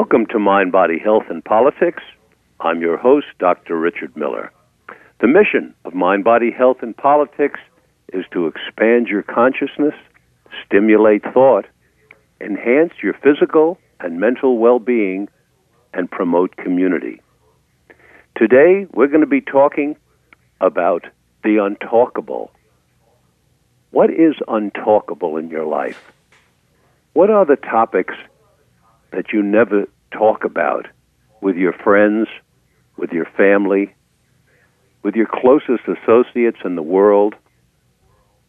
Welcome 0.00 0.24
to 0.30 0.38
Mind, 0.38 0.72
Body, 0.72 0.98
Health, 0.98 1.24
and 1.28 1.44
Politics. 1.44 2.02
I'm 2.58 2.80
your 2.80 2.96
host, 2.96 3.26
Dr. 3.38 3.78
Richard 3.78 4.16
Miller. 4.16 4.50
The 5.20 5.28
mission 5.28 5.74
of 5.84 5.92
Mind, 5.92 6.24
Body, 6.24 6.50
Health, 6.50 6.78
and 6.80 6.96
Politics 6.96 7.60
is 8.14 8.24
to 8.32 8.46
expand 8.46 9.08
your 9.08 9.22
consciousness, 9.22 9.92
stimulate 10.64 11.22
thought, 11.34 11.66
enhance 12.40 12.94
your 13.02 13.12
physical 13.12 13.78
and 14.00 14.18
mental 14.18 14.56
well 14.56 14.78
being, 14.78 15.28
and 15.92 16.10
promote 16.10 16.56
community. 16.56 17.20
Today, 18.38 18.86
we're 18.94 19.08
going 19.08 19.20
to 19.20 19.26
be 19.26 19.42
talking 19.42 19.96
about 20.62 21.04
the 21.44 21.56
untalkable. 21.56 22.48
What 23.90 24.08
is 24.08 24.34
untalkable 24.48 25.38
in 25.38 25.50
your 25.50 25.66
life? 25.66 26.10
What 27.12 27.28
are 27.28 27.44
the 27.44 27.56
topics 27.56 28.14
that 29.12 29.32
you 29.32 29.42
never 29.42 29.86
talk 30.12 30.44
about 30.44 30.86
with 31.40 31.56
your 31.56 31.72
friends, 31.72 32.28
with 32.96 33.10
your 33.12 33.26
family, 33.36 33.94
with 35.02 35.14
your 35.14 35.26
closest 35.26 35.84
associates 35.88 36.58
in 36.64 36.76
the 36.76 36.82
world? 36.82 37.34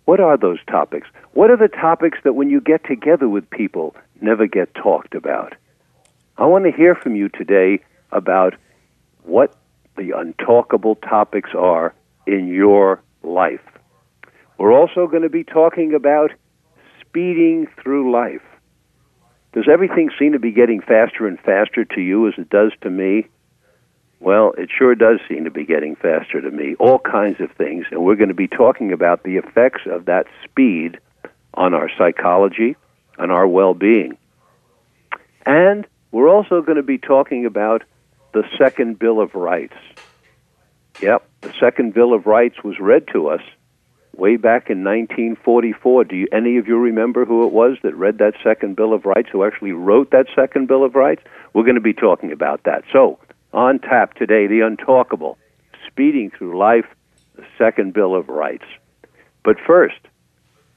What 0.05 0.19
are 0.19 0.37
those 0.37 0.59
topics? 0.69 1.07
What 1.33 1.51
are 1.51 1.57
the 1.57 1.67
topics 1.67 2.17
that 2.23 2.33
when 2.33 2.49
you 2.49 2.59
get 2.59 2.83
together 2.85 3.29
with 3.29 3.49
people 3.49 3.95
never 4.19 4.47
get 4.47 4.73
talked 4.75 5.15
about? 5.15 5.53
I 6.37 6.45
want 6.45 6.65
to 6.65 6.71
hear 6.71 6.95
from 6.95 7.15
you 7.15 7.29
today 7.29 7.79
about 8.11 8.55
what 9.23 9.55
the 9.95 10.09
untalkable 10.09 10.99
topics 11.01 11.51
are 11.57 11.93
in 12.25 12.47
your 12.47 13.01
life. 13.23 13.61
We're 14.57 14.73
also 14.73 15.07
going 15.07 15.23
to 15.23 15.29
be 15.29 15.43
talking 15.43 15.93
about 15.93 16.31
speeding 16.99 17.67
through 17.81 18.11
life. 18.11 18.41
Does 19.53 19.67
everything 19.71 20.09
seem 20.17 20.31
to 20.31 20.39
be 20.39 20.51
getting 20.51 20.81
faster 20.81 21.27
and 21.27 21.39
faster 21.39 21.83
to 21.83 22.01
you 22.01 22.27
as 22.27 22.33
it 22.37 22.49
does 22.49 22.71
to 22.81 22.89
me? 22.89 23.27
Well, 24.19 24.53
it 24.57 24.69
sure 24.75 24.95
does 24.95 25.19
seem 25.27 25.45
to 25.45 25.51
be 25.51 25.65
getting 25.65 25.95
faster 25.95 26.39
to 26.39 26.51
me. 26.51 26.75
All 26.75 26.99
kinds 26.99 27.41
of 27.41 27.51
things. 27.53 27.85
And 27.91 28.03
we're 28.03 28.15
going 28.15 28.29
to 28.29 28.35
be 28.35 28.47
talking 28.47 28.93
about 28.93 29.23
the 29.23 29.37
effects 29.37 29.81
of 29.87 30.05
that 30.05 30.27
speed 30.43 30.99
on 31.53 31.73
our 31.73 31.89
psychology 31.97 32.75
and 33.17 33.31
our 33.31 33.47
well 33.47 33.73
being. 33.73 34.17
And 35.45 35.87
we're 36.11 36.29
also 36.29 36.61
going 36.61 36.77
to 36.77 36.83
be 36.83 36.97
talking 36.97 37.45
about 37.45 37.83
the 38.33 38.43
Second 38.57 38.99
Bill 38.99 39.19
of 39.19 39.35
Rights. 39.35 39.75
Yep, 41.01 41.27
the 41.41 41.53
Second 41.59 41.93
Bill 41.93 42.13
of 42.13 42.25
Rights 42.25 42.63
was 42.63 42.79
read 42.79 43.07
to 43.13 43.27
us 43.27 43.41
way 44.15 44.35
back 44.37 44.69
in 44.69 44.83
1944. 44.83 46.03
Do 46.05 46.15
you, 46.15 46.27
any 46.31 46.57
of 46.57 46.67
you 46.67 46.77
remember 46.77 47.25
who 47.25 47.45
it 47.45 47.53
was 47.53 47.77
that 47.83 47.95
read 47.95 48.17
that 48.19 48.33
Second 48.43 48.75
Bill 48.75 48.93
of 48.93 49.05
Rights, 49.05 49.29
who 49.31 49.43
actually 49.43 49.71
wrote 49.71 50.11
that 50.11 50.27
Second 50.35 50.67
Bill 50.67 50.83
of 50.83 50.95
Rights? 50.95 51.23
We're 51.53 51.63
going 51.63 51.75
to 51.75 51.81
be 51.81 51.93
talking 51.93 52.31
about 52.31 52.63
that. 52.63 52.83
So, 52.91 53.19
on 53.53 53.79
tap 53.79 54.15
today, 54.15 54.47
the 54.47 54.59
untalkable, 54.59 55.35
speeding 55.87 56.31
through 56.31 56.57
life, 56.57 56.85
the 57.35 57.45
Second 57.57 57.93
Bill 57.93 58.15
of 58.15 58.29
Rights. 58.29 58.65
But 59.43 59.57
first, 59.65 59.99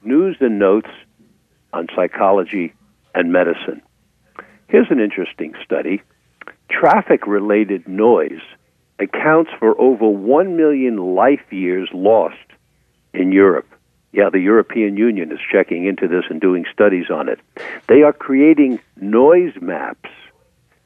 news 0.03 0.37
and 0.39 0.59
notes 0.59 0.89
on 1.73 1.87
psychology 1.95 2.73
and 3.13 3.31
medicine. 3.31 3.81
Here's 4.67 4.89
an 4.89 4.99
interesting 4.99 5.53
study. 5.63 6.01
Traffic 6.69 7.27
related 7.27 7.87
noise 7.87 8.41
accounts 8.99 9.51
for 9.59 9.79
over 9.79 10.07
1 10.07 10.57
million 10.57 10.97
life 11.15 11.51
years 11.51 11.89
lost 11.93 12.35
in 13.15 13.31
Europe. 13.31 13.67
Yeah, 14.11 14.29
the 14.29 14.39
European 14.39 14.95
Union 14.95 15.31
is 15.31 15.39
checking 15.51 15.85
into 15.85 16.07
this 16.07 16.23
and 16.29 16.39
doing 16.39 16.65
studies 16.71 17.09
on 17.09 17.27
it. 17.27 17.39
They 17.87 18.03
are 18.03 18.13
creating 18.13 18.79
noise 18.95 19.53
maps 19.61 20.09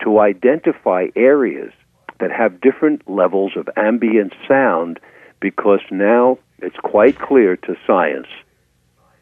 to 0.03 0.19
identify 0.19 1.07
areas 1.16 1.72
that 2.19 2.31
have 2.31 2.62
different 2.62 3.07
levels 3.09 3.53
of 3.56 3.69
ambient 3.78 4.34
sound 4.47 5.00
because 5.40 5.81
now 5.91 6.40
it's 6.59 6.78
quite 6.78 7.19
clear 7.19 7.56
to 7.56 7.75
science 7.85 8.28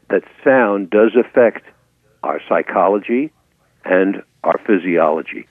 that 0.10 0.24
sound 0.44 0.90
does 0.90 1.12
affect 1.16 1.66
our 2.24 2.42
psychology 2.48 3.32
and 3.84 4.24
our 4.44 4.60
physiology. 4.66 5.48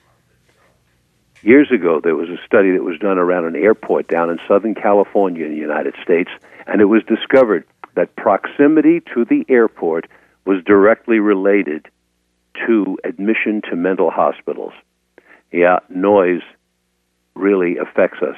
Years 1.43 1.71
ago, 1.71 2.01
there 2.03 2.15
was 2.15 2.29
a 2.29 2.43
study 2.45 2.71
that 2.71 2.83
was 2.83 2.99
done 2.99 3.17
around 3.17 3.45
an 3.45 3.55
airport 3.55 4.07
down 4.07 4.29
in 4.29 4.39
Southern 4.47 4.73
California 4.73 5.45
in 5.45 5.51
the 5.51 5.57
United 5.57 5.93
States, 6.03 6.31
and 6.65 6.81
it 6.81 6.85
was 6.85 7.03
discovered 7.03 7.63
that 7.95 8.15
proximity 8.15 9.01
to 9.13 9.23
the 9.25 9.45
airport 9.47 10.09
was 10.45 10.63
directly 10.63 11.19
related 11.19 11.87
to 12.65 12.97
admission 13.03 13.61
to 13.69 13.75
mental 13.75 14.09
hospitals. 14.09 14.73
Yeah, 15.51 15.79
noise 15.89 16.41
really 17.35 17.77
affects 17.77 18.21
us. 18.21 18.37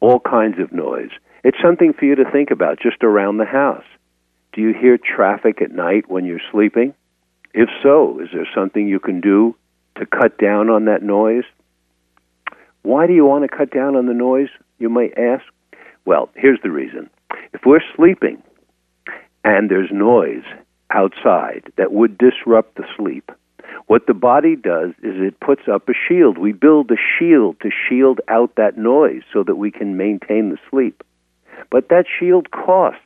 All 0.00 0.20
kinds 0.20 0.58
of 0.58 0.72
noise. 0.72 1.10
It's 1.44 1.58
something 1.62 1.92
for 1.92 2.04
you 2.04 2.14
to 2.16 2.30
think 2.30 2.50
about 2.50 2.80
just 2.80 3.02
around 3.02 3.36
the 3.36 3.44
house. 3.44 3.84
Do 4.52 4.62
you 4.62 4.72
hear 4.72 4.98
traffic 4.98 5.60
at 5.62 5.70
night 5.70 6.08
when 6.08 6.24
you're 6.24 6.40
sleeping? 6.50 6.94
If 7.52 7.68
so, 7.82 8.20
is 8.20 8.28
there 8.32 8.48
something 8.54 8.88
you 8.88 9.00
can 9.00 9.20
do 9.20 9.56
to 9.96 10.06
cut 10.06 10.38
down 10.38 10.70
on 10.70 10.86
that 10.86 11.02
noise? 11.02 11.44
Why 12.82 13.06
do 13.06 13.12
you 13.12 13.24
want 13.24 13.48
to 13.48 13.56
cut 13.56 13.70
down 13.70 13.96
on 13.96 14.06
the 14.06 14.14
noise, 14.14 14.48
you 14.78 14.88
might 14.88 15.16
ask? 15.18 15.44
Well, 16.04 16.30
here's 16.34 16.60
the 16.62 16.70
reason. 16.70 17.10
If 17.52 17.62
we're 17.66 17.80
sleeping 17.96 18.42
and 19.44 19.70
there's 19.70 19.90
noise 19.92 20.44
outside 20.90 21.64
that 21.76 21.92
would 21.92 22.18
disrupt 22.18 22.76
the 22.76 22.84
sleep, 22.96 23.30
what 23.86 24.06
the 24.06 24.14
body 24.14 24.56
does 24.56 24.90
is 25.02 25.14
it 25.16 25.40
puts 25.40 25.62
up 25.72 25.88
a 25.88 25.92
shield. 26.08 26.38
We 26.38 26.52
build 26.52 26.90
a 26.90 26.96
shield 27.18 27.60
to 27.60 27.70
shield 27.88 28.20
out 28.28 28.54
that 28.56 28.78
noise 28.78 29.22
so 29.32 29.42
that 29.44 29.56
we 29.56 29.70
can 29.70 29.96
maintain 29.96 30.50
the 30.50 30.58
sleep. 30.70 31.02
But 31.70 31.88
that 31.88 32.06
shield 32.18 32.50
costs. 32.50 33.00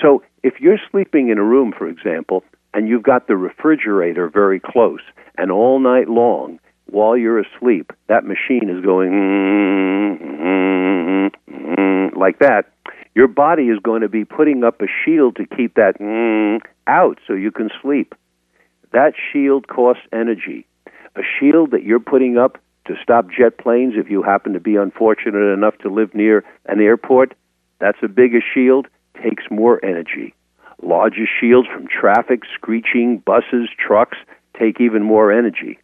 So 0.00 0.22
if 0.42 0.60
you're 0.60 0.80
sleeping 0.90 1.28
in 1.28 1.38
a 1.38 1.44
room, 1.44 1.72
for 1.76 1.88
example, 1.88 2.44
and 2.72 2.88
you've 2.88 3.02
got 3.02 3.28
the 3.28 3.36
refrigerator 3.36 4.28
very 4.28 4.58
close, 4.58 5.00
and 5.38 5.52
all 5.52 5.78
night 5.78 6.08
long 6.08 6.58
while 6.86 7.16
you're 7.16 7.40
asleep, 7.40 7.92
that 8.08 8.24
machine 8.24 8.68
is 8.70 8.84
going 8.84 9.10
mm-hmm, 9.10 10.24
mm-hmm, 10.24 11.54
mm-hmm, 11.54 12.18
like 12.18 12.38
that, 12.38 12.70
your 13.14 13.28
body 13.28 13.64
is 13.64 13.78
going 13.82 14.02
to 14.02 14.08
be 14.08 14.24
putting 14.24 14.64
up 14.64 14.80
a 14.80 14.86
shield 15.04 15.36
to 15.36 15.46
keep 15.46 15.74
that 15.74 15.98
mm, 16.00 16.60
out 16.86 17.18
so 17.26 17.32
you 17.32 17.50
can 17.50 17.70
sleep. 17.80 18.14
That 18.92 19.14
shield 19.32 19.68
costs 19.68 20.02
energy. 20.12 20.66
A 21.16 21.22
shield 21.38 21.70
that 21.70 21.84
you're 21.84 22.00
putting 22.00 22.36
up 22.38 22.58
to 22.86 22.94
stop 23.02 23.26
jet 23.30 23.58
planes 23.58 23.94
if 23.96 24.10
you 24.10 24.22
happen 24.22 24.52
to 24.52 24.60
be 24.60 24.76
unfortunate 24.76 25.52
enough 25.52 25.78
to 25.78 25.88
live 25.88 26.14
near 26.14 26.44
an 26.66 26.80
airport, 26.80 27.34
that's 27.78 27.98
a 28.02 28.08
bigger 28.08 28.42
shield, 28.52 28.88
takes 29.22 29.44
more 29.50 29.84
energy. 29.84 30.34
Larger 30.82 31.26
shields 31.40 31.68
from 31.72 31.86
traffic, 31.86 32.40
screeching, 32.52 33.18
buses, 33.18 33.68
trucks 33.78 34.18
take 34.58 34.80
even 34.80 35.02
more 35.02 35.32
energy. 35.32 35.78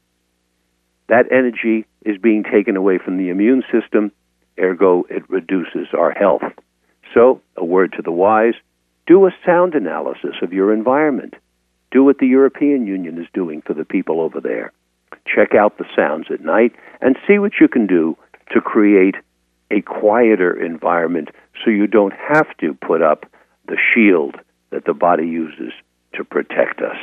That 1.10 1.32
energy 1.32 1.86
is 2.02 2.18
being 2.18 2.44
taken 2.44 2.76
away 2.76 2.98
from 2.98 3.18
the 3.18 3.30
immune 3.30 3.64
system, 3.72 4.12
ergo, 4.56 5.06
it 5.10 5.28
reduces 5.28 5.88
our 5.92 6.12
health. 6.12 6.42
So, 7.12 7.42
a 7.56 7.64
word 7.64 7.94
to 7.96 8.02
the 8.02 8.12
wise 8.12 8.54
do 9.08 9.26
a 9.26 9.34
sound 9.44 9.74
analysis 9.74 10.36
of 10.40 10.52
your 10.52 10.72
environment. 10.72 11.34
Do 11.90 12.04
what 12.04 12.18
the 12.18 12.28
European 12.28 12.86
Union 12.86 13.18
is 13.18 13.26
doing 13.34 13.60
for 13.60 13.74
the 13.74 13.84
people 13.84 14.20
over 14.20 14.40
there. 14.40 14.72
Check 15.26 15.52
out 15.52 15.78
the 15.78 15.84
sounds 15.96 16.26
at 16.30 16.42
night 16.42 16.76
and 17.00 17.16
see 17.26 17.40
what 17.40 17.54
you 17.60 17.66
can 17.66 17.88
do 17.88 18.16
to 18.52 18.60
create 18.60 19.16
a 19.72 19.80
quieter 19.80 20.52
environment 20.64 21.30
so 21.64 21.70
you 21.70 21.88
don't 21.88 22.14
have 22.14 22.56
to 22.58 22.74
put 22.74 23.02
up 23.02 23.26
the 23.66 23.78
shield 23.92 24.36
that 24.70 24.84
the 24.84 24.94
body 24.94 25.26
uses 25.26 25.72
to 26.14 26.22
protect 26.22 26.80
us. 26.80 26.98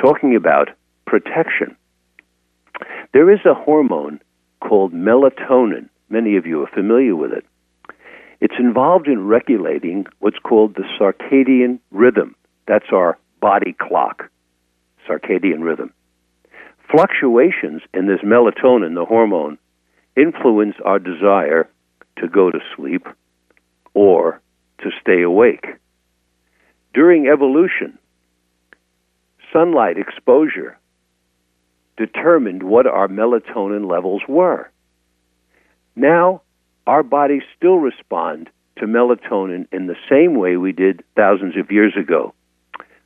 Talking 0.00 0.36
about 0.36 0.68
protection, 1.04 1.76
there 3.12 3.30
is 3.30 3.40
a 3.44 3.54
hormone 3.54 4.20
called 4.60 4.92
melatonin. 4.92 5.88
Many 6.08 6.36
of 6.36 6.46
you 6.46 6.62
are 6.62 6.70
familiar 6.72 7.16
with 7.16 7.32
it. 7.32 7.44
It's 8.40 8.58
involved 8.58 9.08
in 9.08 9.26
regulating 9.26 10.06
what's 10.18 10.38
called 10.38 10.74
the 10.74 10.84
circadian 10.98 11.78
rhythm. 11.90 12.34
That's 12.66 12.92
our 12.92 13.18
body 13.40 13.74
clock, 13.78 14.30
circadian 15.08 15.62
rhythm. 15.62 15.92
Fluctuations 16.90 17.82
in 17.94 18.06
this 18.06 18.20
melatonin, 18.20 18.94
the 18.94 19.04
hormone, 19.04 19.58
influence 20.16 20.76
our 20.84 20.98
desire 20.98 21.68
to 22.18 22.28
go 22.28 22.50
to 22.50 22.58
sleep 22.76 23.06
or 23.94 24.40
to 24.82 24.90
stay 25.00 25.22
awake. 25.22 25.66
During 26.94 27.26
evolution, 27.26 27.98
sunlight 29.52 29.98
exposure 29.98 30.78
determined 31.96 32.62
what 32.62 32.86
our 32.86 33.08
melatonin 33.08 33.90
levels 33.90 34.22
were. 34.28 34.70
Now, 35.94 36.42
our 36.86 37.02
bodies 37.02 37.42
still 37.56 37.76
respond 37.76 38.50
to 38.78 38.86
melatonin 38.86 39.66
in 39.72 39.86
the 39.86 39.96
same 40.10 40.34
way 40.38 40.56
we 40.56 40.72
did 40.72 41.02
thousands 41.16 41.56
of 41.56 41.70
years 41.70 41.94
ago. 41.96 42.34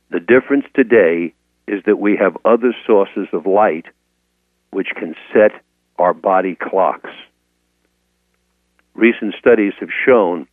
The 0.09 0.19
difference 0.19 0.65
today 0.75 1.33
is 1.67 1.81
that 1.85 1.99
we 1.99 2.17
have 2.17 2.37
other 2.43 2.75
sources 2.85 3.27
of 3.31 3.45
light 3.45 3.85
which 4.71 4.89
can 4.95 5.15
set 5.33 5.51
our 5.97 6.13
body 6.13 6.55
clocks. 6.55 7.09
Recent 8.93 9.35
studies 9.39 9.73
have 9.79 9.89
shown 10.05 10.47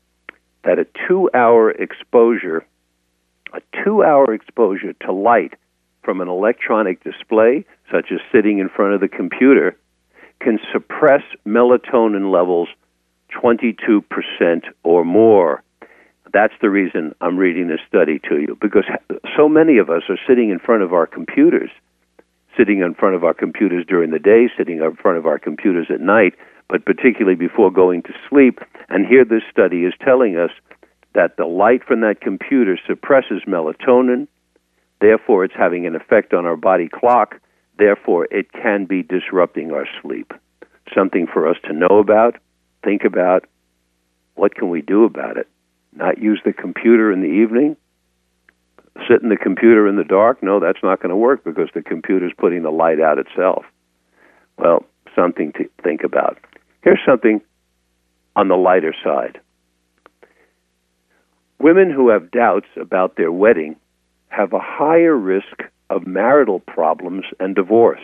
that 0.64 0.78
a 0.78 0.86
two 1.06 1.28
hour 1.34 1.70
exposure, 1.70 2.64
a 3.52 3.60
two 3.84 4.04
hour 4.04 4.32
exposure 4.32 4.92
to 5.04 5.12
light 5.12 5.54
from 6.02 6.20
an 6.20 6.28
electronic 6.28 7.02
display, 7.04 7.64
such 7.90 8.06
as 8.12 8.20
sitting 8.32 8.58
in 8.58 8.68
front 8.68 8.94
of 8.94 9.00
the 9.00 9.08
computer, 9.08 9.76
can 10.40 10.58
suppress 10.72 11.22
melatonin 11.46 12.32
levels 12.32 12.68
22% 13.32 14.02
or 14.84 15.04
more. 15.04 15.62
That's 16.32 16.54
the 16.60 16.70
reason 16.70 17.14
I'm 17.20 17.36
reading 17.36 17.68
this 17.68 17.80
study 17.88 18.20
to 18.28 18.38
you, 18.38 18.56
because 18.60 18.84
so 19.36 19.48
many 19.48 19.78
of 19.78 19.90
us 19.90 20.02
are 20.08 20.18
sitting 20.26 20.50
in 20.50 20.58
front 20.58 20.82
of 20.82 20.92
our 20.92 21.06
computers, 21.06 21.70
sitting 22.56 22.80
in 22.80 22.94
front 22.94 23.14
of 23.14 23.24
our 23.24 23.34
computers 23.34 23.84
during 23.86 24.10
the 24.10 24.18
day, 24.18 24.48
sitting 24.56 24.78
in 24.78 24.96
front 24.96 25.18
of 25.18 25.26
our 25.26 25.38
computers 25.38 25.86
at 25.90 26.00
night, 26.00 26.34
but 26.68 26.84
particularly 26.84 27.36
before 27.36 27.70
going 27.70 28.02
to 28.02 28.12
sleep. 28.28 28.60
And 28.88 29.06
here 29.06 29.24
this 29.24 29.42
study 29.50 29.84
is 29.84 29.94
telling 30.04 30.36
us 30.36 30.50
that 31.14 31.36
the 31.36 31.46
light 31.46 31.82
from 31.84 32.00
that 32.02 32.20
computer 32.20 32.78
suppresses 32.86 33.42
melatonin, 33.46 34.28
therefore, 35.00 35.44
it's 35.44 35.54
having 35.56 35.86
an 35.86 35.96
effect 35.96 36.32
on 36.32 36.46
our 36.46 36.56
body 36.56 36.88
clock, 36.88 37.36
therefore, 37.78 38.26
it 38.30 38.52
can 38.52 38.84
be 38.84 39.02
disrupting 39.02 39.72
our 39.72 39.86
sleep. 40.02 40.32
Something 40.94 41.26
for 41.26 41.48
us 41.48 41.56
to 41.64 41.72
know 41.72 41.98
about, 41.98 42.36
think 42.84 43.04
about. 43.04 43.44
What 44.34 44.54
can 44.54 44.70
we 44.70 44.82
do 44.82 45.04
about 45.04 45.36
it? 45.36 45.48
Not 45.92 46.18
use 46.18 46.40
the 46.44 46.52
computer 46.52 47.12
in 47.12 47.20
the 47.20 47.26
evening? 47.26 47.76
Sit 49.08 49.22
in 49.22 49.28
the 49.28 49.36
computer 49.36 49.86
in 49.86 49.96
the 49.96 50.04
dark? 50.04 50.42
No, 50.42 50.60
that's 50.60 50.82
not 50.82 51.00
going 51.00 51.10
to 51.10 51.16
work 51.16 51.44
because 51.44 51.68
the 51.74 51.82
computer's 51.82 52.32
putting 52.36 52.62
the 52.62 52.70
light 52.70 53.00
out 53.00 53.18
itself. 53.18 53.64
Well, 54.56 54.84
something 55.14 55.52
to 55.52 55.68
think 55.82 56.02
about. 56.04 56.38
Here's 56.82 57.00
something 57.06 57.40
on 58.34 58.48
the 58.48 58.56
lighter 58.56 58.94
side. 59.04 59.40
Women 61.58 61.90
who 61.90 62.10
have 62.10 62.30
doubts 62.30 62.68
about 62.80 63.16
their 63.16 63.32
wedding 63.32 63.76
have 64.28 64.52
a 64.52 64.60
higher 64.60 65.16
risk 65.16 65.62
of 65.90 66.06
marital 66.06 66.60
problems 66.60 67.24
and 67.40 67.54
divorce. 67.54 68.02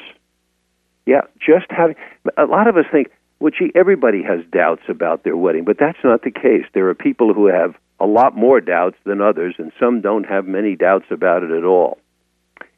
Yeah, 1.07 1.23
just 1.39 1.67
having 1.71 1.97
a 2.37 2.45
lot 2.45 2.67
of 2.67 2.77
us 2.77 2.87
think, 2.91 3.11
well, 3.41 3.53
gee, 3.57 3.71
everybody 3.75 4.23
has 4.23 4.41
doubts 4.51 4.83
about 4.89 5.23
their 5.23 5.37
wedding, 5.37 5.65
but 5.65 5.79
that's 5.79 5.99
not 6.03 6.23
the 6.23 6.31
case. 6.31 6.65
There 6.73 6.89
are 6.89 6.95
people 6.95 7.35
who 7.35 7.47
have 7.47 7.75
a 8.01 8.07
lot 8.07 8.37
more 8.37 8.61
doubts 8.61 8.97
than 9.05 9.21
others, 9.21 9.55
and 9.59 9.71
some 9.79 10.01
don't 10.01 10.25
have 10.25 10.47
many 10.47 10.77
doubts 10.77 11.07
about 11.11 11.43
it 11.43 11.51
at 11.51 11.65
all. 11.65 11.99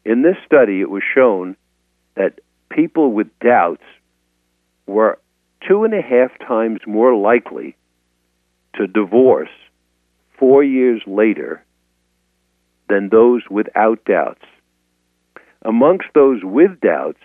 In 0.05 0.23
this 0.23 0.37
study, 0.45 0.81
it 0.81 0.91
was 0.91 1.03
shown 1.15 1.57
that 2.15 2.41
people 2.71 3.13
with 3.13 3.29
doubts 3.39 3.83
were 4.87 5.19
two 5.67 5.85
and 5.85 5.95
a 5.95 6.03
half 6.03 6.37
times 6.47 6.81
more 6.87 7.15
likely 7.15 7.77
to 8.75 8.87
divorce 8.87 9.51
four 10.39 10.63
years 10.63 11.03
later 11.07 11.63
than 12.89 13.09
those 13.09 13.43
without 13.51 14.05
doubts. 14.05 14.45
Amongst 15.63 16.07
those 16.15 16.41
with 16.43 16.81
doubts, 16.81 17.19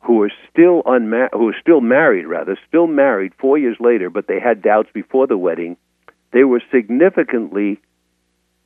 who 0.00 0.20
are 0.22 0.32
still 0.50 0.82
unma- 0.82 1.30
who 1.32 1.48
are 1.48 1.56
still 1.60 1.80
married, 1.80 2.26
rather 2.26 2.58
still 2.66 2.88
married 2.88 3.32
four 3.38 3.56
years 3.56 3.76
later, 3.78 4.10
but 4.10 4.26
they 4.26 4.40
had 4.40 4.60
doubts 4.60 4.88
before 4.92 5.28
the 5.28 5.38
wedding, 5.38 5.76
they 6.32 6.42
were 6.42 6.62
significantly 6.72 7.80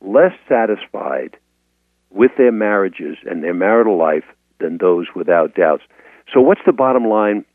less 0.01 0.33
satisfied 0.49 1.37
with 2.09 2.31
their 2.37 2.51
marriages 2.51 3.17
and 3.29 3.43
their 3.43 3.53
marital 3.53 3.97
life 3.97 4.25
than 4.59 4.79
those 4.79 5.05
without 5.15 5.53
doubts. 5.53 5.83
So, 6.33 6.41
what's 6.41 6.61
the 6.65 6.73
bottom 6.73 7.05
line 7.05 7.45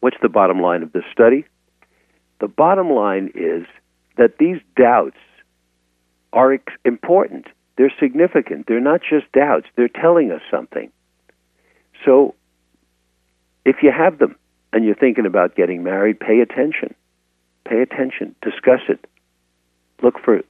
What's 0.00 0.16
the 0.22 0.28
bottom 0.28 0.60
line 0.60 0.82
of 0.82 0.92
this 0.92 1.04
study? 1.12 1.44
The 2.40 2.48
bottom 2.48 2.90
line 2.90 3.30
is 3.34 3.66
that 4.16 4.38
these 4.38 4.58
doubts 4.76 5.18
are 6.32 6.58
important. 6.84 7.46
They're 7.80 7.90
significant. 7.98 8.66
They're 8.66 8.78
not 8.78 9.00
just 9.00 9.32
doubts, 9.32 9.66
they're 9.74 9.88
telling 9.88 10.30
us 10.30 10.42
something. 10.50 10.92
So, 12.04 12.34
if 13.64 13.76
you 13.82 13.90
have 13.90 14.18
them 14.18 14.36
and 14.70 14.84
you're 14.84 14.94
thinking 14.94 15.24
about 15.24 15.56
getting 15.56 15.82
married, 15.82 16.20
pay 16.20 16.40
attention. 16.40 16.94
Pay 17.66 17.80
attention. 17.80 18.36
Discuss 18.42 18.80
it. 18.90 19.02
Look 20.02 20.16
for 20.22 20.42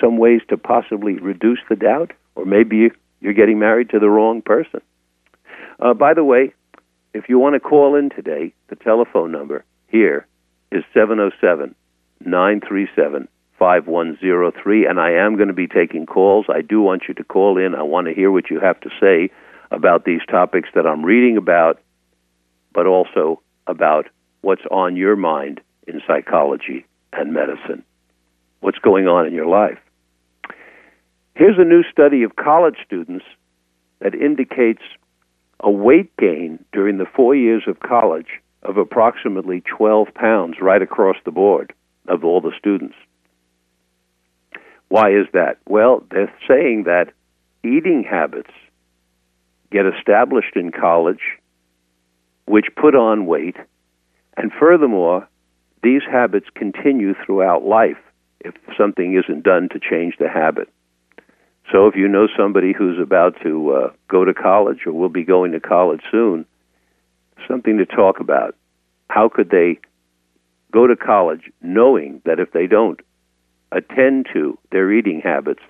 some 0.00 0.16
ways 0.16 0.42
to 0.48 0.56
possibly 0.56 1.14
reduce 1.14 1.58
the 1.68 1.74
doubt, 1.74 2.12
or 2.36 2.44
maybe 2.44 2.92
you're 3.20 3.34
getting 3.34 3.58
married 3.58 3.90
to 3.90 3.98
the 3.98 4.08
wrong 4.08 4.40
person. 4.40 4.80
Uh, 5.80 5.92
by 5.92 6.14
the 6.14 6.22
way, 6.22 6.54
if 7.14 7.28
you 7.28 7.40
want 7.40 7.54
to 7.54 7.60
call 7.60 7.96
in 7.96 8.10
today, 8.10 8.54
the 8.68 8.76
telephone 8.76 9.32
number 9.32 9.64
here 9.88 10.24
is 10.70 10.84
707 10.94 11.74
937 12.24 13.26
5103, 13.58 14.86
and 14.86 15.00
I 15.00 15.12
am 15.12 15.36
going 15.36 15.48
to 15.48 15.54
be 15.54 15.66
taking 15.66 16.06
calls. 16.06 16.46
I 16.48 16.62
do 16.62 16.80
want 16.80 17.04
you 17.08 17.14
to 17.14 17.24
call 17.24 17.58
in. 17.58 17.74
I 17.74 17.82
want 17.82 18.06
to 18.06 18.14
hear 18.14 18.30
what 18.30 18.50
you 18.50 18.60
have 18.60 18.80
to 18.80 18.90
say 19.00 19.30
about 19.70 20.04
these 20.04 20.20
topics 20.30 20.68
that 20.74 20.86
I'm 20.86 21.04
reading 21.04 21.36
about, 21.36 21.80
but 22.72 22.86
also 22.86 23.40
about 23.66 24.06
what's 24.42 24.64
on 24.70 24.96
your 24.96 25.16
mind 25.16 25.60
in 25.86 26.00
psychology 26.06 26.86
and 27.12 27.32
medicine. 27.32 27.82
What's 28.60 28.78
going 28.78 29.06
on 29.08 29.26
in 29.26 29.32
your 29.32 29.46
life? 29.46 29.78
Here's 31.34 31.58
a 31.58 31.64
new 31.64 31.82
study 31.90 32.22
of 32.22 32.36
college 32.36 32.76
students 32.84 33.24
that 34.00 34.14
indicates 34.14 34.82
a 35.60 35.70
weight 35.70 36.14
gain 36.16 36.64
during 36.72 36.98
the 36.98 37.06
four 37.14 37.34
years 37.34 37.64
of 37.66 37.80
college 37.80 38.40
of 38.62 38.76
approximately 38.76 39.62
12 39.62 40.08
pounds 40.14 40.56
right 40.60 40.82
across 40.82 41.16
the 41.24 41.30
board 41.30 41.72
of 42.08 42.24
all 42.24 42.40
the 42.40 42.52
students. 42.58 42.94
Why 44.88 45.10
is 45.10 45.26
that? 45.32 45.58
Well, 45.66 46.04
they're 46.10 46.32
saying 46.48 46.84
that 46.84 47.12
eating 47.64 48.04
habits 48.08 48.50
get 49.70 49.84
established 49.86 50.54
in 50.54 50.70
college, 50.70 51.22
which 52.46 52.66
put 52.76 52.94
on 52.94 53.26
weight, 53.26 53.56
and 54.36 54.52
furthermore, 54.52 55.28
these 55.82 56.02
habits 56.10 56.46
continue 56.54 57.14
throughout 57.14 57.64
life 57.64 57.98
if 58.40 58.54
something 58.78 59.20
isn't 59.22 59.42
done 59.42 59.68
to 59.70 59.80
change 59.80 60.14
the 60.18 60.28
habit. 60.28 60.68
So 61.72 61.88
if 61.88 61.96
you 61.96 62.06
know 62.06 62.28
somebody 62.38 62.72
who's 62.72 62.98
about 63.00 63.34
to 63.42 63.72
uh, 63.72 63.92
go 64.08 64.24
to 64.24 64.32
college 64.32 64.86
or 64.86 64.92
will 64.92 65.08
be 65.08 65.24
going 65.24 65.52
to 65.52 65.60
college 65.60 66.02
soon, 66.12 66.46
something 67.48 67.78
to 67.78 67.86
talk 67.86 68.20
about. 68.20 68.54
How 69.08 69.28
could 69.28 69.50
they 69.50 69.78
go 70.72 70.86
to 70.86 70.96
college 70.96 71.50
knowing 71.60 72.22
that 72.24 72.38
if 72.38 72.52
they 72.52 72.66
don't 72.66 73.00
attend 73.72 74.26
to 74.32 74.58
their 74.70 74.92
eating 74.92 75.20
habits, 75.20 75.62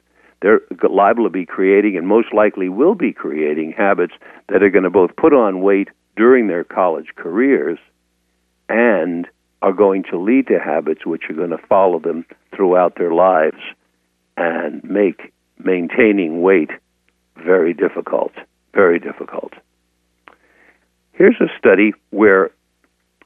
they're 0.43 0.61
liable 0.89 1.25
to 1.25 1.31
be 1.31 1.47
creating 1.47 1.97
and 1.97 2.07
most 2.07 2.33
likely 2.33 2.69
will 2.69 2.95
be 2.95 3.13
creating 3.13 3.73
habits 3.73 4.13
that 4.49 4.63
are 4.63 4.71
going 4.71 4.85
to 4.85 4.91
both 4.91 5.17
put 5.17 5.33
on 5.33 5.61
weight 5.61 5.89
during 6.17 6.47
their 6.47 6.65
college 6.65 7.09
careers 7.17 7.79
and 8.69 9.27
are 9.63 9.73
going 9.73 10.03
to 10.05 10.19
lead 10.19 10.47
to 10.49 10.59
habits 10.59 11.07
which 11.07 11.25
are 11.31 11.35
going 11.35 11.51
to 11.51 11.67
follow 11.69 11.99
them 11.99 12.25
throughout 12.55 12.97
their 12.97 13.13
lives 13.13 13.61
and 14.37 14.85
make 14.85 15.33
maintaining 15.59 16.43
weight 16.43 16.71
very 17.37 17.73
difficult, 17.73 18.33
very 18.75 18.99
difficult. 18.99 19.53
Here's 21.13 21.41
a 21.41 21.49
study 21.59 21.93
where 22.11 22.51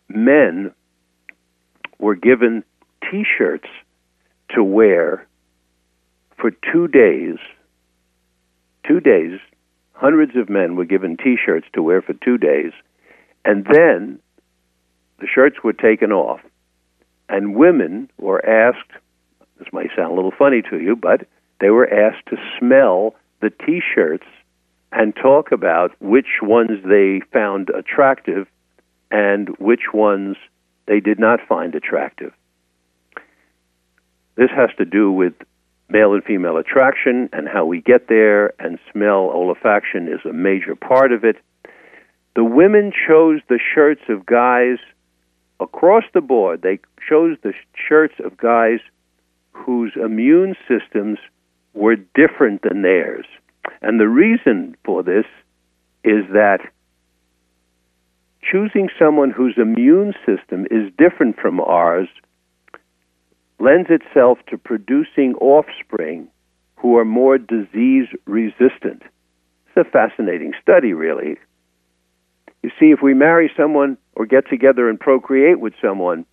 men 0.08 0.72
were 1.98 2.14
given 2.14 2.62
t 3.10 3.24
shirts 3.36 3.68
to 4.54 4.62
wear 4.62 5.26
for 6.38 6.50
two 6.72 6.88
days. 6.88 7.36
Two 8.86 9.00
days, 9.00 9.38
hundreds 9.92 10.36
of 10.36 10.48
men 10.48 10.76
were 10.76 10.84
given 10.84 11.16
t 11.16 11.36
shirts 11.36 11.66
to 11.74 11.82
wear 11.82 12.02
for 12.02 12.14
two 12.14 12.38
days, 12.38 12.72
and 13.44 13.66
then 13.70 14.18
the 15.20 15.26
shirts 15.26 15.56
were 15.62 15.74
taken 15.74 16.12
off, 16.12 16.40
and 17.28 17.54
women 17.54 18.10
were 18.18 18.44
asked 18.44 18.90
this 19.60 19.72
might 19.72 19.90
sound 19.94 20.12
a 20.12 20.14
little 20.14 20.32
funny 20.36 20.62
to 20.62 20.80
you, 20.80 20.96
but 20.96 21.26
they 21.60 21.68
were 21.68 21.88
asked 21.92 22.26
to 22.30 22.36
smell 22.58 23.14
the 23.40 23.50
t 23.50 23.80
shirts 23.94 24.26
and 24.90 25.14
talk 25.14 25.52
about 25.52 25.92
which 26.00 26.40
ones 26.42 26.80
they 26.84 27.20
found 27.32 27.68
attractive 27.68 28.48
and 29.10 29.50
which 29.58 29.92
ones 29.92 30.36
they 30.86 30.98
did 30.98 31.18
not 31.18 31.40
find 31.46 31.74
attractive. 31.74 32.32
This 34.40 34.48
has 34.56 34.70
to 34.78 34.86
do 34.86 35.12
with 35.12 35.34
male 35.90 36.14
and 36.14 36.24
female 36.24 36.56
attraction 36.56 37.28
and 37.30 37.46
how 37.46 37.66
we 37.66 37.82
get 37.82 38.08
there, 38.08 38.54
and 38.58 38.78
smell 38.90 39.28
olfaction 39.28 40.08
is 40.08 40.24
a 40.24 40.32
major 40.32 40.74
part 40.74 41.12
of 41.12 41.24
it. 41.24 41.36
The 42.34 42.44
women 42.44 42.90
chose 43.06 43.42
the 43.50 43.58
shirts 43.74 44.00
of 44.08 44.24
guys 44.24 44.78
across 45.60 46.04
the 46.14 46.22
board. 46.22 46.62
They 46.62 46.78
chose 47.06 47.36
the 47.42 47.52
shirts 47.86 48.14
of 48.24 48.38
guys 48.38 48.78
whose 49.52 49.92
immune 49.94 50.54
systems 50.66 51.18
were 51.74 51.96
different 51.96 52.62
than 52.62 52.80
theirs. 52.80 53.26
And 53.82 54.00
the 54.00 54.08
reason 54.08 54.74
for 54.84 55.02
this 55.02 55.26
is 56.02 56.24
that 56.32 56.60
choosing 58.50 58.88
someone 58.98 59.32
whose 59.32 59.58
immune 59.58 60.14
system 60.24 60.66
is 60.70 60.90
different 60.96 61.36
from 61.36 61.60
ours 61.60 62.08
lends 63.60 63.90
itself 63.90 64.38
to 64.48 64.58
producing 64.58 65.34
offspring 65.34 66.28
who 66.76 66.96
are 66.96 67.04
more 67.04 67.36
disease 67.36 68.08
resistant. 68.24 69.02
It's 69.66 69.76
a 69.76 69.84
fascinating 69.84 70.52
study, 70.62 70.94
really. 70.94 71.36
You 72.62 72.70
see, 72.80 72.86
if 72.86 73.00
we 73.02 73.14
marry 73.14 73.50
someone 73.56 73.98
or 74.14 74.26
get 74.26 74.48
together 74.48 74.88
and 74.88 74.98
procreate 74.98 75.60
with 75.60 75.74
someone 75.80 76.24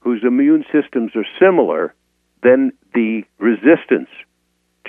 whose 0.00 0.22
immune 0.24 0.64
systems 0.72 1.12
are 1.16 1.26
similar, 1.40 1.92
then 2.42 2.72
the 2.94 3.22
resistance 3.38 4.08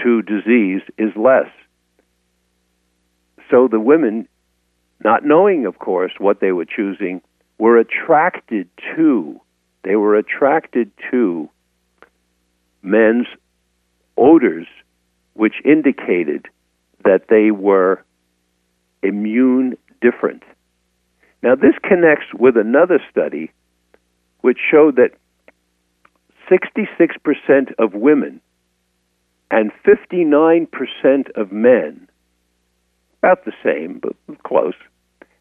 to 0.04 0.22
disease 0.22 0.82
is 0.98 1.12
less. 1.16 1.50
So 3.50 3.68
the 3.68 3.80
women, 3.80 4.28
not 5.04 5.26
knowing, 5.26 5.66
of 5.66 5.80
course, 5.80 6.12
what 6.20 6.40
they 6.40 6.52
were 6.52 6.66
choosing, 6.66 7.22
were 7.58 7.78
attracted 7.78 8.70
to, 8.96 9.42
they 9.84 9.96
were 9.96 10.16
attracted 10.16 10.92
to 11.12 11.50
men's 12.82 13.28
odors, 14.18 14.68
which 15.34 15.56
indicated 15.64 16.48
that 17.04 17.28
they 17.30 17.52
were 17.52 18.04
immune 19.04 19.78
different. 20.02 20.44
Now, 21.44 21.56
this 21.56 21.76
connects 21.84 22.34
with 22.34 22.58
another 22.58 23.00
study 23.12 23.52
which 24.42 24.58
showed 24.72 24.96
that 24.96 25.12
66% 26.50 27.74
of 27.78 27.94
women 27.94 28.42
and 29.52 29.72
59% 29.86 31.32
of 31.36 31.52
men, 31.52 32.08
about 33.22 33.46
the 33.46 33.54
same, 33.64 34.00
but 34.02 34.44
close, 34.44 34.74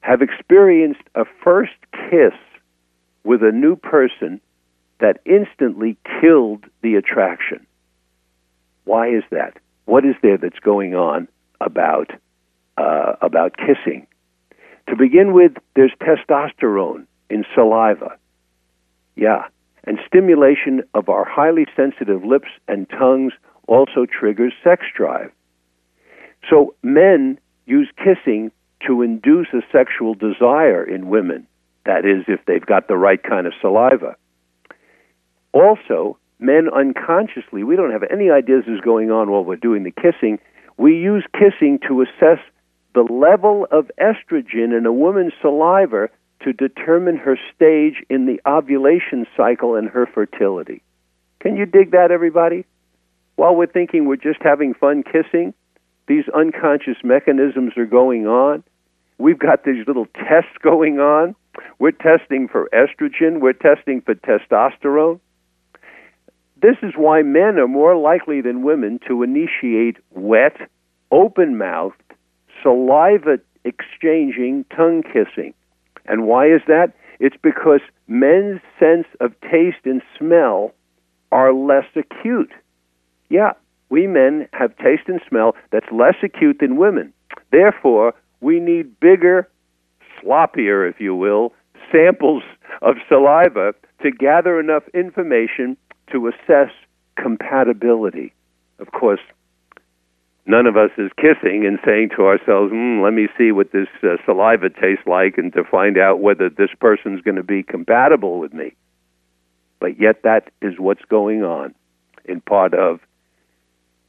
have 0.00 0.23
experienced 0.23 1.02
a 1.14 1.25
first 1.43 1.73
kiss 1.93 2.35
with 3.25 3.43
a 3.43 3.52
new 3.52 3.76
person 3.76 4.40
that 5.00 5.21
instantly 5.25 5.97
killed 6.21 6.65
the 6.83 6.95
attraction. 6.95 7.67
Why 8.85 9.09
is 9.09 9.25
that? 9.31 9.59
What 9.85 10.05
is 10.05 10.15
there 10.23 10.38
that's 10.38 10.59
going 10.61 10.95
on 10.95 11.29
about 11.61 12.11
uh, 12.76 13.15
about 13.21 13.57
kissing? 13.57 14.07
To 14.88 14.97
begin 14.97 15.33
with, 15.33 15.53
there's 15.75 15.93
testosterone 16.00 17.07
in 17.29 17.45
saliva. 17.55 18.17
Yeah, 19.17 19.45
and 19.85 19.99
stimulation 20.07 20.83
of 20.95 21.09
our 21.09 21.25
highly 21.25 21.67
sensitive 21.75 22.25
lips 22.25 22.49
and 22.69 22.88
tongues 22.91 23.33
also 23.67 24.07
triggers 24.07 24.53
sex 24.62 24.83
drive. 24.95 25.33
So 26.49 26.75
men 26.83 27.38
use 27.67 27.88
kissing 27.97 28.53
to 28.87 29.03
induce 29.03 29.49
a 29.53 29.62
sexual 29.73 30.15
desire 30.15 30.85
in 30.85 31.09
women. 31.09 31.47
That 31.85 32.05
is, 32.05 32.25
if 32.29 32.45
they've 32.47 32.65
got 32.65 32.88
the 32.88 32.97
right 32.97 33.23
kind 33.23 33.47
of 33.47 33.53
saliva. 33.61 34.17
Also, 35.57 36.19
men 36.39 36.69
unconsciously, 36.69 37.65
we 37.65 37.77
don't 37.77 37.91
have 37.91 38.03
any 38.11 38.31
ideas 38.31 38.65
is 38.67 38.79
going 38.83 39.11
on 39.11 39.31
while 39.31 39.43
we're 39.43 39.57
doing 39.57 39.85
the 39.85 39.91
kissing. 39.91 40.39
We 40.77 40.99
use 40.99 41.25
kissing 41.33 41.79
to 41.89 42.03
assess 42.03 42.41
the 42.95 43.05
level 43.11 43.67
of 43.71 43.91
estrogen 43.99 44.77
in 44.77 44.85
a 44.85 44.93
woman's 44.93 45.33
saliva 45.41 46.11
to 46.43 46.53
determine 46.53 47.17
her 47.17 47.39
stage 47.55 48.05
in 48.11 48.27
the 48.27 48.39
ovulation 48.47 49.27
cycle 49.35 49.77
and 49.77 49.89
her 49.89 50.05
fertility. 50.05 50.83
Can 51.41 51.57
you 51.57 51.65
dig 51.65 51.93
that, 51.93 52.11
everybody? 52.11 52.67
While 53.37 53.57
we're 53.57 53.67
thinking 53.67 54.05
we're 54.05 54.17
just 54.17 54.43
having 54.43 54.75
fun 54.75 55.05
kissing, 55.05 55.55
these 56.07 56.25
unconscious 56.35 56.99
mechanisms 57.03 57.73
are 57.79 57.87
going 57.87 58.27
on. 58.27 58.63
We've 59.17 59.39
got 59.39 59.65
these 59.65 59.87
little 59.87 60.07
tests 60.17 60.59
going 60.63 61.01
on. 61.01 61.35
We're 61.79 61.93
testing 61.93 62.47
for 62.47 62.69
estrogen, 62.75 63.41
we're 63.41 63.55
testing 63.55 64.03
for 64.03 64.15
testosterone. 64.15 65.21
This 66.63 66.77
is 66.83 66.95
why 66.97 67.23
men 67.23 67.59
are 67.59 67.69
more 67.69 67.97
likely 67.97 68.41
than 68.41 68.63
women 68.63 68.99
to 69.07 69.23
initiate 69.23 69.99
wet, 70.11 70.57
open 71.11 71.59
mouthed, 71.59 72.01
saliva 72.63 73.39
exchanging 73.65 74.65
tongue 74.75 75.03
kissing. 75.03 75.53
And 76.07 76.27
why 76.27 76.47
is 76.47 76.63
that? 76.67 76.93
It's 77.19 77.37
because 77.43 77.81
men's 78.09 78.61
sense 78.79 79.07
of 79.21 79.33
taste 79.41 79.85
and 79.85 80.01
smell 80.19 80.73
are 81.33 81.53
less 81.53 81.87
acute. 81.95 82.53
Yeah, 83.29 83.53
we 83.91 84.07
men 84.07 84.49
have 84.53 84.77
taste 84.79 85.09
and 85.09 85.21
smell 85.29 85.55
that's 85.71 85.91
less 85.91 86.17
acute 86.23 86.59
than 86.61 86.77
women. 86.77 87.13
Therefore, 87.51 88.15
we 88.41 88.61
need 88.61 88.99
bigger, 89.01 89.49
sloppier, 90.23 90.89
if 90.89 91.01
you 91.01 91.15
will, 91.15 91.53
samples 91.93 92.43
of 92.83 92.97
saliva 93.09 93.75
to 94.03 94.11
gather 94.11 94.61
enough 94.61 94.85
information 94.95 95.77
to 96.13 96.29
assess 96.29 96.71
compatibility. 97.17 98.33
Of 98.79 98.93
course, 98.93 99.21
none 100.47 100.67
of 100.67 100.77
us 100.77 100.91
is 100.99 101.11
kissing 101.17 101.67
and 101.67 101.79
saying 101.85 102.11
to 102.17 102.27
ourselves, 102.27 102.73
mm, 102.73 103.03
let 103.03 103.13
me 103.13 103.29
see 103.37 103.53
what 103.53 103.73
this 103.73 103.89
uh, 104.03 104.17
saliva 104.25 104.71
tastes 104.71 105.07
like 105.07 105.39
and 105.39 105.53
to 105.55 105.65
find 105.65 105.99
out 105.99 106.21
whether 106.21 106.49
this 106.49 106.71
person's 106.81 107.21
going 107.23 107.37
to 107.37 107.43
be 107.43 107.63
compatible 107.63 108.39
with 108.39 108.53
me. 108.53 108.75
But 109.81 110.01
yet, 110.01 110.23
that 110.23 110.51
is 110.63 110.75
what's 110.79 111.05
going 111.09 111.43
on 111.43 111.75
in 112.25 112.41
part 112.41 112.75
of 112.75 113.01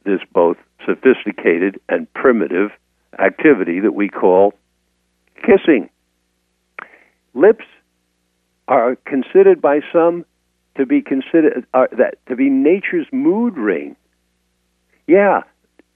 this 0.04 0.20
both 0.32 0.56
sophisticated 0.86 1.80
and 1.88 2.12
primitive 2.14 2.70
activity 3.18 3.80
that 3.80 3.92
we 3.92 4.08
call 4.08 4.54
kissing. 5.36 5.90
Lips 7.34 7.64
are 8.66 8.96
considered 9.04 9.60
by 9.60 9.80
some 9.92 10.24
to 10.78 10.86
be 10.86 11.02
considered 11.02 11.66
uh, 11.74 11.86
that 11.98 12.14
to 12.28 12.36
be 12.36 12.48
nature's 12.48 13.06
mood 13.12 13.56
ring. 13.56 13.96
Yeah, 15.06 15.42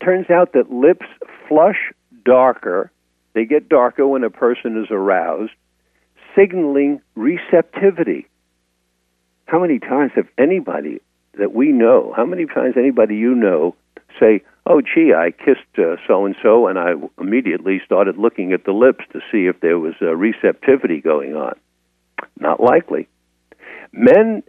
turns 0.04 0.28
out 0.28 0.52
that 0.52 0.70
lips 0.70 1.06
flush 1.48 1.92
darker. 2.24 2.90
They 3.34 3.44
get 3.44 3.68
darker 3.68 4.06
when 4.06 4.24
a 4.24 4.30
person 4.30 4.82
is 4.82 4.90
aroused, 4.90 5.52
signaling 6.36 7.00
receptivity. 7.14 8.26
How 9.46 9.60
many 9.60 9.78
times 9.78 10.12
have 10.16 10.28
anybody 10.36 11.00
that 11.38 11.54
we 11.54 11.68
know, 11.68 12.12
how 12.14 12.26
many 12.26 12.46
times 12.46 12.74
anybody 12.76 13.16
you 13.16 13.34
know 13.34 13.74
say, 14.20 14.42
"Oh, 14.66 14.82
gee, 14.82 15.14
I 15.14 15.30
kissed 15.30 15.60
so 16.06 16.26
and 16.26 16.36
so," 16.42 16.66
and 16.66 16.78
I 16.78 16.94
immediately 17.18 17.80
started 17.84 18.18
looking 18.18 18.52
at 18.52 18.64
the 18.64 18.72
lips 18.72 19.04
to 19.12 19.20
see 19.30 19.46
if 19.46 19.60
there 19.60 19.78
was 19.78 19.94
a 20.00 20.14
receptivity 20.16 21.00
going 21.00 21.34
on? 21.34 21.54
Not 22.38 22.60
likely. 22.60 23.08
Men 23.92 24.42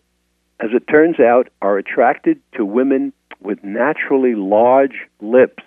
as 0.59 0.69
it 0.73 0.87
turns 0.87 1.19
out, 1.19 1.49
are 1.61 1.77
attracted 1.77 2.39
to 2.53 2.65
women 2.65 3.13
with 3.41 3.63
naturally 3.63 4.35
large 4.35 5.07
lips 5.21 5.63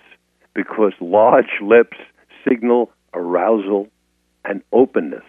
because 0.53 0.93
large 0.99 1.61
lips 1.61 1.97
signal 2.47 2.91
arousal 3.13 3.87
and 4.45 4.61
openness. 4.71 5.23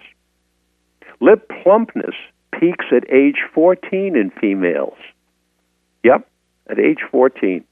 Lip 1.21 1.51
plumpness 1.63 2.15
peaks 2.59 2.87
at 2.93 3.11
age 3.13 3.39
14 3.55 4.17
in 4.17 4.31
females. 4.41 4.97
Yep, 6.05 6.29
at 6.69 6.79
age 6.79 7.01
14. 7.11 7.65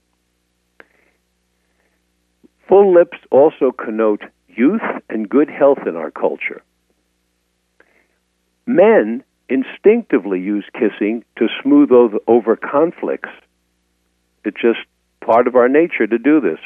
Full 2.68 2.94
lips 2.94 3.18
also 3.30 3.70
connote 3.70 4.22
youth 4.48 4.82
and 5.08 5.28
good 5.28 5.48
health 5.48 5.86
in 5.86 5.96
our 5.96 6.10
culture. 6.10 6.62
Men 8.66 9.22
instinctively 9.48 10.40
use 10.40 10.64
kissing 10.72 11.24
to 11.38 11.48
smooth 11.62 11.90
over 12.26 12.56
conflicts. 12.56 13.30
It's 14.44 14.60
just 14.60 14.80
part 15.20 15.46
of 15.46 15.56
our 15.56 15.68
nature 15.68 16.06
to 16.06 16.18
do 16.18 16.40
this. 16.40 16.58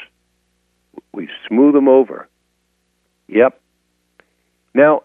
We 1.13 1.29
smooth 1.47 1.73
them 1.73 1.87
over. 1.87 2.27
Yep. 3.27 3.59
Now, 4.73 5.03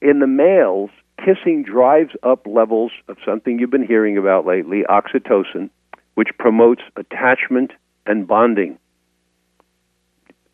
in 0.00 0.20
the 0.20 0.26
males, 0.26 0.90
kissing 1.18 1.62
drives 1.62 2.12
up 2.22 2.46
levels 2.46 2.92
of 3.08 3.16
something 3.24 3.58
you've 3.58 3.70
been 3.70 3.86
hearing 3.86 4.18
about 4.18 4.46
lately, 4.46 4.84
oxytocin, 4.88 5.70
which 6.14 6.28
promotes 6.38 6.82
attachment 6.96 7.72
and 8.06 8.26
bonding. 8.26 8.78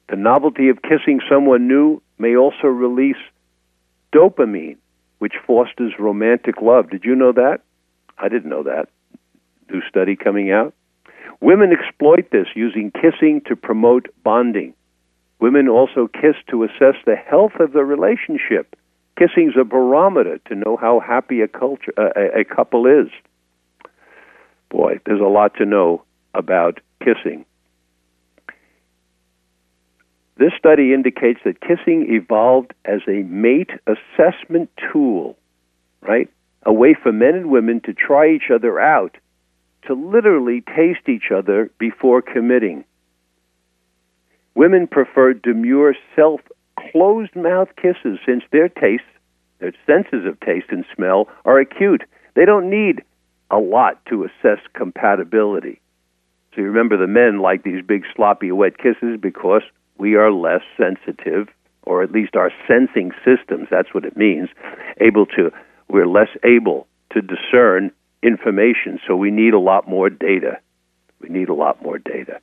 The 0.08 0.16
novelty 0.16 0.68
of 0.68 0.82
kissing 0.82 1.20
someone 1.30 1.68
new 1.68 2.02
may 2.18 2.36
also 2.36 2.66
release 2.66 3.16
dopamine, 4.12 4.76
which 5.24 5.40
fosters 5.46 5.94
romantic 5.98 6.60
love. 6.60 6.90
Did 6.90 7.02
you 7.02 7.14
know 7.14 7.32
that? 7.32 7.62
I 8.18 8.28
didn't 8.28 8.50
know 8.50 8.64
that. 8.64 8.90
New 9.70 9.80
study 9.88 10.16
coming 10.16 10.52
out. 10.52 10.74
Women 11.40 11.72
exploit 11.72 12.30
this 12.30 12.48
using 12.54 12.90
kissing 12.90 13.40
to 13.46 13.56
promote 13.56 14.08
bonding. 14.22 14.74
Women 15.40 15.66
also 15.66 16.08
kiss 16.08 16.36
to 16.50 16.64
assess 16.64 16.96
the 17.06 17.16
health 17.16 17.52
of 17.58 17.72
the 17.72 17.86
relationship. 17.86 18.76
Kissing's 19.18 19.54
a 19.58 19.64
barometer 19.64 20.40
to 20.44 20.54
know 20.56 20.76
how 20.78 21.00
happy 21.00 21.40
a 21.40 21.48
culture 21.48 21.94
uh, 21.96 22.10
a 22.38 22.44
couple 22.44 22.84
is. 22.84 23.08
Boy, 24.68 25.00
there's 25.06 25.22
a 25.22 25.24
lot 25.38 25.54
to 25.54 25.64
know 25.64 26.04
about 26.34 26.80
kissing. 27.02 27.46
This 30.36 30.52
study 30.58 30.92
indicates 30.92 31.40
that 31.44 31.60
kissing 31.60 32.06
evolved 32.08 32.74
as 32.84 33.00
a 33.06 33.22
mate 33.22 33.70
assessment 33.86 34.70
tool, 34.92 35.36
right? 36.00 36.28
A 36.64 36.72
way 36.72 36.94
for 37.00 37.12
men 37.12 37.34
and 37.34 37.50
women 37.50 37.80
to 37.82 37.92
try 37.92 38.30
each 38.30 38.50
other 38.52 38.80
out, 38.80 39.16
to 39.86 39.94
literally 39.94 40.62
taste 40.62 41.08
each 41.08 41.30
other 41.30 41.70
before 41.78 42.20
committing. 42.20 42.84
Women 44.54 44.88
prefer 44.88 45.34
demure, 45.34 45.94
self 46.16 46.40
closed 46.90 47.36
mouth 47.36 47.68
kisses 47.76 48.18
since 48.26 48.42
their 48.50 48.68
tastes, 48.68 49.06
their 49.60 49.72
senses 49.86 50.26
of 50.26 50.40
taste 50.40 50.66
and 50.70 50.84
smell, 50.94 51.28
are 51.44 51.60
acute. 51.60 52.02
They 52.34 52.44
don't 52.44 52.70
need 52.70 53.02
a 53.50 53.58
lot 53.58 54.04
to 54.06 54.24
assess 54.24 54.58
compatibility. 54.72 55.80
So 56.54 56.60
you 56.60 56.68
remember 56.68 56.96
the 56.96 57.06
men 57.06 57.38
like 57.38 57.62
these 57.62 57.84
big 57.84 58.04
sloppy 58.14 58.50
wet 58.52 58.78
kisses 58.78 59.18
because 59.20 59.62
we 59.98 60.16
are 60.16 60.32
less 60.32 60.62
sensitive, 60.76 61.48
or 61.82 62.02
at 62.02 62.12
least 62.12 62.36
our 62.36 62.50
sensing 62.66 63.12
systems, 63.24 63.68
that's 63.70 63.92
what 63.92 64.04
it 64.04 64.16
means, 64.16 64.48
able 65.00 65.26
to, 65.26 65.50
we're 65.88 66.06
less 66.06 66.30
able 66.42 66.86
to 67.12 67.20
discern 67.20 67.90
information, 68.22 68.98
so 69.06 69.14
we 69.14 69.30
need 69.30 69.54
a 69.54 69.58
lot 69.58 69.88
more 69.88 70.08
data. 70.10 70.58
We 71.20 71.28
need 71.28 71.48
a 71.48 71.54
lot 71.54 71.82
more 71.82 71.98
data. 71.98 72.40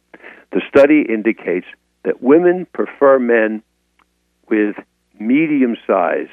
The 0.51 0.61
study 0.69 1.05
indicates 1.07 1.65
that 2.03 2.21
women 2.21 2.67
prefer 2.73 3.19
men 3.19 3.63
with 4.49 4.75
medium 5.19 5.75
size, 5.87 6.29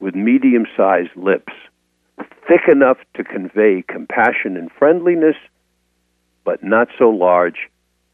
with 0.00 0.14
medium 0.14 0.66
sized 0.76 1.14
lips, 1.16 1.52
thick 2.48 2.62
enough 2.70 2.98
to 3.14 3.24
convey 3.24 3.84
compassion 3.86 4.56
and 4.56 4.70
friendliness, 4.78 5.36
but 6.44 6.62
not 6.62 6.88
so 6.98 7.08
large 7.08 7.68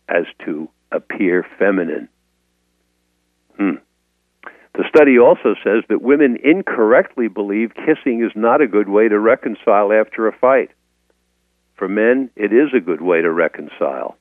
as 0.08 0.24
to 0.44 0.68
appear 0.92 1.46
feminine. 1.58 2.08
Hmm. 3.58 3.76
The 4.74 4.84
study 4.88 5.18
also 5.18 5.54
says 5.64 5.82
that 5.88 6.02
women 6.02 6.38
incorrectly 6.42 7.28
believe 7.28 7.74
kissing 7.74 8.22
is 8.24 8.32
not 8.36 8.60
a 8.60 8.68
good 8.68 8.88
way 8.88 9.08
to 9.08 9.18
reconcile 9.18 9.92
after 9.92 10.28
a 10.28 10.36
fight. 10.38 10.70
For 11.76 11.88
men, 11.88 12.30
it 12.36 12.52
is 12.52 12.68
a 12.74 12.80
good 12.80 13.00
way 13.00 13.20
to 13.20 13.30
reconcile. 13.30 14.16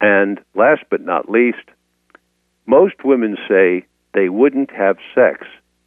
And 0.00 0.40
last 0.54 0.82
but 0.90 1.00
not 1.00 1.30
least, 1.30 1.64
most 2.66 3.04
women 3.04 3.36
say 3.48 3.86
they 4.14 4.28
wouldn't 4.28 4.70
have 4.70 4.96
sex 5.14 5.46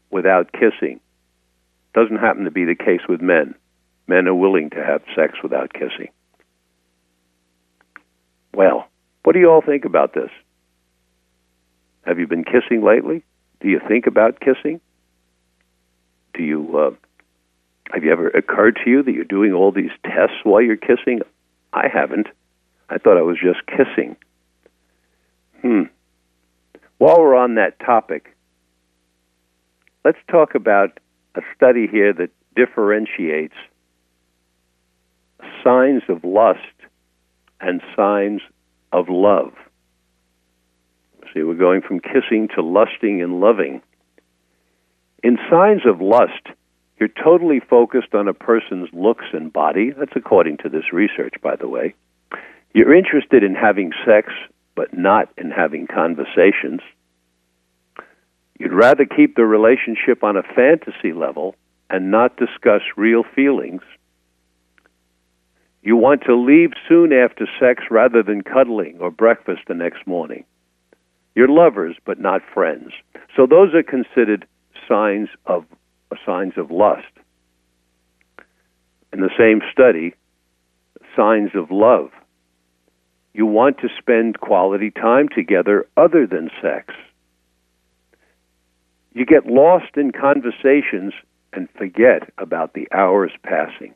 without 0.09 0.51
kissing. 0.51 0.99
Doesn't 1.93 2.17
happen 2.17 2.45
to 2.45 2.51
be 2.51 2.65
the 2.65 2.75
case 2.75 3.01
with 3.09 3.21
men. 3.21 3.55
Men 4.07 4.27
are 4.27 4.35
willing 4.35 4.69
to 4.71 4.83
have 4.83 5.01
sex 5.15 5.33
without 5.43 5.73
kissing. 5.73 6.09
Well, 8.53 8.87
what 9.23 9.33
do 9.33 9.39
you 9.39 9.49
all 9.49 9.61
think 9.61 9.83
about 9.85 10.13
this? 10.13 10.29
Have 12.07 12.19
you 12.19 12.25
been 12.25 12.45
kissing 12.45 12.83
lately? 12.85 13.25
Do 13.59 13.67
you 13.67 13.81
think 13.85 14.07
about 14.07 14.39
kissing? 14.39 14.79
Do 16.33 16.41
you 16.41 16.77
uh, 16.77 16.91
have 17.91 18.05
you 18.05 18.11
ever 18.13 18.29
occurred 18.29 18.79
to 18.83 18.89
you 18.89 19.03
that 19.03 19.11
you're 19.11 19.25
doing 19.25 19.51
all 19.51 19.73
these 19.73 19.91
tests 20.03 20.37
while 20.43 20.61
you're 20.61 20.77
kissing? 20.77 21.19
I 21.73 21.87
haven't. 21.93 22.27
I 22.89 22.97
thought 22.97 23.17
I 23.17 23.23
was 23.23 23.37
just 23.43 23.59
kissing. 23.67 24.15
Hmm. 25.61 25.83
While 26.97 27.19
we're 27.19 27.35
on 27.35 27.55
that 27.55 27.77
topic, 27.79 28.33
let's 30.05 30.17
talk 30.31 30.55
about 30.55 30.99
a 31.35 31.41
study 31.55 31.87
here 31.87 32.13
that 32.13 32.29
differentiates 32.55 33.55
signs 35.61 36.03
of 36.07 36.23
lust 36.23 36.59
and 37.59 37.81
signs 37.97 38.41
of 38.93 39.09
love. 39.09 39.51
See, 41.33 41.43
we're 41.43 41.55
going 41.55 41.81
from 41.81 41.99
kissing 41.99 42.47
to 42.55 42.61
lusting 42.61 43.21
and 43.21 43.39
loving. 43.39 43.81
In 45.23 45.37
signs 45.49 45.81
of 45.85 46.01
lust, 46.01 46.47
you're 46.99 47.09
totally 47.09 47.59
focused 47.59 48.13
on 48.13 48.27
a 48.27 48.33
person's 48.33 48.89
looks 48.93 49.25
and 49.33 49.51
body. 49.51 49.91
That's 49.91 50.15
according 50.15 50.57
to 50.57 50.69
this 50.69 50.91
research, 50.91 51.35
by 51.41 51.55
the 51.55 51.67
way. 51.67 51.95
You're 52.73 52.95
interested 52.95 53.43
in 53.43 53.55
having 53.55 53.91
sex, 54.05 54.31
but 54.75 54.97
not 54.97 55.29
in 55.37 55.51
having 55.51 55.87
conversations. 55.87 56.81
You'd 58.59 58.73
rather 58.73 59.05
keep 59.05 59.35
the 59.35 59.45
relationship 59.45 60.23
on 60.23 60.37
a 60.37 60.43
fantasy 60.43 61.13
level 61.13 61.55
and 61.89 62.09
not 62.11 62.37
discuss 62.37 62.81
real 62.95 63.23
feelings. 63.23 63.81
You 65.83 65.95
want 65.95 66.23
to 66.23 66.35
leave 66.35 66.71
soon 66.89 67.13
after 67.13 67.47
sex 67.59 67.83
rather 67.89 68.23
than 68.23 68.41
cuddling 68.41 68.97
or 68.99 69.11
breakfast 69.11 69.61
the 69.67 69.73
next 69.73 70.05
morning. 70.07 70.43
You're 71.37 71.47
lovers, 71.47 71.95
but 72.03 72.19
not 72.19 72.41
friends. 72.51 72.93
So 73.35 73.45
those 73.45 73.71
are 73.75 73.83
considered 73.83 74.47
signs 74.89 75.29
of 75.45 75.65
signs 76.25 76.53
of 76.57 76.71
lust. 76.71 77.13
In 79.13 79.19
the 79.19 79.29
same 79.37 79.61
study, 79.71 80.15
signs 81.15 81.51
of 81.53 81.69
love. 81.69 82.09
You 83.35 83.45
want 83.45 83.77
to 83.81 83.87
spend 83.99 84.39
quality 84.39 84.89
time 84.89 85.29
together 85.29 85.85
other 85.95 86.25
than 86.25 86.49
sex. 86.59 86.95
You 89.13 89.23
get 89.23 89.45
lost 89.45 89.95
in 89.95 90.13
conversations 90.13 91.13
and 91.53 91.69
forget 91.77 92.33
about 92.39 92.73
the 92.73 92.87
hours 92.91 93.31
passing. 93.43 93.93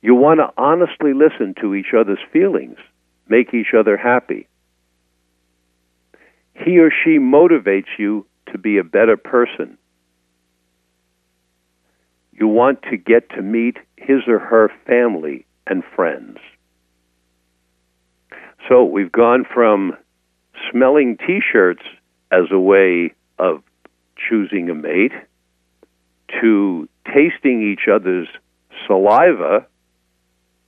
You 0.00 0.14
want 0.14 0.40
to 0.40 0.48
honestly 0.56 1.12
listen 1.12 1.54
to 1.60 1.74
each 1.74 1.92
other's 1.94 2.24
feelings, 2.32 2.78
make 3.28 3.52
each 3.52 3.74
other 3.78 3.98
happy 3.98 4.48
he 6.54 6.78
or 6.78 6.90
she 6.90 7.18
motivates 7.18 7.98
you 7.98 8.26
to 8.50 8.58
be 8.58 8.78
a 8.78 8.84
better 8.84 9.16
person. 9.16 9.78
You 12.32 12.48
want 12.48 12.82
to 12.90 12.96
get 12.96 13.30
to 13.30 13.42
meet 13.42 13.76
his 13.96 14.20
or 14.26 14.38
her 14.38 14.70
family 14.86 15.46
and 15.66 15.82
friends. 15.94 16.38
So 18.68 18.84
we've 18.84 19.12
gone 19.12 19.44
from 19.52 19.96
smelling 20.70 21.18
t 21.18 21.40
shirts 21.40 21.82
as 22.30 22.44
a 22.50 22.58
way 22.58 23.12
of 23.38 23.62
choosing 24.16 24.70
a 24.70 24.74
mate 24.74 25.12
to 26.40 26.88
tasting 27.06 27.62
each 27.62 27.88
other's 27.92 28.28
saliva 28.86 29.66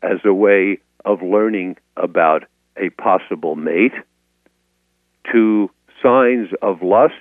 as 0.02 0.18
a 0.24 0.34
way 0.34 0.78
of 1.04 1.22
learning 1.22 1.76
about 1.96 2.44
a 2.76 2.90
possible 2.90 3.56
mate 3.56 3.94
to 5.32 5.70
signs 6.02 6.48
of 6.62 6.82
lust 6.82 7.14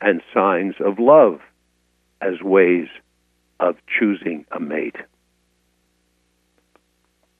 and 0.00 0.22
signs 0.32 0.74
of 0.84 0.98
love 0.98 1.40
as 2.20 2.42
ways 2.42 2.88
of 3.60 3.76
choosing 3.86 4.44
a 4.50 4.58
mate. 4.60 4.96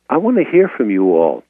I 0.09 0.19
want 0.19 0.37
to 0.37 0.45
hear 0.45 0.69
from 0.69 0.91
you 0.91 1.17
all. 1.17 1.43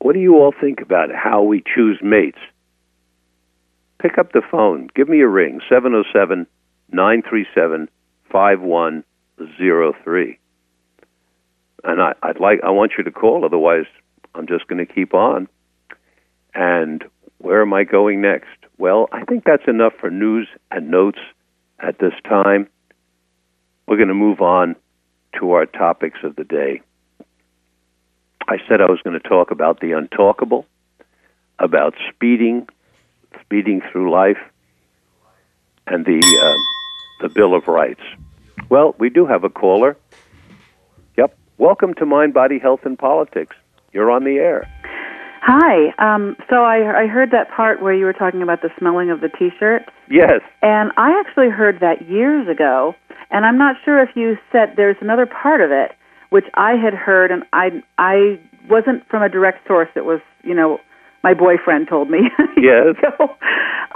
What 0.00 0.12
do 0.14 0.20
you 0.20 0.36
all 0.36 0.52
think 0.58 0.80
about 0.80 1.10
how 1.14 1.42
we 1.42 1.62
choose 1.62 2.00
mates? 2.02 2.40
Pick 4.00 4.18
up 4.18 4.32
the 4.32 4.42
phone. 4.50 4.88
Give 4.96 5.08
me 5.08 5.20
a 5.20 5.28
ring, 5.28 5.60
707 5.68 6.48
937 6.90 7.88
5103. 8.30 10.38
And 11.84 12.02
I, 12.02 12.14
would 12.24 12.40
like 12.40 12.60
I 12.64 12.70
want 12.70 12.94
you 12.98 13.04
to 13.04 13.10
call, 13.10 13.44
otherwise 13.44 13.84
I'm 14.34 14.46
just 14.46 14.66
going 14.66 14.84
to 14.84 14.92
keep 14.92 15.14
on. 15.14 15.48
And 16.54 17.04
where 17.42 17.60
am 17.60 17.74
I 17.74 17.84
going 17.84 18.20
next? 18.20 18.48
Well, 18.78 19.08
I 19.12 19.24
think 19.24 19.44
that's 19.44 19.66
enough 19.66 19.92
for 20.00 20.10
news 20.10 20.48
and 20.70 20.90
notes 20.90 21.18
at 21.80 21.98
this 21.98 22.14
time. 22.24 22.68
We're 23.86 23.96
going 23.96 24.08
to 24.08 24.14
move 24.14 24.40
on 24.40 24.76
to 25.38 25.52
our 25.52 25.66
topics 25.66 26.20
of 26.22 26.36
the 26.36 26.44
day. 26.44 26.82
I 28.48 28.58
said 28.68 28.80
I 28.80 28.86
was 28.86 29.00
going 29.02 29.18
to 29.20 29.28
talk 29.28 29.50
about 29.50 29.80
the 29.80 29.88
untalkable, 29.88 30.64
about 31.58 31.94
speeding, 32.10 32.68
speeding 33.40 33.82
through 33.90 34.10
life, 34.12 34.38
and 35.86 36.04
the 36.04 36.18
uh, 36.18 37.26
the 37.26 37.28
Bill 37.28 37.54
of 37.54 37.66
Rights. 37.66 38.02
Well, 38.68 38.94
we 38.98 39.10
do 39.10 39.26
have 39.26 39.44
a 39.44 39.50
caller. 39.50 39.96
Yep. 41.16 41.36
Welcome 41.58 41.94
to 41.94 42.06
Mind, 42.06 42.34
Body, 42.34 42.58
Health, 42.58 42.80
and 42.84 42.98
Politics. 42.98 43.56
You're 43.92 44.10
on 44.10 44.24
the 44.24 44.38
air. 44.38 44.68
Hi. 45.44 45.92
Um, 45.98 46.36
so 46.48 46.62
I, 46.62 47.02
I 47.02 47.06
heard 47.08 47.32
that 47.32 47.50
part 47.50 47.82
where 47.82 47.92
you 47.92 48.04
were 48.04 48.12
talking 48.12 48.42
about 48.42 48.62
the 48.62 48.70
smelling 48.78 49.10
of 49.10 49.20
the 49.20 49.28
T-shirt. 49.28 49.82
Yes. 50.08 50.40
And 50.62 50.92
I 50.96 51.18
actually 51.18 51.50
heard 51.50 51.80
that 51.80 52.08
years 52.08 52.48
ago, 52.48 52.94
and 53.30 53.44
I'm 53.44 53.58
not 53.58 53.74
sure 53.84 54.00
if 54.00 54.10
you 54.14 54.36
said 54.52 54.74
there's 54.76 54.96
another 55.00 55.26
part 55.26 55.60
of 55.60 55.70
it 55.72 55.92
which 56.32 56.46
I 56.54 56.72
had 56.82 56.94
heard, 56.94 57.30
and 57.30 57.44
I 57.52 57.82
I 57.98 58.40
wasn't 58.68 59.06
from 59.08 59.22
a 59.22 59.28
direct 59.28 59.66
source. 59.68 59.90
It 59.94 60.06
was 60.06 60.20
you 60.42 60.54
know 60.54 60.78
my 61.22 61.34
boyfriend 61.34 61.88
told 61.88 62.10
me. 62.10 62.18
Yes. 62.56 62.94
so, 63.18 63.28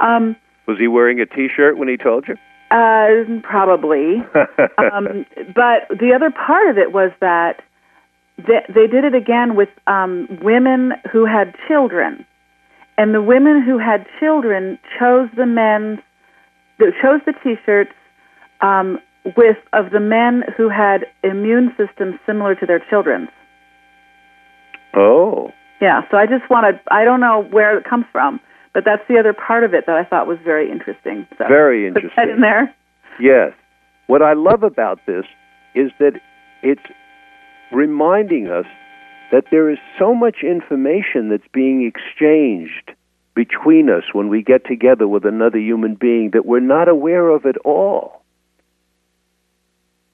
um, 0.05 0.35
was 0.67 0.77
he 0.79 0.89
wearing 0.89 1.21
a 1.21 1.27
T-shirt 1.27 1.79
when 1.79 1.89
he 1.89 1.97
told 1.97 2.27
you? 2.27 2.35
Uh, 2.71 3.41
probably. 3.45 4.17
um, 4.93 5.25
but 5.55 5.87
the 5.89 6.13
other 6.13 6.31
part 6.31 6.69
of 6.69 6.79
it 6.79 6.93
was 6.93 7.13
that 7.21 7.63
they, 8.39 8.61
they 8.69 8.87
did 8.87 9.05
it 9.05 9.15
again 9.15 9.57
with 9.57 9.69
um, 9.87 10.29
women 10.43 10.93
who 11.13 11.25
had 11.25 11.55
children. 11.69 12.27
and 12.99 13.15
the 13.15 13.23
women 13.23 13.63
who 13.63 13.79
had 13.79 14.07
children 14.19 14.79
chose 14.99 15.29
the 15.37 15.47
men, 15.47 16.03
chose 16.79 17.21
the 17.27 17.33
T-shirts 17.43 17.93
um, 18.61 18.99
with 19.37 19.57
of 19.73 19.91
the 19.91 20.01
men 20.01 20.45
who 20.57 20.69
had 20.69 21.07
immune 21.23 21.75
systems 21.77 22.15
similar 22.25 22.55
to 22.55 22.67
their 22.67 22.83
children's. 22.89 23.29
Oh. 24.95 25.53
Yeah. 25.81 26.03
So 26.11 26.17
I 26.17 26.27
just 26.27 26.49
want 26.49 26.65
to. 26.75 26.81
I 26.93 27.05
don't 27.05 27.21
know 27.21 27.43
where 27.51 27.77
it 27.77 27.85
comes 27.85 28.07
from, 28.13 28.41
but 28.73 28.85
that's 28.85 29.03
the 29.09 29.19
other 29.19 29.35
part 29.35 29.65
of 29.65 29.75
it 29.75 29.85
that 29.87 29.97
I 29.97 30.05
thought 30.05 30.27
was 30.27 30.39
very 30.45 30.71
interesting. 30.71 31.27
So 31.37 31.45
very 31.49 31.91
put 31.93 32.05
interesting. 32.05 32.27
that 32.29 32.35
in 32.35 32.41
there. 32.41 32.75
Yes. 33.21 33.53
What 34.07 34.23
I 34.23 34.33
love 34.35 34.63
about 34.63 35.01
this 35.07 35.25
is 35.75 35.91
that 35.99 36.13
it's 36.63 36.81
reminding 37.73 38.49
us 38.49 38.67
that 39.33 39.45
there 39.51 39.71
is 39.71 39.79
so 39.99 40.15
much 40.15 40.39
information 40.43 41.29
that's 41.29 41.49
being 41.53 41.85
exchanged 41.85 42.93
between 43.35 43.91
us 43.91 44.05
when 44.13 44.29
we 44.29 44.43
get 44.43 44.65
together 44.65 45.07
with 45.07 45.25
another 45.25 45.59
human 45.59 45.95
being 45.95 46.31
that 46.33 46.47
we're 46.47 46.61
not 46.61 46.89
aware 46.89 47.29
of 47.29 47.45
at 47.45 47.57
all. 47.59 48.23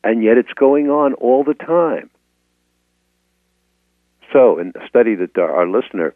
And 0.02 0.22
yet 0.22 0.38
it's 0.38 0.52
going 0.54 0.90
on 0.90 1.14
all 1.14 1.44
the 1.44 1.54
time. 1.54 2.10
So, 4.32 4.58
in 4.58 4.72
a 4.74 4.88
study 4.88 5.14
that 5.14 5.36
our, 5.38 5.68
listener 5.68 6.14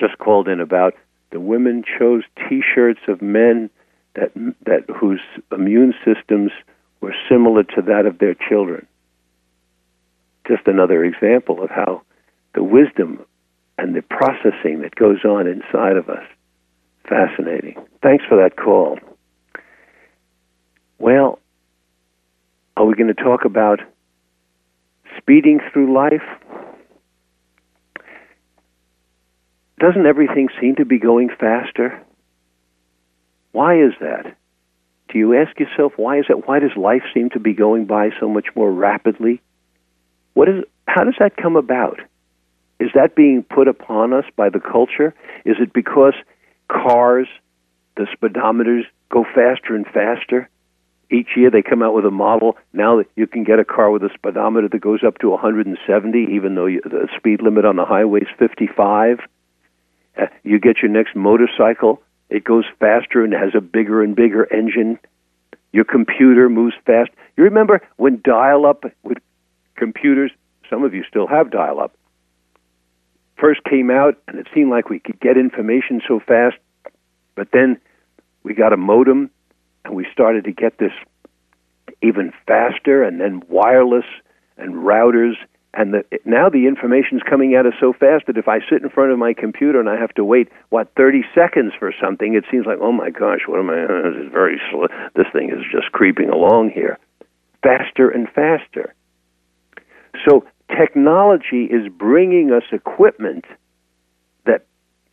just 0.00 0.18
called 0.18 0.48
in 0.48 0.60
about, 0.60 0.94
the 1.30 1.38
women 1.38 1.84
chose 1.98 2.22
T-shirts 2.48 3.00
of 3.08 3.20
men 3.20 3.70
that 4.14 4.32
that 4.64 4.84
whose 4.88 5.20
immune 5.52 5.92
systems 6.04 6.50
were 7.00 7.14
similar 7.28 7.62
to 7.62 7.82
that 7.82 8.06
of 8.06 8.18
their 8.18 8.34
children. 8.48 8.86
Just 10.48 10.66
another 10.66 11.04
example 11.04 11.62
of 11.62 11.70
how 11.70 12.02
the 12.54 12.62
wisdom 12.62 13.24
and 13.78 13.94
the 13.94 14.02
processing 14.02 14.80
that 14.82 14.94
goes 14.94 15.24
on 15.24 15.46
inside 15.46 15.96
of 15.96 16.08
us. 16.08 16.24
Fascinating. 17.08 17.76
Thanks 18.02 18.24
for 18.28 18.36
that 18.42 18.56
call. 18.56 18.98
Well, 20.98 21.38
are 22.76 22.84
we 22.84 22.94
going 22.94 23.14
to 23.14 23.22
talk 23.22 23.44
about 23.44 23.80
speeding 25.18 25.60
through 25.72 25.94
life? 25.94 26.22
Doesn't 29.78 30.06
everything 30.06 30.48
seem 30.60 30.76
to 30.76 30.84
be 30.84 30.98
going 30.98 31.28
faster? 31.28 32.02
Why 33.52 33.80
is 33.80 33.92
that? 34.00 34.36
Do 35.10 35.18
you 35.18 35.34
ask 35.34 35.58
yourself 35.58 35.92
why 35.96 36.18
is 36.18 36.26
that? 36.28 36.46
Why 36.48 36.58
does 36.58 36.76
life 36.76 37.02
seem 37.14 37.30
to 37.30 37.40
be 37.40 37.52
going 37.52 37.84
by 37.84 38.10
so 38.18 38.28
much 38.28 38.46
more 38.54 38.72
rapidly? 38.72 39.40
What 40.36 40.50
is 40.50 40.64
how 40.86 41.04
does 41.04 41.14
that 41.18 41.38
come 41.38 41.56
about? 41.56 41.98
Is 42.78 42.90
that 42.94 43.16
being 43.16 43.42
put 43.42 43.68
upon 43.68 44.12
us 44.12 44.26
by 44.36 44.50
the 44.50 44.60
culture? 44.60 45.14
Is 45.46 45.56
it 45.58 45.72
because 45.72 46.12
cars, 46.70 47.26
the 47.96 48.06
speedometers 48.14 48.82
go 49.08 49.24
faster 49.24 49.74
and 49.74 49.86
faster? 49.86 50.50
Each 51.10 51.28
year 51.36 51.50
they 51.50 51.62
come 51.62 51.82
out 51.82 51.94
with 51.94 52.04
a 52.04 52.10
model. 52.10 52.58
Now 52.74 52.98
that 52.98 53.06
you 53.16 53.26
can 53.26 53.44
get 53.44 53.60
a 53.60 53.64
car 53.64 53.90
with 53.90 54.02
a 54.02 54.10
speedometer 54.12 54.68
that 54.68 54.78
goes 54.78 55.02
up 55.02 55.16
to 55.20 55.30
170, 55.30 56.26
even 56.34 56.54
though 56.54 56.66
you, 56.66 56.82
the 56.84 57.08
speed 57.16 57.40
limit 57.40 57.64
on 57.64 57.76
the 57.76 57.86
highway 57.86 58.20
is 58.20 58.28
55. 58.38 59.20
Uh, 60.18 60.26
you 60.44 60.60
get 60.60 60.82
your 60.82 60.90
next 60.90 61.16
motorcycle, 61.16 62.02
it 62.28 62.44
goes 62.44 62.64
faster 62.78 63.24
and 63.24 63.32
has 63.32 63.54
a 63.54 63.62
bigger 63.62 64.02
and 64.02 64.14
bigger 64.14 64.44
engine. 64.52 64.98
Your 65.72 65.84
computer 65.84 66.50
moves 66.50 66.74
fast. 66.84 67.10
You 67.38 67.44
remember 67.44 67.80
when 67.96 68.20
dial 68.22 68.66
up 68.66 68.84
with 69.02 69.16
computers, 69.76 70.30
some 70.68 70.84
of 70.84 70.94
you 70.94 71.04
still 71.08 71.26
have 71.26 71.50
dial 71.50 71.80
up, 71.80 71.96
first 73.38 73.62
came 73.64 73.90
out 73.90 74.16
and 74.26 74.38
it 74.38 74.46
seemed 74.54 74.70
like 74.70 74.88
we 74.88 74.98
could 74.98 75.20
get 75.20 75.36
information 75.36 76.00
so 76.06 76.20
fast, 76.20 76.56
but 77.34 77.48
then 77.52 77.78
we 78.42 78.54
got 78.54 78.72
a 78.72 78.76
modem 78.76 79.30
and 79.84 79.94
we 79.94 80.06
started 80.12 80.44
to 80.44 80.52
get 80.52 80.78
this 80.78 80.92
even 82.02 82.32
faster 82.46 83.02
and 83.02 83.20
then 83.20 83.42
wireless 83.48 84.04
and 84.56 84.74
routers 84.74 85.34
and 85.76 85.92
the, 85.92 86.04
now 86.24 86.48
the 86.48 86.66
information's 86.66 87.22
coming 87.22 87.54
at 87.54 87.66
us 87.66 87.74
so 87.78 87.92
fast 87.92 88.26
that 88.26 88.38
if 88.38 88.48
I 88.48 88.60
sit 88.70 88.82
in 88.82 88.88
front 88.88 89.12
of 89.12 89.18
my 89.18 89.34
computer 89.34 89.78
and 89.78 89.90
I 89.90 90.00
have 90.00 90.14
to 90.14 90.24
wait 90.24 90.48
what 90.70 90.90
30 90.96 91.22
seconds 91.34 91.74
for 91.78 91.92
something, 92.02 92.34
it 92.34 92.44
seems 92.50 92.64
like 92.64 92.78
oh 92.80 92.92
my 92.92 93.10
gosh, 93.10 93.40
what 93.46 93.60
am 93.60 93.68
I? 93.68 93.86
This 94.08 94.26
is 94.26 94.32
very 94.32 94.60
slow. 94.70 94.86
This 95.14 95.26
thing 95.32 95.50
is 95.50 95.60
just 95.70 95.92
creeping 95.92 96.30
along 96.30 96.70
here, 96.70 96.98
faster 97.62 98.08
and 98.08 98.26
faster. 98.30 98.94
So 100.26 100.44
technology 100.76 101.64
is 101.64 101.88
bringing 101.92 102.52
us 102.52 102.64
equipment 102.72 103.44
that 104.44 104.66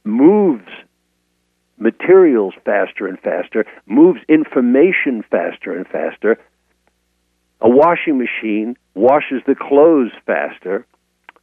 moves 0.03 0.67
materials 1.77 2.53
faster 2.65 3.07
and 3.07 3.19
faster, 3.19 3.65
moves 3.85 4.19
information 4.29 5.23
faster 5.29 5.75
and 5.75 5.87
faster. 5.87 6.37
A 7.61 7.69
washing 7.69 8.17
machine 8.17 8.75
washes 8.93 9.41
the 9.45 9.55
clothes 9.55 10.11
faster. 10.25 10.85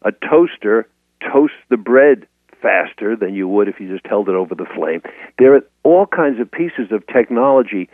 A 0.02 0.12
toaster 0.12 0.88
toasts 1.20 1.56
the 1.68 1.76
bread 1.76 2.26
faster 2.62 3.16
than 3.16 3.34
you 3.34 3.48
would 3.48 3.68
if 3.68 3.80
you 3.80 3.88
just 3.88 4.06
held 4.06 4.28
it 4.28 4.34
over 4.34 4.54
the 4.54 4.66
flame. 4.74 5.02
There 5.38 5.54
are 5.54 5.62
all 5.82 6.06
kinds 6.06 6.40
of 6.40 6.50
pieces 6.50 6.90
of 6.90 7.06
technology 7.06 7.88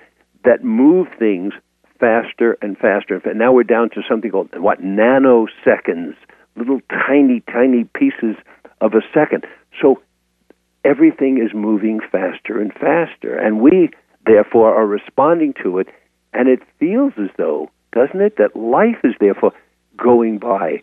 that 0.45 0.64
move 0.64 1.09
things 1.19 1.53
faster 1.99 2.57
and 2.63 2.77
faster. 2.79 3.21
And 3.25 3.39
now 3.39 3.53
we're 3.53 3.65
down 3.65 3.91
to 3.91 4.03
something 4.09 4.31
called 4.31 4.51
what 4.59 4.83
nanoseconds, 4.83 6.17
little 6.57 6.81
tiny, 6.91 7.41
tiny 7.41 7.85
pieces 7.85 8.37
of 8.81 8.95
a 8.95 9.03
second. 9.13 9.47
So 9.81 10.03
everything 10.85 11.39
is 11.39 11.55
moving 11.55 12.01
faster 12.13 12.61
and 12.61 12.73
faster, 12.73 13.37
and 13.37 13.61
we 13.61 13.91
therefore 14.25 14.75
are 14.75 14.87
responding 14.87 15.55
to 15.63 15.79
it. 15.79 15.89
And 16.33 16.49
it 16.49 16.61
feels 16.79 17.13
as 17.19 17.31
though, 17.37 17.71
doesn't 17.93 18.21
it, 18.21 18.37
that 18.37 18.57
life 18.57 18.99
is 19.05 19.15
therefore 19.21 19.53
going 19.97 20.39
by 20.39 20.83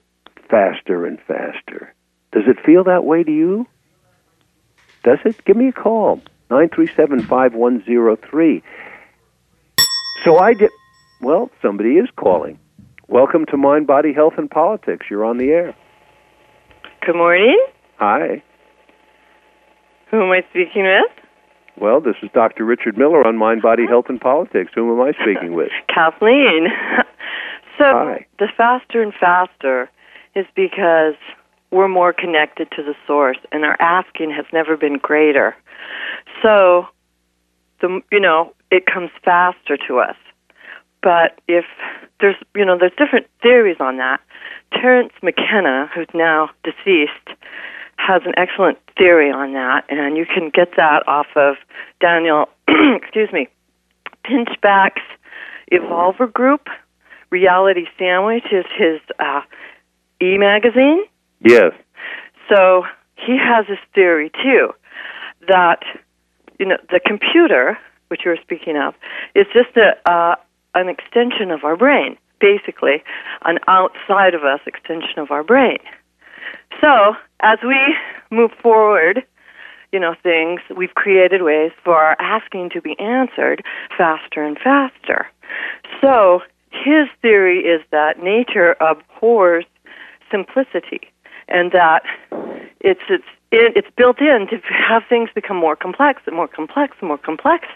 faster 0.49 1.05
and 1.05 1.19
faster. 1.27 1.93
Does 2.31 2.43
it 2.47 2.57
feel 2.65 2.83
that 2.85 3.03
way 3.03 3.23
to 3.23 3.31
you? 3.31 3.67
Does 5.03 5.19
it? 5.25 5.43
Give 5.45 5.57
me 5.57 5.67
a 5.67 5.71
call. 5.71 6.21
937 6.49 7.23
5103. 7.23 8.63
So 10.23 10.37
I 10.37 10.53
did. 10.53 10.69
Well, 11.23 11.49
somebody 11.61 11.91
is 11.91 12.09
calling. 12.17 12.59
Welcome 13.07 13.45
to 13.45 13.55
Mind, 13.55 13.87
Body, 13.87 14.11
Health, 14.11 14.33
and 14.37 14.51
Politics. 14.51 15.05
You're 15.09 15.23
on 15.23 15.37
the 15.37 15.51
air. 15.51 15.73
Good 17.05 17.15
morning. 17.15 17.57
Hi. 17.95 18.43
Who 20.11 20.21
am 20.21 20.31
I 20.31 20.41
speaking 20.49 20.83
with? 20.83 21.11
Well, 21.79 22.01
this 22.01 22.15
is 22.21 22.29
Dr. 22.33 22.65
Richard 22.65 22.97
Miller 22.97 23.25
on 23.25 23.37
Mind, 23.37 23.61
Body, 23.61 23.85
Health, 23.87 24.07
and 24.09 24.19
Politics. 24.19 24.71
Whom 24.75 24.91
am 24.91 25.01
I 25.01 25.13
speaking 25.13 25.53
with? 25.53 25.69
Kathleen. 25.87 26.67
so, 27.77 27.85
Hi. 27.85 28.25
the 28.39 28.49
faster 28.57 29.01
and 29.01 29.13
faster 29.17 29.89
is 30.35 30.45
because 30.57 31.15
we're 31.71 31.87
more 31.87 32.11
connected 32.11 32.69
to 32.71 32.83
the 32.83 32.95
source, 33.07 33.37
and 33.53 33.63
our 33.63 33.77
asking 33.79 34.31
has 34.31 34.45
never 34.51 34.75
been 34.75 34.97
greater. 34.97 35.55
So, 36.41 36.87
the 37.79 38.01
you 38.11 38.19
know, 38.19 38.53
it 38.71 38.85
comes 38.85 39.09
faster 39.23 39.77
to 39.87 39.99
us. 39.99 40.17
But 41.03 41.39
if 41.47 41.65
there's 42.21 42.37
you 42.55 42.65
know, 42.65 42.77
there's 42.79 42.93
different 42.97 43.27
theories 43.43 43.77
on 43.79 43.97
that. 43.97 44.21
Terence 44.71 45.13
McKenna, 45.21 45.89
who's 45.93 46.07
now 46.13 46.49
deceased, 46.63 47.37
has 47.97 48.21
an 48.25 48.33
excellent 48.37 48.79
theory 48.97 49.29
on 49.31 49.53
that, 49.53 49.85
and 49.89 50.17
you 50.17 50.25
can 50.25 50.49
get 50.49 50.69
that 50.77 51.07
off 51.07 51.27
of 51.35 51.55
Daniel, 51.99 52.49
excuse 52.67 53.31
me, 53.31 53.47
Pinchbeck's 54.25 55.01
Evolver 55.71 56.31
Group. 56.31 56.67
Reality 57.29 57.85
Sandwich 57.97 58.45
is 58.51 58.65
his 58.77 58.99
uh, 59.19 59.41
e 60.21 60.37
magazine. 60.37 61.03
Yes. 61.41 61.73
So 62.49 62.85
he 63.15 63.37
has 63.37 63.65
this 63.67 63.79
theory 63.93 64.31
too 64.41 64.69
that 65.47 65.83
you 66.59 66.65
know 66.65 66.77
the 66.89 66.99
computer, 67.05 67.77
which 68.07 68.21
you 68.23 68.31
were 68.31 68.39
speaking 68.41 68.77
of, 68.77 68.93
is 69.35 69.45
just 69.53 69.75
a 69.77 69.95
uh, 70.09 70.35
an 70.75 70.89
extension 70.89 71.51
of 71.51 71.63
our 71.63 71.77
brain, 71.77 72.17
basically, 72.39 73.03
an 73.45 73.59
outside 73.67 74.33
of 74.33 74.43
us 74.43 74.59
extension 74.65 75.19
of 75.19 75.31
our 75.31 75.43
brain. 75.43 75.79
So 76.81 77.15
as 77.41 77.59
we 77.63 77.95
move 78.31 78.51
forward, 78.61 79.23
you 79.91 79.99
know, 79.99 80.15
things, 80.23 80.59
we've 80.75 80.95
created 80.95 81.43
ways 81.43 81.71
for 81.83 81.95
our 81.95 82.15
asking 82.19 82.71
to 82.71 82.81
be 82.81 82.99
answered 82.99 83.63
faster 83.97 84.43
and 84.43 84.57
faster. 84.57 85.27
So 86.01 86.41
his 86.71 87.07
theory 87.21 87.59
is 87.59 87.81
that 87.91 88.21
nature 88.21 88.75
abhors 88.81 89.65
simplicity 90.31 91.01
and 91.47 91.71
that 91.71 92.01
it's 92.83 93.01
it's 93.09 93.23
it, 93.51 93.73
it's 93.75 93.87
built 93.95 94.19
in 94.19 94.47
to 94.47 94.57
have 94.67 95.03
things 95.07 95.29
become 95.33 95.57
more 95.57 95.75
complex 95.75 96.21
and 96.25 96.35
more 96.35 96.47
complex 96.47 96.97
and 96.99 97.07
more 97.07 97.17
complex 97.17 97.67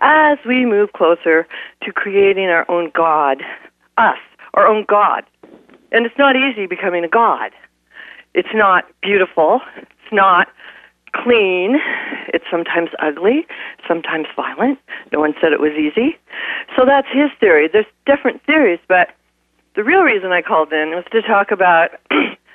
as 0.00 0.38
we 0.46 0.64
move 0.64 0.92
closer 0.92 1.46
to 1.82 1.92
creating 1.92 2.46
our 2.46 2.70
own 2.70 2.90
God, 2.94 3.42
us, 3.96 4.18
our 4.54 4.66
own 4.66 4.84
God. 4.86 5.24
And 5.92 6.04
it's 6.04 6.18
not 6.18 6.36
easy 6.36 6.66
becoming 6.66 7.04
a 7.04 7.08
God. 7.08 7.52
It's 8.34 8.54
not 8.54 8.84
beautiful. 9.00 9.60
It's 9.78 10.12
not 10.12 10.48
clean. 11.14 11.76
It's 12.28 12.44
sometimes 12.50 12.90
ugly, 12.98 13.46
sometimes 13.88 14.26
violent. 14.36 14.78
No 15.12 15.20
one 15.20 15.34
said 15.40 15.52
it 15.52 15.60
was 15.60 15.72
easy. 15.72 16.18
So 16.76 16.84
that's 16.84 17.08
his 17.10 17.30
theory. 17.40 17.68
There's 17.72 17.86
different 18.04 18.44
theories, 18.44 18.80
but 18.86 19.10
the 19.74 19.84
real 19.84 20.02
reason 20.02 20.32
I 20.32 20.42
called 20.42 20.72
in 20.72 20.90
was 20.90 21.04
to 21.12 21.22
talk 21.22 21.50
about 21.50 21.90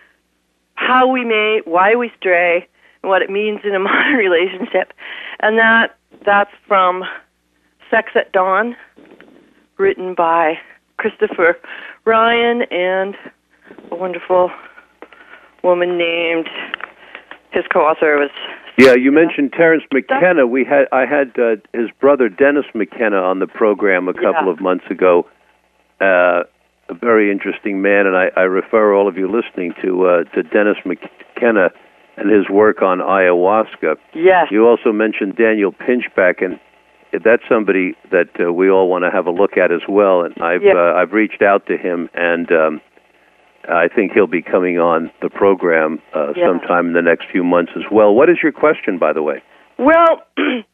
how 0.88 1.08
we 1.08 1.24
mate, 1.24 1.62
why 1.66 1.96
we 1.96 2.12
stray, 2.18 2.68
and 3.04 3.10
what 3.10 3.22
it 3.22 3.30
means 3.30 3.60
in 3.64 3.76
a 3.76 3.80
modern 3.90 4.16
relationship. 4.16 4.94
And 5.40 5.58
that 5.58 5.96
that's 6.26 6.52
from 6.68 7.04
Sex 7.90 8.12
at 8.16 8.32
Dawn, 8.32 8.76
written 9.78 10.14
by 10.16 10.60
Christopher 10.98 11.58
Ryan 12.06 12.64
and 12.72 13.16
a 13.92 13.96
wonderful 13.96 14.52
woman 15.64 15.98
named 15.98 16.48
his 17.52 17.64
co-author 17.72 18.18
was 18.18 18.30
yeah 18.78 18.96
you 18.96 19.12
mentioned 19.12 19.54
terence 19.54 19.84
mckenna 19.94 20.48
we 20.48 20.64
had 20.66 20.88
i 20.92 21.06
had 21.06 21.38
uh, 21.38 21.56
his 21.74 21.90
brother 22.00 22.30
dennis 22.30 22.66
mckenna 22.74 23.18
on 23.18 23.40
the 23.40 23.46
program 23.48 24.08
a 24.08 24.14
couple 24.14 24.46
Yeah. 24.48 24.52
of 24.52 24.60
months 24.62 24.86
ago 24.90 25.28
uh, 26.00 26.44
a 26.92 26.94
very 26.94 27.32
interesting 27.32 27.82
man 27.82 28.06
and 28.06 28.16
I, 28.18 28.28
I 28.36 28.42
refer 28.42 28.94
all 28.94 29.08
of 29.08 29.18
you 29.18 29.28
listening 29.32 29.74
to 29.82 30.06
uh, 30.06 30.24
to 30.36 30.44
dennis 30.44 30.76
mckenna 30.86 31.70
and 32.18 32.30
his 32.30 32.50
work 32.50 32.82
on 32.82 33.00
ayahuasca 33.00 33.96
yes 34.14 34.48
you 34.52 34.68
also 34.68 34.92
mentioned 34.92 35.38
daniel 35.38 35.72
pinchbeck 35.72 36.44
and 36.44 36.60
that's 37.24 37.44
somebody 37.48 37.96
that 38.12 38.30
uh, 38.40 38.52
we 38.52 38.70
all 38.70 38.90
want 38.90 39.06
to 39.06 39.12
have 39.12 39.26
a 39.26 39.32
look 39.32 39.56
at 39.58 39.72
as 39.72 39.82
well 39.88 40.24
and 40.24 40.36
i've 40.42 40.62
Yeah. 40.64 40.74
uh, 40.76 40.94
i've 41.00 41.14
reached 41.14 41.42
out 41.42 41.66
to 41.68 41.78
him 41.78 42.10
and 42.14 42.52
um 42.52 42.82
I 43.70 43.88
think 43.90 44.14
he'll 44.14 44.26
be 44.26 44.42
coming 44.42 44.80
on 44.80 45.12
the 45.22 45.30
program 45.30 46.02
uh, 46.16 46.34
Yeah. 46.36 46.48
sometime 46.48 46.88
in 46.88 46.94
the 46.94 47.02
next 47.04 47.28
few 47.32 47.44
months 47.44 47.72
as 47.76 47.84
well. 47.92 48.12
What 48.16 48.28
is 48.28 48.38
your 48.42 48.52
question, 48.52 48.98
by 48.98 49.14
the 49.14 49.22
way? 49.22 49.44
Well, 49.78 50.24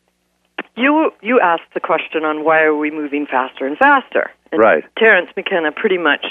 you 0.77 1.11
you 1.21 1.39
asked 1.41 1.73
the 1.73 1.79
question 1.79 2.23
on 2.23 2.45
why 2.45 2.61
are 2.61 2.75
we 2.75 2.91
moving 2.91 3.25
faster 3.25 3.65
and 3.65 3.77
faster, 3.77 4.31
and 4.51 4.61
Right. 4.61 4.83
Terence 4.97 5.29
McKenna 5.35 5.71
pretty 5.71 5.97
much 5.97 6.27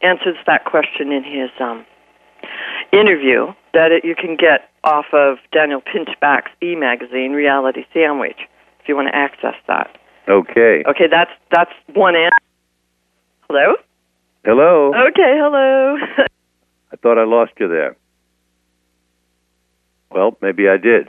answers 0.00 0.36
that 0.46 0.64
question 0.64 1.12
in 1.12 1.24
his 1.24 1.50
um, 1.60 1.84
interview 2.92 3.52
that 3.74 3.90
it, 3.90 4.04
you 4.04 4.14
can 4.14 4.36
get 4.36 4.70
off 4.84 5.06
of 5.12 5.38
Daniel 5.52 5.82
Pinchbeck's 5.82 6.50
e-magazine, 6.62 7.32
Reality 7.32 7.84
Sandwich, 7.92 8.38
if 8.80 8.88
you 8.88 8.94
want 8.94 9.08
to 9.08 9.14
access 9.14 9.54
that. 9.66 9.98
Okay. 10.28 10.84
Okay, 10.86 11.06
that's 11.10 11.30
that's 11.50 11.72
one 11.94 12.14
answer. 12.14 12.30
Hello. 13.50 13.74
Hello. 14.44 14.92
Okay, 15.08 15.36
hello. 15.36 15.96
I 16.92 16.96
thought 16.96 17.18
I 17.18 17.24
lost 17.24 17.52
you 17.58 17.68
there. 17.68 17.96
Well, 20.10 20.38
maybe 20.40 20.68
I 20.68 20.76
did. 20.76 21.08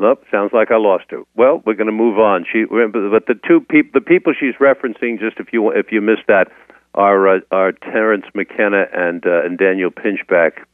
Nope, 0.00 0.24
sounds 0.30 0.52
like 0.54 0.70
I 0.70 0.78
lost 0.78 1.04
her. 1.10 1.24
Well, 1.36 1.62
we're 1.66 1.74
going 1.74 1.86
to 1.86 1.92
move 1.92 2.18
on. 2.18 2.46
She, 2.50 2.64
but 2.64 3.26
the 3.26 3.38
two 3.46 3.60
people, 3.60 3.90
the 3.92 4.00
people 4.00 4.32
she's 4.32 4.54
referencing, 4.54 5.20
just 5.20 5.38
if 5.38 5.52
you 5.52 5.70
if 5.72 5.92
you 5.92 6.00
missed 6.00 6.26
that, 6.26 6.50
are 6.94 7.28
uh, 7.28 7.40
are 7.50 7.72
Terence 7.72 8.24
McKenna 8.34 8.86
and 8.94 9.26
uh, 9.26 9.44
and 9.44 9.58
Daniel 9.58 9.90
Pinchbeck, 9.90 10.64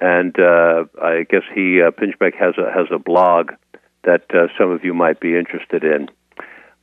and 0.00 0.34
uh, 0.40 0.84
I 1.02 1.26
guess 1.28 1.42
he 1.54 1.82
uh, 1.82 1.90
Pinchbeck 1.90 2.34
has 2.38 2.54
a 2.56 2.72
has 2.72 2.86
a 2.90 2.98
blog 2.98 3.50
that 4.04 4.24
uh, 4.34 4.46
some 4.56 4.70
of 4.70 4.82
you 4.84 4.94
might 4.94 5.20
be 5.20 5.36
interested 5.36 5.84
in. 5.84 6.08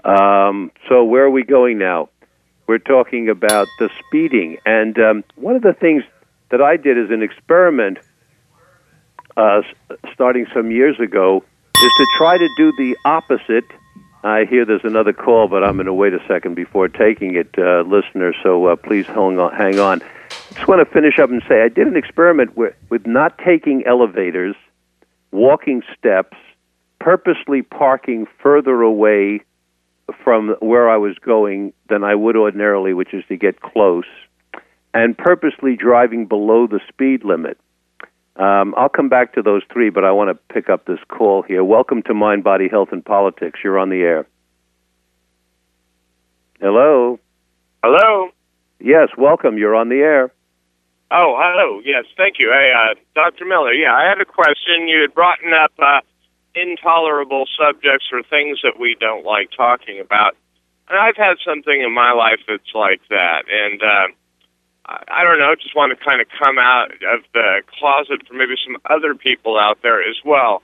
Um, 0.05 0.71
so 0.87 1.03
where 1.03 1.23
are 1.23 1.31
we 1.31 1.43
going 1.43 1.79
now? 1.79 2.09
We're 2.67 2.77
talking 2.77 3.29
about 3.29 3.67
the 3.79 3.89
speeding, 4.05 4.57
and 4.63 4.95
um, 4.99 5.23
one 5.37 5.55
of 5.55 5.63
the 5.63 5.73
things 5.73 6.03
that 6.51 6.61
I 6.61 6.77
did 6.77 6.99
as 6.99 7.09
an 7.09 7.23
experiment, 7.23 7.97
uh, 9.35 9.63
starting 10.13 10.45
some 10.53 10.69
years 10.69 10.99
ago, 10.99 11.43
is 11.83 11.91
to 11.97 12.05
try 12.17 12.37
to 12.37 12.49
do 12.57 12.71
the 12.77 12.97
opposite. 13.05 13.65
I 14.23 14.45
hear 14.45 14.65
there's 14.65 14.83
another 14.83 15.13
call, 15.13 15.47
but 15.47 15.63
I'm 15.63 15.75
going 15.75 15.85
to 15.85 15.93
wait 15.93 16.13
a 16.13 16.19
second 16.27 16.55
before 16.55 16.89
taking 16.89 17.35
it, 17.35 17.55
uh, 17.57 17.81
listeners. 17.81 18.35
So 18.43 18.65
uh, 18.65 18.75
please 18.75 19.05
hang 19.07 19.39
on. 19.39 19.55
Hang 19.55 19.79
on. 19.79 20.01
Just 20.53 20.67
want 20.67 20.85
to 20.85 20.93
finish 20.93 21.19
up 21.19 21.29
and 21.29 21.41
say 21.47 21.61
I 21.61 21.69
did 21.69 21.87
an 21.87 21.95
experiment 21.95 22.57
with, 22.57 22.75
with 22.89 23.07
not 23.07 23.37
taking 23.37 23.85
elevators, 23.85 24.55
walking 25.31 25.81
steps, 25.97 26.37
purposely 26.99 27.61
parking 27.61 28.27
further 28.41 28.81
away 28.81 29.41
from 30.23 30.55
where 30.59 30.89
I 30.89 30.97
was 30.97 31.17
going 31.19 31.71
than 31.87 32.03
I 32.03 32.15
would 32.15 32.35
ordinarily, 32.35 32.93
which 32.93 33.13
is 33.13 33.23
to 33.29 33.37
get 33.37 33.61
close, 33.61 34.07
and 34.93 35.17
purposely 35.17 35.75
driving 35.75 36.25
below 36.25 36.67
the 36.67 36.81
speed 36.89 37.23
limit. 37.23 37.57
Um, 38.39 38.73
I'll 38.77 38.89
come 38.89 39.09
back 39.09 39.33
to 39.33 39.41
those 39.41 39.63
three, 39.71 39.89
but 39.89 40.05
I 40.05 40.11
want 40.11 40.29
to 40.29 40.53
pick 40.53 40.69
up 40.69 40.85
this 40.85 40.99
call 41.09 41.41
here. 41.41 41.61
Welcome 41.61 42.01
to 42.03 42.13
Mind, 42.13 42.41
Body, 42.41 42.69
Health, 42.69 42.89
and 42.93 43.03
Politics. 43.03 43.59
You're 43.61 43.77
on 43.77 43.89
the 43.89 43.97
air. 43.97 44.25
Hello. 46.61 47.19
Hello. 47.83 48.29
Yes, 48.79 49.09
welcome. 49.17 49.57
You're 49.57 49.75
on 49.75 49.89
the 49.89 49.97
air. 49.97 50.31
Oh, 51.11 51.35
hello. 51.37 51.81
Yes, 51.83 52.05
thank 52.15 52.39
you. 52.39 52.49
Hey, 52.53 52.71
uh, 52.73 52.95
Dr. 53.13 53.43
Miller. 53.43 53.73
Yeah, 53.73 53.93
I 53.93 54.07
had 54.07 54.21
a 54.21 54.25
question. 54.25 54.87
You 54.87 55.01
had 55.01 55.13
brought 55.13 55.39
up 55.53 55.73
uh, 55.77 55.99
intolerable 56.55 57.45
subjects 57.59 58.05
or 58.13 58.23
things 58.23 58.59
that 58.63 58.79
we 58.79 58.95
don't 59.01 59.25
like 59.25 59.49
talking 59.51 59.99
about. 59.99 60.37
And 60.87 60.97
I've 60.97 61.17
had 61.17 61.37
something 61.45 61.81
in 61.81 61.93
my 61.93 62.13
life 62.13 62.39
that's 62.47 62.73
like 62.73 63.01
that. 63.09 63.43
And 63.51 63.83
uh, 63.83 64.07
I 64.89 65.23
don't 65.23 65.37
know, 65.37 65.53
just 65.55 65.75
want 65.75 65.97
to 65.97 66.03
kind 66.03 66.19
of 66.19 66.27
come 66.41 66.57
out 66.57 66.91
of 66.91 67.21
the 67.33 67.61
closet 67.77 68.25
for 68.27 68.33
maybe 68.33 68.55
some 68.65 68.77
other 68.89 69.13
people 69.13 69.57
out 69.57 69.79
there 69.83 70.01
as 70.01 70.15
well. 70.25 70.63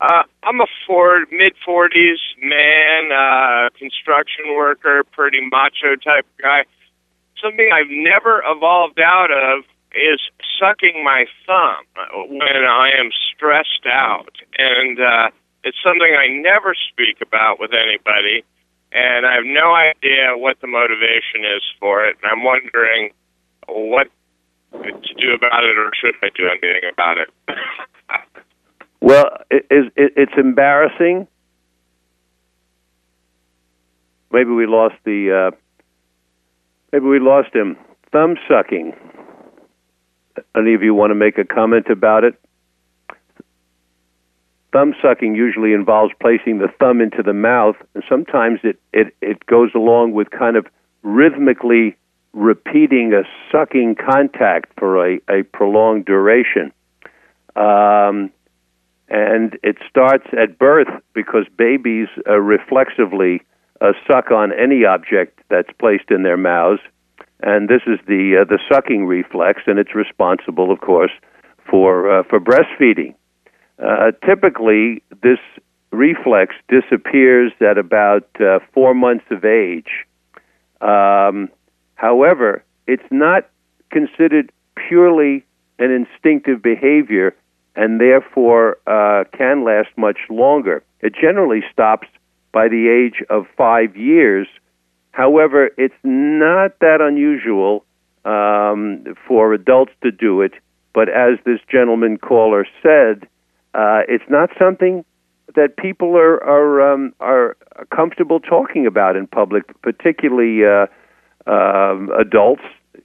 Uh, 0.00 0.24
I'm 0.42 0.60
a 0.60 0.66
four, 0.86 1.24
mid 1.30 1.54
40s 1.66 2.20
man, 2.42 3.12
uh, 3.12 3.70
construction 3.78 4.54
worker, 4.54 5.04
pretty 5.12 5.40
macho 5.50 5.96
type 5.96 6.26
guy. 6.40 6.64
Something 7.42 7.70
I've 7.72 7.90
never 7.90 8.42
evolved 8.44 9.00
out 9.00 9.30
of 9.30 9.64
is 9.94 10.20
sucking 10.60 11.02
my 11.02 11.24
thumb 11.46 11.84
when 12.28 12.64
I 12.64 12.90
am 12.90 13.10
stressed 13.34 13.86
out. 13.86 14.36
And 14.58 15.00
uh, 15.00 15.30
it's 15.64 15.78
something 15.82 16.14
I 16.14 16.28
never 16.28 16.74
speak 16.92 17.22
about 17.22 17.58
with 17.58 17.72
anybody. 17.72 18.44
And 18.92 19.24
I 19.24 19.34
have 19.34 19.44
no 19.46 19.74
idea 19.74 20.36
what 20.36 20.60
the 20.60 20.66
motivation 20.66 21.44
is 21.44 21.62
for 21.80 22.04
it. 22.04 22.16
And 22.22 22.30
I'm 22.30 22.44
wondering 22.44 23.12
what 23.68 24.08
to 24.72 25.14
do 25.14 25.32
about 25.34 25.64
it 25.64 25.76
or 25.78 25.90
should 26.00 26.14
I 26.22 26.28
do 26.34 26.48
anything 26.48 26.90
about 26.92 27.18
it. 27.18 27.28
Well, 29.00 29.26
it, 29.50 29.66
it, 29.70 30.12
it's 30.16 30.32
embarrassing. 30.36 31.28
Maybe 34.32 34.50
we 34.50 34.66
lost 34.66 34.96
the. 35.04 35.52
Uh, 35.52 35.56
maybe 36.92 37.06
we 37.06 37.20
lost 37.20 37.54
him. 37.54 37.76
Thumb 38.12 38.36
sucking. 38.48 38.94
Any 40.56 40.74
of 40.74 40.82
you 40.82 40.94
want 40.94 41.10
to 41.10 41.14
make 41.14 41.38
a 41.38 41.44
comment 41.44 41.86
about 41.88 42.24
it? 42.24 42.34
Thumb 44.72 44.94
sucking 45.00 45.34
usually 45.34 45.72
involves 45.72 46.12
placing 46.20 46.58
the 46.58 46.68
thumb 46.78 47.00
into 47.00 47.22
the 47.22 47.32
mouth, 47.32 47.76
and 47.94 48.02
sometimes 48.08 48.60
it, 48.62 48.78
it, 48.92 49.14
it 49.22 49.46
goes 49.46 49.70
along 49.74 50.12
with 50.12 50.30
kind 50.30 50.56
of 50.56 50.66
rhythmically 51.02 51.96
repeating 52.36 53.14
a 53.14 53.22
sucking 53.50 53.96
contact 53.96 54.70
for 54.78 55.04
a, 55.04 55.18
a 55.28 55.42
prolonged 55.42 56.04
duration. 56.04 56.70
Um, 57.56 58.30
and 59.08 59.58
it 59.62 59.76
starts 59.88 60.26
at 60.32 60.58
birth 60.58 60.88
because 61.14 61.46
babies 61.56 62.08
uh, 62.28 62.38
reflexively 62.38 63.40
uh, 63.80 63.92
suck 64.06 64.30
on 64.30 64.52
any 64.52 64.84
object 64.84 65.40
that's 65.48 65.70
placed 65.78 66.10
in 66.10 66.24
their 66.24 66.36
mouths, 66.36 66.80
and 67.40 67.68
this 67.68 67.82
is 67.86 67.98
the 68.06 68.42
uh, 68.42 68.44
the 68.44 68.58
sucking 68.70 69.06
reflex, 69.06 69.62
and 69.66 69.78
it's 69.78 69.94
responsible, 69.94 70.72
of 70.72 70.80
course, 70.80 71.12
for 71.70 72.20
uh, 72.20 72.22
for 72.24 72.40
breastfeeding. 72.40 73.14
Uh, 73.78 74.10
typically, 74.26 75.02
this 75.22 75.38
reflex 75.92 76.54
disappears 76.68 77.52
at 77.60 77.78
about 77.78 78.28
uh, 78.40 78.58
four 78.74 78.94
months 78.94 79.24
of 79.30 79.44
age. 79.44 80.04
Um, 80.80 81.48
however, 81.96 82.62
it's 82.86 83.10
not 83.10 83.48
considered 83.90 84.52
purely 84.88 85.44
an 85.78 85.90
instinctive 85.90 86.62
behavior 86.62 87.34
and 87.74 88.00
therefore 88.00 88.78
uh, 88.86 89.24
can 89.36 89.64
last 89.64 89.90
much 89.96 90.18
longer. 90.30 90.82
It 91.00 91.14
generally 91.14 91.62
stops 91.70 92.08
by 92.52 92.68
the 92.68 92.88
age 92.88 93.22
of 93.28 93.46
five 93.56 93.96
years. 93.96 94.46
However, 95.10 95.70
it's 95.76 95.94
not 96.02 96.78
that 96.80 97.00
unusual 97.00 97.84
um, 98.24 99.04
for 99.28 99.52
adults 99.52 99.92
to 100.02 100.10
do 100.10 100.40
it, 100.40 100.52
but 100.94 101.08
as 101.08 101.38
this 101.44 101.60
gentleman 101.70 102.16
caller 102.16 102.66
said, 102.82 103.28
uh, 103.74 104.00
it's 104.08 104.24
not 104.30 104.50
something 104.58 105.04
that 105.54 105.76
people 105.76 106.16
are 106.16 106.42
are 106.42 106.92
um, 106.92 107.12
are 107.20 107.56
comfortable 107.94 108.40
talking 108.40 108.86
about 108.86 109.16
in 109.16 109.26
public, 109.26 109.64
particularly 109.82 110.64
uh, 110.64 110.86
um, 111.46 112.10
adults, 112.18 112.62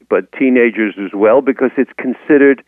but 0.10 0.32
teenagers 0.34 0.96
as 0.98 1.12
well, 1.14 1.42
because 1.42 1.72
it's 1.78 1.92
considered 1.98 2.64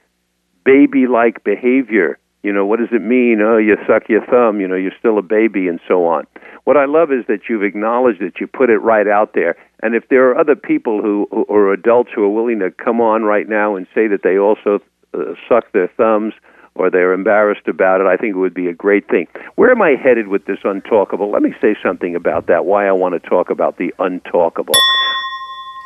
baby-like 0.63 1.43
behavior. 1.43 2.17
You 2.41 2.51
know, 2.51 2.65
what 2.65 2.79
does 2.79 2.89
it 2.91 3.01
mean? 3.01 3.41
Oh, 3.41 3.57
you 3.57 3.77
suck 3.87 4.09
your 4.09 4.25
thumb. 4.25 4.59
You 4.59 4.67
know, 4.67 4.75
you're 4.75 4.91
still 4.99 5.17
a 5.17 5.21
baby, 5.21 5.67
and 5.67 5.79
so 5.87 6.05
on. 6.05 6.27
What 6.65 6.77
I 6.77 6.85
love 6.85 7.11
is 7.11 7.25
that 7.27 7.49
you've 7.49 7.63
acknowledged 7.63 8.21
that 8.21 8.39
you 8.39 8.47
put 8.47 8.69
it 8.69 8.77
right 8.77 9.07
out 9.07 9.33
there. 9.33 9.55
And 9.81 9.95
if 9.95 10.07
there 10.09 10.29
are 10.29 10.37
other 10.37 10.55
people 10.55 11.01
who 11.01 11.27
or 11.31 11.73
adults 11.73 12.11
who 12.15 12.23
are 12.23 12.29
willing 12.29 12.59
to 12.59 12.71
come 12.71 13.01
on 13.01 13.23
right 13.23 13.47
now 13.47 13.75
and 13.75 13.87
say 13.93 14.07
that 14.07 14.23
they 14.23 14.37
also 14.37 14.79
uh, 15.13 15.33
suck 15.47 15.71
their 15.73 15.89
thumbs 15.97 16.33
or 16.75 16.89
they're 16.89 17.13
embarrassed 17.13 17.67
about 17.67 18.01
it, 18.01 18.07
I 18.07 18.15
think 18.17 18.35
it 18.35 18.39
would 18.39 18.53
be 18.53 18.67
a 18.67 18.73
great 18.73 19.07
thing. 19.07 19.27
Where 19.55 19.71
am 19.71 19.81
I 19.81 19.95
headed 20.01 20.27
with 20.27 20.45
this 20.45 20.59
untalkable? 20.63 21.31
Let 21.31 21.41
me 21.41 21.53
say 21.61 21.75
something 21.83 22.15
about 22.15 22.47
that. 22.47 22.65
Why 22.65 22.87
I 22.87 22.93
want 22.93 23.21
to 23.21 23.29
talk 23.29 23.49
about 23.49 23.77
the 23.77 23.93
untalkable. 23.99 24.73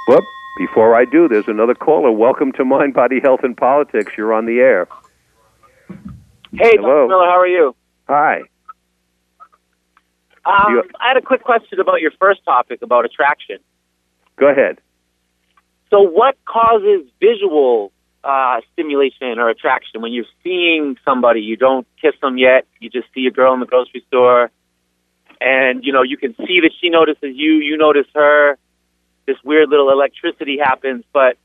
Whoop. 0.08 0.24
Before 0.58 0.96
I 0.96 1.06
do, 1.06 1.28
there's 1.28 1.48
another 1.48 1.76
caller. 1.76 2.12
Welcome 2.12 2.52
to 2.54 2.66
Mind, 2.66 2.94
Body, 2.94 3.20
Health, 3.22 3.42
and 3.44 3.56
Politics. 3.56 4.14
You're 4.18 4.34
on 4.34 4.46
the 4.46 4.60
air. 4.60 4.88
Hey, 6.54 6.74
Hello. 6.78 7.08
Dr. 7.08 7.08
Miller, 7.10 7.26
how 7.26 7.40
are 7.40 7.48
you? 7.48 7.76
Hi. 8.08 8.42
Um, 10.46 10.74
You- 10.74 10.84
I 11.00 11.10
had 11.10 11.18
a 11.18 11.22
quick 11.22 11.44
question 11.44 11.80
about 11.80 12.02
your 12.02 12.12
first 12.20 12.44
topic 12.44 12.82
about 12.82 13.06
attraction. 13.06 13.58
Go 14.38 14.48
ahead. 14.48 14.80
So, 15.90 16.02
what 16.02 16.38
causes 16.46 17.08
visual 17.20 17.92
uh, 18.24 18.62
stimulation 18.74 19.40
or 19.40 19.50
attraction 19.50 20.02
when 20.02 20.12
you're 20.12 20.26
seeing 20.44 20.98
somebody? 21.06 21.42
You 21.42 21.56
don't 21.56 21.86
kiss 22.02 22.14
them 22.22 22.38
yet. 22.38 22.66
You 22.80 22.90
just 22.90 23.08
see 23.14 23.26
a 23.28 23.32
girl 23.32 23.54
in 23.54 23.60
the 23.60 23.66
grocery 23.66 24.04
store, 24.08 24.52
and 25.40 25.84
you 25.86 25.94
know 25.94 26.02
you 26.04 26.18
can 26.18 26.36
see 26.36 26.60
that 26.62 26.72
she 26.82 26.90
notices 26.90 27.36
you. 27.36 27.54
You 27.56 27.78
notice 27.78 28.08
her. 28.16 28.58
This 29.28 29.38
weird 29.44 29.70
little 29.70 29.92
electricity 29.92 30.58
happens, 30.58 31.04
but 31.14 31.38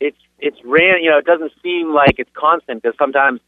it's 0.00 0.16
it's 0.38 0.56
ran. 0.64 1.02
You 1.02 1.10
know, 1.10 1.18
it 1.18 1.26
doesn't 1.26 1.52
seem 1.62 1.94
like 1.94 2.14
it's 2.18 2.30
constant 2.34 2.82
because 2.82 2.96
sometimes 2.98 3.40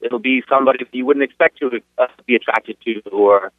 it'll 0.00 0.18
be 0.18 0.42
somebody 0.48 0.84
you 0.92 1.06
wouldn't 1.06 1.22
expect 1.22 1.58
to 1.58 1.80
uh, 1.98 2.06
be 2.26 2.34
attracted 2.34 2.78
to, 2.84 3.00
or 3.10 3.52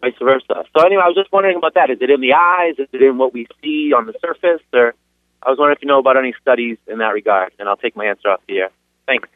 vice 0.00 0.14
versa. 0.20 0.64
So 0.76 0.84
anyway, 0.84 1.02
I 1.04 1.08
was 1.08 1.16
just 1.16 1.32
wondering 1.32 1.56
about 1.56 1.74
that. 1.74 1.90
Is 1.90 1.98
it 2.00 2.10
in 2.10 2.20
the 2.20 2.32
eyes? 2.32 2.74
Is 2.78 2.88
it 2.92 3.02
in 3.02 3.18
what 3.18 3.32
we 3.32 3.46
see 3.62 3.92
on 3.92 4.06
the 4.06 4.14
surface? 4.20 4.62
Or 4.72 4.94
I 5.42 5.50
was 5.50 5.58
wondering 5.58 5.76
if 5.76 5.82
you 5.82 5.88
know 5.88 5.98
about 5.98 6.16
any 6.16 6.34
studies 6.40 6.78
in 6.86 6.98
that 6.98 7.12
regard, 7.12 7.52
and 7.58 7.68
I'll 7.68 7.76
take 7.76 7.96
my 7.96 8.06
answer 8.06 8.28
off 8.28 8.40
the 8.48 8.58
air. 8.58 8.70
Thanks. 9.06 9.28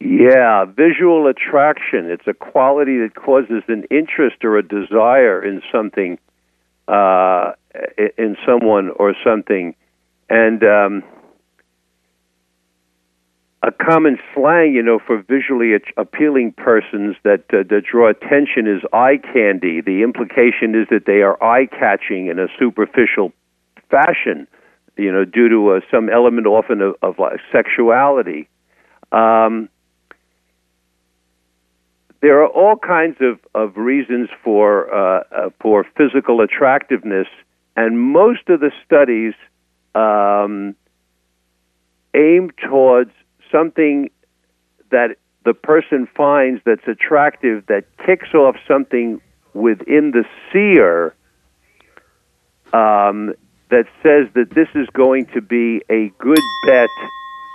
Yeah, 0.00 0.64
visual 0.64 1.26
attraction. 1.26 2.08
It's 2.08 2.26
a 2.26 2.34
quality 2.34 2.98
that 2.98 3.16
causes 3.16 3.64
an 3.66 3.84
interest 3.90 4.44
or 4.44 4.56
a 4.56 4.62
desire 4.62 5.44
in 5.44 5.60
something, 5.72 6.18
uh, 6.86 7.52
in 8.16 8.36
someone 8.46 8.90
or 8.90 9.14
something. 9.24 9.74
And 10.28 10.62
um, 10.62 11.02
a 13.62 13.72
common 13.72 14.18
slang, 14.34 14.72
you 14.74 14.82
know, 14.82 14.98
for 15.04 15.22
visually 15.22 15.72
appealing 15.96 16.52
persons 16.52 17.16
that, 17.24 17.44
uh, 17.52 17.64
that 17.68 17.82
draw 17.90 18.08
attention 18.08 18.66
is 18.66 18.82
eye 18.92 19.18
candy. 19.32 19.80
The 19.80 20.02
implication 20.02 20.74
is 20.74 20.86
that 20.90 21.06
they 21.06 21.22
are 21.22 21.42
eye 21.42 21.66
catching 21.66 22.28
in 22.28 22.38
a 22.38 22.46
superficial 22.58 23.32
fashion, 23.90 24.46
you 24.96 25.10
know, 25.10 25.24
due 25.24 25.48
to 25.48 25.70
uh, 25.70 25.80
some 25.90 26.08
element 26.08 26.46
often 26.46 26.80
of, 26.80 26.94
of 27.02 27.18
like 27.18 27.40
sexuality. 27.50 28.48
Um, 29.10 29.68
there 32.20 32.42
are 32.42 32.48
all 32.48 32.76
kinds 32.76 33.16
of, 33.20 33.38
of 33.54 33.76
reasons 33.76 34.28
for 34.42 34.92
uh, 34.92 35.22
uh, 35.30 35.50
for 35.60 35.86
physical 35.96 36.40
attractiveness, 36.40 37.28
and 37.78 38.00
most 38.00 38.48
of 38.48 38.58
the 38.58 38.72
studies 38.84 39.34
um, 39.94 40.74
aim 42.12 42.50
towards 42.60 43.12
something 43.52 44.10
that 44.90 45.10
the 45.44 45.54
person 45.54 46.08
finds 46.16 46.60
that's 46.66 46.88
attractive 46.88 47.64
that 47.66 47.84
kicks 48.04 48.34
off 48.34 48.56
something 48.66 49.20
within 49.54 50.10
the 50.10 50.24
seer 50.52 51.14
um, 52.72 53.32
that 53.70 53.86
says 54.02 54.26
that 54.34 54.50
this 54.56 54.68
is 54.74 54.88
going 54.92 55.26
to 55.26 55.40
be 55.40 55.80
a 55.88 56.12
good 56.18 56.42
bet 56.66 56.90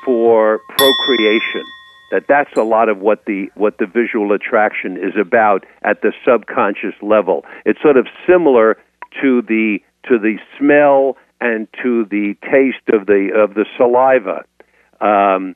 for 0.06 0.62
procreation 0.78 1.64
that 2.12 2.24
that's 2.30 2.56
a 2.56 2.64
lot 2.64 2.88
of 2.88 3.00
what 3.00 3.26
the 3.26 3.50
what 3.56 3.78
the 3.78 3.88
visual 3.88 4.32
attraction 4.32 4.96
is 4.96 5.16
about 5.20 5.66
at 5.82 6.02
the 6.02 6.14
subconscious 6.24 6.94
level. 7.02 7.44
It's 7.66 7.82
sort 7.82 7.98
of 7.98 8.06
similar 8.28 8.78
to 9.22 9.42
the 9.42 9.80
to 10.10 10.20
the 10.20 10.38
smell 10.58 11.18
and 11.42 11.68
to 11.82 12.06
the 12.06 12.36
taste 12.44 12.88
of 12.92 13.06
the 13.06 13.30
of 13.36 13.54
the 13.54 13.66
saliva. 13.78 14.44
Um, 15.02 15.56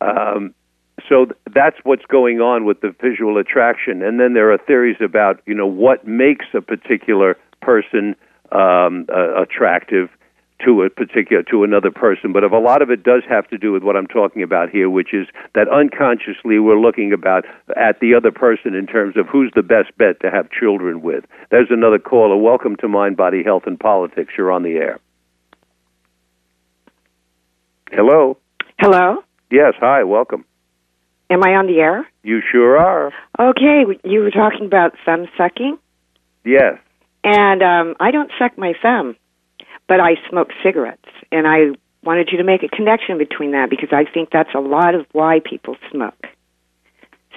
um, 0.00 0.54
so 1.08 1.26
th- 1.26 1.36
that's 1.54 1.76
what's 1.84 2.04
going 2.06 2.40
on 2.40 2.64
with 2.64 2.80
the 2.80 2.94
visual 3.00 3.38
attraction, 3.38 4.02
and 4.02 4.18
then 4.18 4.34
there 4.34 4.52
are 4.52 4.58
theories 4.58 4.96
about 5.00 5.40
you 5.46 5.54
know 5.54 5.66
what 5.66 6.06
makes 6.06 6.46
a 6.54 6.60
particular 6.60 7.36
person 7.60 8.16
um, 8.52 9.06
uh, 9.14 9.42
attractive 9.42 10.08
to 10.64 10.82
a 10.82 10.90
particular 10.90 11.42
to 11.42 11.64
another 11.64 11.90
person 11.90 12.32
but 12.32 12.44
if 12.44 12.52
a 12.52 12.56
lot 12.56 12.82
of 12.82 12.90
it 12.90 13.02
does 13.02 13.22
have 13.28 13.48
to 13.48 13.58
do 13.58 13.72
with 13.72 13.82
what 13.82 13.96
I'm 13.96 14.06
talking 14.06 14.42
about 14.42 14.70
here 14.70 14.88
which 14.88 15.12
is 15.12 15.26
that 15.54 15.68
unconsciously 15.68 16.58
we're 16.58 16.78
looking 16.78 17.12
about 17.12 17.44
at 17.76 18.00
the 18.00 18.14
other 18.14 18.30
person 18.30 18.74
in 18.74 18.86
terms 18.86 19.16
of 19.16 19.26
who's 19.26 19.52
the 19.54 19.62
best 19.62 19.96
bet 19.98 20.20
to 20.20 20.30
have 20.30 20.50
children 20.50 21.02
with. 21.02 21.24
There's 21.50 21.68
another 21.70 21.98
caller. 21.98 22.36
Welcome 22.36 22.76
to 22.76 22.88
mind 22.88 23.16
body 23.16 23.42
health 23.44 23.64
and 23.66 23.78
politics. 23.78 24.32
You're 24.36 24.52
on 24.52 24.62
the 24.62 24.76
air. 24.76 24.98
Hello? 27.92 28.38
Hello? 28.78 29.22
yes 29.50 29.74
hi 29.78 30.04
welcome. 30.04 30.44
Am 31.28 31.42
I 31.42 31.56
on 31.56 31.66
the 31.66 31.80
air? 31.80 32.06
you 32.26 32.42
sure 32.52 32.76
are. 32.76 33.12
Okay, 33.38 33.84
you 34.04 34.20
were 34.20 34.32
talking 34.32 34.66
about 34.66 34.94
thumb 35.04 35.26
sucking, 35.38 35.78
yes. 36.44 36.78
And 37.22 37.62
um, 37.62 37.94
I 38.00 38.10
don't 38.10 38.30
suck 38.38 38.58
my 38.58 38.74
thumb, 38.82 39.16
but 39.88 40.00
I 40.00 40.16
smoke 40.28 40.48
cigarettes, 40.64 41.08
and 41.30 41.46
I 41.46 41.76
wanted 42.02 42.28
you 42.30 42.38
to 42.38 42.44
make 42.44 42.62
a 42.62 42.68
connection 42.68 43.18
between 43.18 43.52
that 43.52 43.70
because 43.70 43.90
I 43.92 44.04
think 44.04 44.30
that's 44.30 44.54
a 44.54 44.60
lot 44.60 44.94
of 44.94 45.06
why 45.12 45.40
people 45.44 45.76
smoke. 45.90 46.26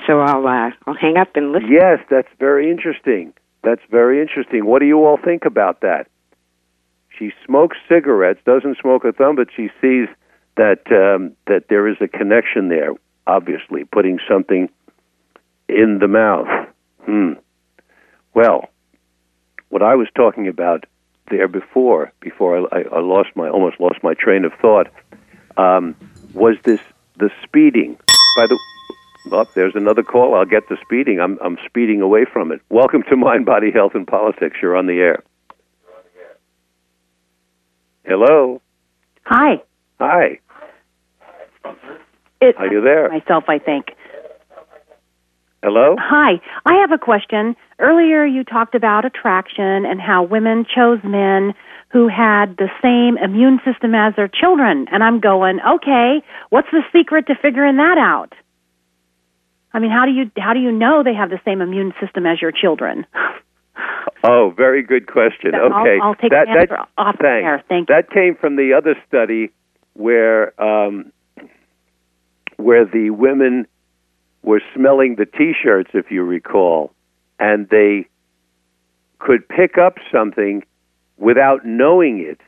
So 0.08 0.20
I'll 0.20 0.48
uh, 0.48 0.72
I'll 0.88 0.96
hang 0.96 1.18
up 1.18 1.36
and 1.36 1.52
listen. 1.52 1.72
Yes, 1.72 2.00
that's 2.10 2.30
very 2.40 2.72
interesting. 2.72 3.34
That's 3.64 3.82
very 3.92 4.22
interesting. 4.22 4.66
What 4.66 4.80
do 4.80 4.86
you 4.86 5.06
all 5.06 5.18
think 5.24 5.46
about 5.46 5.82
that? 5.82 6.08
She 7.18 7.32
smokes 7.46 7.78
cigarettes, 7.90 8.40
doesn't 8.46 8.78
smoke 8.82 9.04
a 9.04 9.12
thumb, 9.12 9.36
but 9.36 9.50
she 9.56 9.70
sees 9.82 10.08
that 10.56 10.80
um, 10.92 11.36
that 11.48 11.66
there 11.70 11.88
is 11.88 11.98
a 12.02 12.08
connection 12.08 12.70
there. 12.70 12.92
Obviously, 13.28 13.84
putting 13.84 14.20
something 14.28 14.70
in 15.68 16.00
the 16.00 16.08
mouth. 16.08 16.48
Hmm. 17.06 17.34
Well, 18.34 18.70
what 19.70 19.84
I 19.84 19.96
was 19.96 20.08
talking 20.16 20.48
about 20.48 20.86
there 21.30 21.48
before, 21.48 22.12
before 22.20 22.68
I, 22.74 22.84
I 22.92 23.00
lost 23.00 23.30
my 23.36 23.50
almost 23.50 23.80
lost 23.80 24.04
my 24.04 24.14
train 24.14 24.46
of 24.46 24.54
thought, 24.62 24.88
um, 25.58 25.96
was 26.34 26.56
this 26.64 26.80
the 27.18 27.30
speeding. 27.44 27.98
By 28.36 28.46
the 28.48 28.58
Oh, 29.32 29.46
there's 29.54 29.76
another 29.76 30.02
call. 30.02 30.34
I'll 30.34 30.46
get 30.46 30.70
the 30.70 30.78
speeding. 30.84 31.20
I'm 31.20 31.38
I'm 31.44 31.58
speeding 31.66 32.02
away 32.02 32.26
from 32.32 32.52
it. 32.52 32.62
Welcome 32.70 33.04
to 33.10 33.16
Mind, 33.18 33.46
Body, 33.46 33.72
Health, 33.72 33.92
and 33.94 34.08
Politics. 34.08 34.58
You're 34.62 34.76
on 34.76 34.88
the 34.88 34.94
air. 35.00 35.24
Hello. 38.06 38.62
Hi. 39.26 39.62
Hi. 40.00 40.40
It's 42.42 42.58
Are 42.58 42.72
you 42.72 42.82
there? 42.82 43.10
myself, 43.10 43.44
I 43.48 43.60
think. 43.60 43.88
Hello. 45.64 45.96
Hi. 46.00 46.40
I 46.66 46.76
have 46.82 46.92
a 46.92 46.98
question. 46.98 47.56
Earlier 47.80 48.26
you 48.26 48.44
talked 48.44 48.76
about 48.76 49.06
attraction 49.06 49.86
and 49.86 50.00
how 50.00 50.24
women 50.24 50.66
chose 50.74 51.00
men 51.04 51.54
who 51.92 52.08
had 52.08 52.56
the 52.58 52.70
same 52.82 53.18
immune 53.18 53.60
system 53.66 53.94
as 53.96 54.16
their 54.16 54.28
children. 54.30 54.88
And 54.92 55.04
I'm 55.04 55.20
going, 55.20 55.60
okay, 55.68 56.22
what's 56.50 56.70
the 56.72 56.82
secret 56.94 57.28
to 57.28 57.36
figuring 57.42 57.78
that 57.78 57.98
out? 57.98 58.34
I 59.74 59.80
mean, 59.80 59.92
how 59.92 60.06
do 60.06 60.12
you 60.12 60.32
how 60.38 60.54
do 60.54 60.60
you 60.60 60.72
know 60.72 61.04
they 61.04 61.14
have 61.14 61.30
the 61.30 61.40
same 61.46 61.62
immune 61.62 61.94
system 62.02 62.26
as 62.26 62.42
your 62.42 62.52
children? 62.52 63.06
Oh, 64.22 64.52
very 64.58 64.84
good 64.84 65.08
question. 65.08 65.56
I'll- 65.56 65.82
Okay. 65.82 65.98
I'll 66.04 66.16
take 66.16 66.32
that, 66.32 66.48
the 66.48 66.52
answer 66.52 66.68
that, 66.76 66.90
off 66.98 67.18
the 67.18 67.24
thanks. 67.24 67.46
air. 67.46 67.64
Thank 67.70 67.88
you. 67.88 67.96
That 67.96 68.10
came 68.12 68.36
from 68.36 68.58
the 68.58 68.74
other 68.74 68.96
study 69.08 69.52
where 69.94 70.60
um, 70.62 71.14
where 72.58 72.84
the 72.84 73.12
women 73.12 73.66
were 74.44 74.62
smelling 74.76 75.16
the 75.16 75.26
T-shirts, 75.26 75.92
if 75.94 76.12
you 76.12 76.24
recall, 76.24 76.92
and 77.40 77.68
they 77.70 78.08
could 79.20 79.48
pick 79.48 79.78
up 79.78 79.98
something 80.12 80.64
without 81.18 81.66
knowing 81.66 82.20
it 82.20 82.40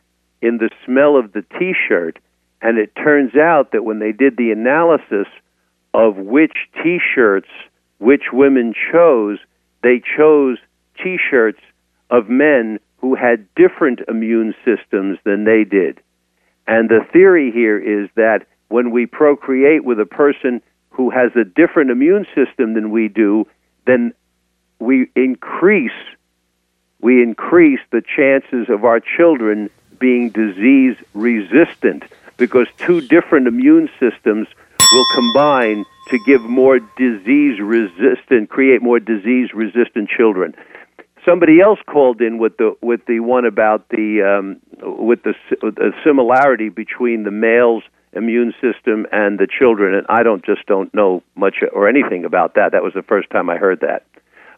in 0.41 0.57
the 0.57 0.69
smell 0.85 1.17
of 1.17 1.33
the 1.33 1.43
T-shirt. 1.59 2.17
And 2.61 2.77
it 2.77 2.95
turns 2.95 3.35
out 3.35 3.71
that 3.71 3.83
when 3.83 3.99
they 3.99 4.11
did 4.11 4.37
the 4.37 4.51
analysis 4.51 5.27
of 5.93 6.15
which 6.17 6.55
T-shirts 6.83 7.49
which 8.01 8.33
women 8.33 8.73
chose, 8.91 9.37
they 9.83 10.01
chose 10.17 10.57
T-shirts 11.03 11.59
of 12.09 12.29
men 12.29 12.79
who 12.97 13.15
had 13.15 13.47
different 13.55 13.99
immune 14.07 14.55
systems 14.65 15.19
than 15.23 15.43
they 15.43 15.63
did. 15.63 15.99
And 16.65 16.89
the 16.89 17.05
theory 17.13 17.51
here 17.51 17.77
is 17.77 18.09
that 18.15 18.47
when 18.69 18.89
we 18.89 19.05
procreate 19.05 19.83
with 19.83 19.99
a 19.99 20.05
person 20.05 20.61
who 20.91 21.09
has 21.09 21.31
a 21.35 21.43
different 21.43 21.89
immune 21.89 22.25
system 22.35 22.73
than 22.73 22.91
we 22.91 23.07
do, 23.07 23.47
then 23.85 24.13
we 24.79 25.09
increase 25.15 25.91
we 26.99 27.23
increase 27.23 27.79
the 27.91 28.03
chances 28.15 28.69
of 28.69 28.85
our 28.85 28.99
children 28.99 29.71
being 29.99 30.29
disease 30.29 30.95
resistant 31.15 32.03
because 32.37 32.67
two 32.77 33.01
different 33.01 33.47
immune 33.47 33.89
systems 33.99 34.47
will 34.91 35.05
combine 35.15 35.83
to 36.09 36.19
give 36.25 36.41
more 36.41 36.79
disease 36.97 37.59
resistant 37.59 38.49
create 38.49 38.81
more 38.81 38.99
disease 38.99 39.53
resistant 39.53 40.09
children. 40.09 40.53
Somebody 41.25 41.61
else 41.61 41.79
called 41.87 42.21
in 42.21 42.37
with 42.39 42.57
the 42.57 42.75
with 42.81 43.05
the 43.05 43.19
one 43.19 43.45
about 43.45 43.89
the 43.89 44.21
um, 44.21 44.57
with 44.81 45.23
the, 45.23 45.33
the 45.61 45.93
similarity 46.03 46.69
between 46.69 47.23
the 47.23 47.31
male's 47.31 47.83
immune 48.13 48.53
system 48.61 49.05
and 49.11 49.39
the 49.39 49.47
children, 49.47 49.95
and 49.95 50.05
I 50.09 50.23
don't 50.23 50.43
just 50.45 50.65
don't 50.65 50.93
know 50.93 51.23
much 51.35 51.57
or 51.73 51.87
anything 51.87 52.25
about 52.25 52.55
that. 52.55 52.71
That 52.71 52.83
was 52.83 52.93
the 52.93 53.01
first 53.01 53.29
time 53.29 53.49
I 53.49 53.57
heard 53.57 53.81
that. 53.81 54.05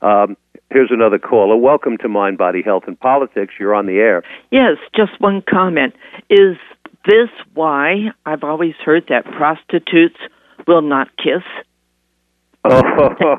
Um, 0.05 0.35
here's 0.71 0.91
another 0.91 1.19
caller. 1.19 1.55
Welcome 1.55 1.97
to 1.99 2.09
Mind, 2.09 2.37
Body, 2.37 2.61
Health, 2.61 2.83
and 2.87 2.99
Politics. 2.99 3.53
You're 3.59 3.75
on 3.75 3.85
the 3.85 3.97
air. 3.97 4.23
Yes, 4.51 4.77
just 4.95 5.19
one 5.19 5.41
comment. 5.49 5.93
Is 6.29 6.57
this 7.05 7.29
why 7.53 8.11
I've 8.25 8.43
always 8.43 8.75
heard 8.83 9.05
that 9.09 9.25
prostitutes 9.25 10.17
will 10.67 10.81
not 10.81 11.09
kiss? 11.17 11.43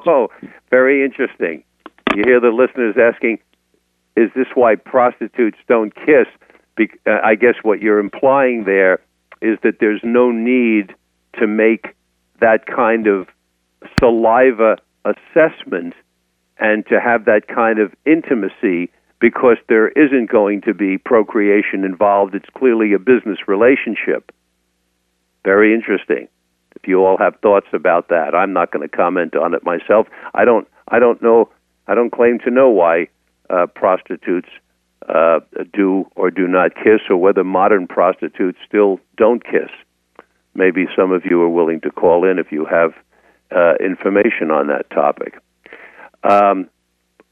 Oh, 0.06 0.28
very 0.70 1.02
interesting. 1.02 1.64
You 2.14 2.24
hear 2.26 2.40
the 2.40 2.50
listeners 2.50 2.94
asking, 3.00 3.38
"Is 4.16 4.30
this 4.36 4.48
why 4.54 4.74
prostitutes 4.74 5.56
don't 5.66 5.94
kiss?" 5.94 6.26
Be- 6.76 6.90
uh, 7.06 7.20
I 7.24 7.34
guess 7.34 7.54
what 7.62 7.80
you're 7.80 8.00
implying 8.00 8.64
there 8.64 9.00
is 9.40 9.58
that 9.62 9.78
there's 9.80 10.00
no 10.02 10.30
need 10.30 10.94
to 11.38 11.46
make 11.46 11.94
that 12.40 12.66
kind 12.66 13.06
of 13.06 13.28
saliva 13.98 14.76
assessment 15.04 15.94
and 16.58 16.86
to 16.86 17.00
have 17.00 17.24
that 17.24 17.48
kind 17.48 17.78
of 17.78 17.92
intimacy 18.06 18.90
because 19.20 19.56
there 19.68 19.88
isn't 19.88 20.30
going 20.30 20.60
to 20.62 20.74
be 20.74 20.98
procreation 20.98 21.84
involved. 21.84 22.34
It's 22.34 22.48
clearly 22.56 22.92
a 22.92 22.98
business 22.98 23.38
relationship. 23.48 24.32
Very 25.44 25.74
interesting. 25.74 26.28
If 26.76 26.88
you 26.88 27.04
all 27.04 27.16
have 27.18 27.36
thoughts 27.40 27.68
about 27.72 28.08
that, 28.08 28.34
I'm 28.34 28.52
not 28.52 28.70
going 28.70 28.88
to 28.88 28.96
comment 28.96 29.36
on 29.36 29.54
it 29.54 29.64
myself. 29.64 30.08
I 30.34 30.44
don't. 30.44 30.68
I 30.88 30.98
don't 30.98 31.22
know. 31.22 31.48
I 31.86 31.94
don't 31.94 32.10
claim 32.10 32.38
to 32.40 32.50
know 32.50 32.68
why 32.68 33.08
uh, 33.48 33.66
prostitutes 33.74 34.48
uh, 35.08 35.40
do 35.72 36.06
or 36.16 36.30
do 36.30 36.46
not 36.46 36.74
kiss, 36.74 37.00
or 37.10 37.16
whether 37.16 37.44
modern 37.44 37.86
prostitutes 37.86 38.58
still 38.66 39.00
don't 39.16 39.44
kiss. 39.44 39.70
Maybe 40.54 40.86
some 40.96 41.12
of 41.12 41.24
you 41.24 41.40
are 41.42 41.48
willing 41.48 41.80
to 41.80 41.90
call 41.90 42.24
in 42.30 42.38
if 42.38 42.52
you 42.52 42.64
have 42.64 42.94
uh, 43.54 43.74
information 43.80 44.50
on 44.50 44.68
that 44.68 44.88
topic. 44.90 45.38
Um, 46.22 46.70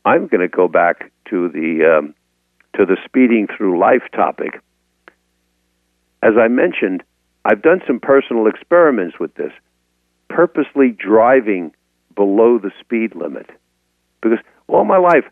I'm 0.04 0.26
going 0.26 0.40
to 0.40 0.48
go 0.48 0.68
back 0.68 1.12
to 1.30 1.48
the 1.48 1.98
um, 1.98 2.14
to 2.76 2.84
the 2.84 2.96
speeding 3.04 3.46
through 3.56 3.78
life 3.78 4.02
topic. 4.12 4.60
As 6.22 6.34
I 6.38 6.48
mentioned, 6.48 7.02
I've 7.44 7.62
done 7.62 7.80
some 7.86 8.00
personal 8.00 8.46
experiments 8.46 9.18
with 9.18 9.34
this, 9.34 9.52
purposely 10.28 10.90
driving 10.90 11.72
below 12.14 12.58
the 12.58 12.70
speed 12.80 13.14
limit, 13.14 13.48
because 14.20 14.38
all 14.68 14.84
my 14.84 14.98
life, 14.98 15.24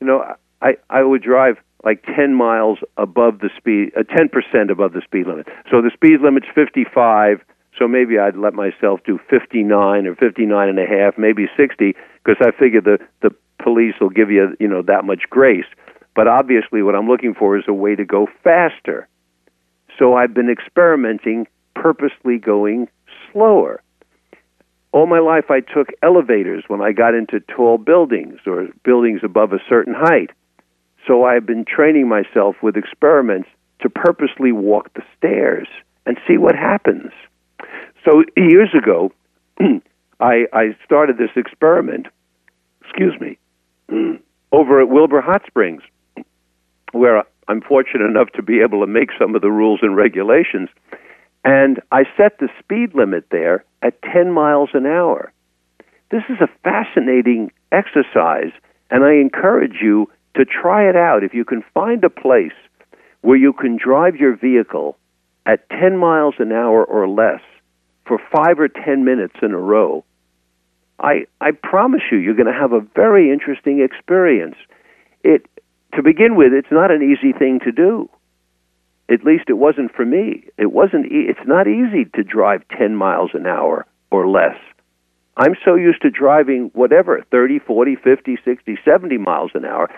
you 0.00 0.06
know, 0.06 0.34
I 0.66 0.76
I 0.90 1.02
would 1.02 1.22
drive 1.22 1.56
like 1.84 2.04
10 2.16 2.34
miles 2.34 2.78
above 2.96 3.38
the 3.38 3.50
speed, 3.56 3.92
uh, 3.96 4.02
10% 4.02 4.70
above 4.70 4.92
the 4.92 5.02
speed 5.02 5.26
limit. 5.26 5.46
So 5.70 5.80
the 5.80 5.90
speed 5.94 6.20
limit's 6.20 6.48
55. 6.54 7.40
So 7.78 7.86
maybe 7.86 8.18
I'd 8.18 8.36
let 8.36 8.54
myself 8.54 9.00
do 9.04 9.20
59 9.30 10.06
or 10.06 10.16
59 10.16 10.68
and 10.68 10.78
a 10.78 10.86
half, 10.86 11.16
maybe 11.18 11.46
60, 11.56 11.94
because 12.24 12.36
I 12.40 12.50
figure 12.58 12.80
the 12.80 12.98
the 13.20 13.30
police 13.62 13.94
will 14.00 14.10
give 14.10 14.30
you 14.30 14.56
you 14.58 14.68
know 14.68 14.82
that 14.82 15.04
much 15.04 15.24
grace. 15.30 15.66
But 16.14 16.26
obviously, 16.26 16.82
what 16.82 16.94
I'm 16.96 17.06
looking 17.06 17.34
for 17.34 17.58
is 17.58 17.64
a 17.68 17.74
way 17.74 17.94
to 17.94 18.04
go 18.04 18.26
faster. 18.42 19.06
So 19.98 20.14
I've 20.14 20.34
been 20.34 20.50
experimenting, 20.50 21.46
purposely 21.74 22.38
going 22.38 22.88
slower. 23.30 23.82
All 24.92 25.06
my 25.06 25.18
life, 25.18 25.50
I 25.50 25.60
took 25.60 25.88
elevators 26.02 26.64
when 26.68 26.80
I 26.80 26.92
got 26.92 27.14
into 27.14 27.40
tall 27.40 27.76
buildings 27.76 28.40
or 28.46 28.68
buildings 28.82 29.20
above 29.22 29.52
a 29.52 29.58
certain 29.68 29.94
height. 29.94 30.30
So 31.06 31.24
I've 31.24 31.46
been 31.46 31.64
training 31.64 32.08
myself 32.08 32.56
with 32.62 32.76
experiments 32.76 33.48
to 33.80 33.88
purposely 33.88 34.52
walk 34.52 34.92
the 34.94 35.02
stairs 35.16 35.68
and 36.04 36.16
see 36.26 36.36
what 36.36 36.54
happens. 36.54 37.12
So 38.04 38.24
years 38.36 38.70
ago, 38.74 39.12
I, 40.20 40.46
I 40.52 40.76
started 40.84 41.18
this 41.18 41.30
experiment, 41.36 42.06
excuse 42.80 43.14
me, 43.20 43.38
over 44.52 44.80
at 44.80 44.88
Wilbur 44.88 45.20
Hot 45.20 45.42
Springs, 45.46 45.82
where 46.92 47.24
I'm 47.48 47.60
fortunate 47.60 48.06
enough 48.06 48.30
to 48.32 48.42
be 48.42 48.60
able 48.60 48.80
to 48.80 48.86
make 48.86 49.10
some 49.18 49.34
of 49.34 49.42
the 49.42 49.50
rules 49.50 49.80
and 49.82 49.96
regulations. 49.96 50.68
And 51.44 51.80
I 51.92 52.04
set 52.16 52.38
the 52.38 52.48
speed 52.58 52.94
limit 52.94 53.26
there 53.30 53.64
at 53.82 54.00
10 54.02 54.32
miles 54.32 54.70
an 54.72 54.86
hour. 54.86 55.32
This 56.10 56.22
is 56.28 56.38
a 56.40 56.48
fascinating 56.64 57.52
exercise, 57.70 58.52
and 58.90 59.04
I 59.04 59.14
encourage 59.14 59.76
you 59.82 60.08
to 60.36 60.44
try 60.44 60.88
it 60.88 60.96
out. 60.96 61.24
If 61.24 61.34
you 61.34 61.44
can 61.44 61.62
find 61.74 62.04
a 62.04 62.10
place 62.10 62.56
where 63.22 63.36
you 63.36 63.52
can 63.52 63.76
drive 63.76 64.16
your 64.16 64.36
vehicle 64.36 64.96
at 65.44 65.68
10 65.70 65.96
miles 65.96 66.34
an 66.38 66.52
hour 66.52 66.84
or 66.84 67.08
less 67.08 67.40
for 68.06 68.18
five 68.32 68.60
or 68.60 68.68
10 68.68 69.04
minutes 69.04 69.34
in 69.42 69.52
a 69.52 69.58
row, 69.58 70.04
I, 70.98 71.26
I 71.40 71.50
promise 71.50 72.02
you, 72.10 72.18
you're 72.18 72.34
going 72.34 72.52
to 72.52 72.58
have 72.58 72.72
a 72.72 72.80
very 72.80 73.32
interesting 73.32 73.80
experience. 73.80 74.56
It, 75.22 75.46
to 75.94 76.02
begin 76.02 76.36
with, 76.36 76.52
it's 76.52 76.70
not 76.70 76.90
an 76.90 77.02
easy 77.02 77.32
thing 77.32 77.60
to 77.64 77.72
do. 77.72 78.08
At 79.08 79.24
least 79.24 79.44
it 79.48 79.54
wasn't 79.54 79.94
for 79.94 80.04
me. 80.04 80.48
It 80.58 80.72
wasn't. 80.72 81.06
E- 81.06 81.26
it's 81.28 81.46
not 81.46 81.68
easy 81.68 82.06
to 82.14 82.24
drive 82.24 82.62
10 82.76 82.96
miles 82.96 83.30
an 83.34 83.46
hour 83.46 83.86
or 84.10 84.26
less. 84.26 84.56
I'm 85.36 85.54
so 85.64 85.74
used 85.74 86.02
to 86.02 86.10
driving 86.10 86.70
whatever 86.72 87.22
30, 87.30 87.58
40, 87.60 87.96
50, 87.96 88.38
60, 88.44 88.78
70 88.84 89.18
miles 89.18 89.50
an 89.54 89.64
hour 89.64 89.90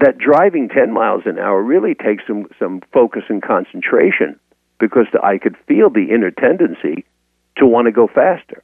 that 0.00 0.18
driving 0.18 0.68
10 0.68 0.92
miles 0.92 1.22
an 1.26 1.38
hour 1.38 1.62
really 1.62 1.94
takes 1.94 2.26
some, 2.26 2.46
some 2.58 2.82
focus 2.92 3.22
and 3.28 3.42
concentration 3.42 4.38
because 4.78 5.06
I 5.22 5.38
could 5.38 5.56
feel 5.68 5.90
the 5.90 6.10
inner 6.10 6.30
tendency 6.30 7.04
to 7.56 7.66
want 7.66 7.86
to 7.86 7.92
go 7.92 8.06
faster. 8.06 8.62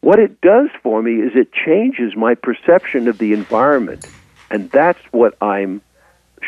What 0.00 0.20
it 0.20 0.40
does 0.40 0.68
for 0.82 1.02
me 1.02 1.14
is 1.14 1.32
it 1.34 1.52
changes 1.52 2.14
my 2.14 2.34
perception 2.34 3.08
of 3.08 3.18
the 3.18 3.32
environment. 3.32 4.06
And 4.50 4.70
that's 4.70 5.00
what 5.10 5.34
I'm 5.40 5.82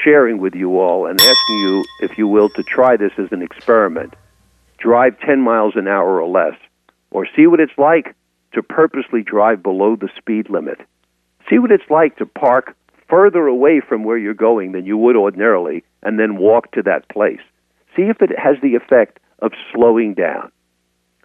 sharing 0.05 0.39
with 0.39 0.55
you 0.55 0.79
all 0.79 1.07
and 1.07 1.19
asking 1.21 1.59
you, 1.59 1.85
if 2.03 2.19
you 2.19 2.29
will, 2.29 2.51
to 2.51 2.63
try 2.63 2.97
this 2.97 3.13
as 3.19 3.33
an 3.33 3.43
experiment. 3.43 4.15
Drive 4.79 5.19
10 5.21 5.41
miles 5.41 5.75
an 5.75 5.89
hour 5.89 6.21
or 6.21 6.29
less, 6.29 6.57
or 7.11 7.27
see 7.35 7.47
what 7.47 7.61
it's 7.61 7.77
like 7.79 8.15
to 8.53 8.63
purposely 8.63 9.23
drive 9.23 9.63
below 9.63 9.97
the 9.97 10.11
speed 10.17 10.51
limit. 10.51 10.79
See 11.49 11.59
what 11.59 11.73
it's 11.73 11.91
like 11.91 12.17
to 12.19 12.27
park 12.27 12.77
further 13.09 13.47
away 13.47 13.81
from 13.87 14.05
where 14.05 14.19
you're 14.19 14.35
going 14.35 14.73
than 14.73 14.87
you 14.87 14.97
would 14.99 15.17
ordinarily 15.17 15.85
and 16.03 16.19
then 16.19 16.37
walk 16.39 16.73
to 16.73 16.83
that 16.83 17.09
place. 17.09 17.41
See 17.95 18.03
if 18.03 18.21
it 18.21 18.31
has 18.39 18.57
the 18.63 18.75
effect 18.75 19.19
of 19.41 19.53
slowing 19.73 20.15
down. 20.15 20.51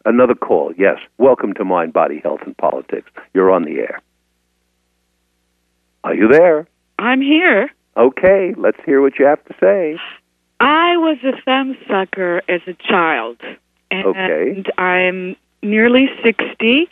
Another 0.06 0.36
call, 0.36 0.74
yes. 0.78 0.98
Welcome 1.18 1.54
to 1.56 1.66
Mind, 1.66 1.94
Body, 1.94 2.20
Health, 2.24 2.42
and 2.46 2.58
Politics. 2.58 3.12
You're 3.34 3.52
on 3.52 3.64
the 3.64 3.80
air. 3.80 4.02
Are 6.04 6.16
you 6.16 6.28
there? 6.28 6.68
I'm 6.98 7.22
here. 7.22 7.70
Okay, 7.98 8.54
let's 8.58 8.80
hear 8.86 9.02
what 9.02 9.20
you 9.20 9.26
have 9.26 9.44
to 9.46 9.54
say. 9.60 9.98
I 10.60 10.98
was 10.98 11.18
a 11.24 11.40
thumb 11.44 11.76
sucker 11.88 12.42
as 12.48 12.62
a 12.68 12.74
child. 12.74 13.38
And 13.92 14.06
Okay. 14.06 14.64
I'm 14.78 15.36
nearly 15.62 16.10
60 16.24 16.90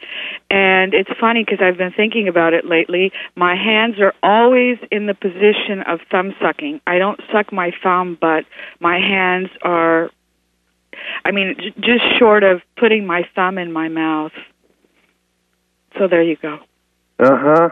and 0.49 0.93
it's 0.93 1.09
funny 1.19 1.43
because 1.43 1.59
I've 1.61 1.77
been 1.77 1.91
thinking 1.91 2.27
about 2.27 2.53
it 2.53 2.65
lately. 2.65 3.11
My 3.35 3.55
hands 3.55 3.99
are 3.99 4.13
always 4.21 4.77
in 4.91 5.07
the 5.07 5.13
position 5.13 5.81
of 5.87 5.99
thumb 6.11 6.35
sucking. 6.41 6.81
I 6.87 6.97
don't 6.97 7.19
suck 7.31 7.51
my 7.51 7.71
thumb, 7.83 8.17
but 8.19 8.45
my 8.79 8.99
hands 8.99 9.49
are 9.61 10.11
I 11.25 11.31
mean 11.31 11.55
j- 11.59 11.73
just 11.79 12.03
short 12.17 12.43
of 12.43 12.61
putting 12.77 13.05
my 13.05 13.27
thumb 13.35 13.57
in 13.57 13.71
my 13.71 13.87
mouth. 13.87 14.33
So 15.97 16.07
there 16.07 16.23
you 16.23 16.35
go. 16.35 16.59
Uh 17.19 17.37
huh. 17.37 17.69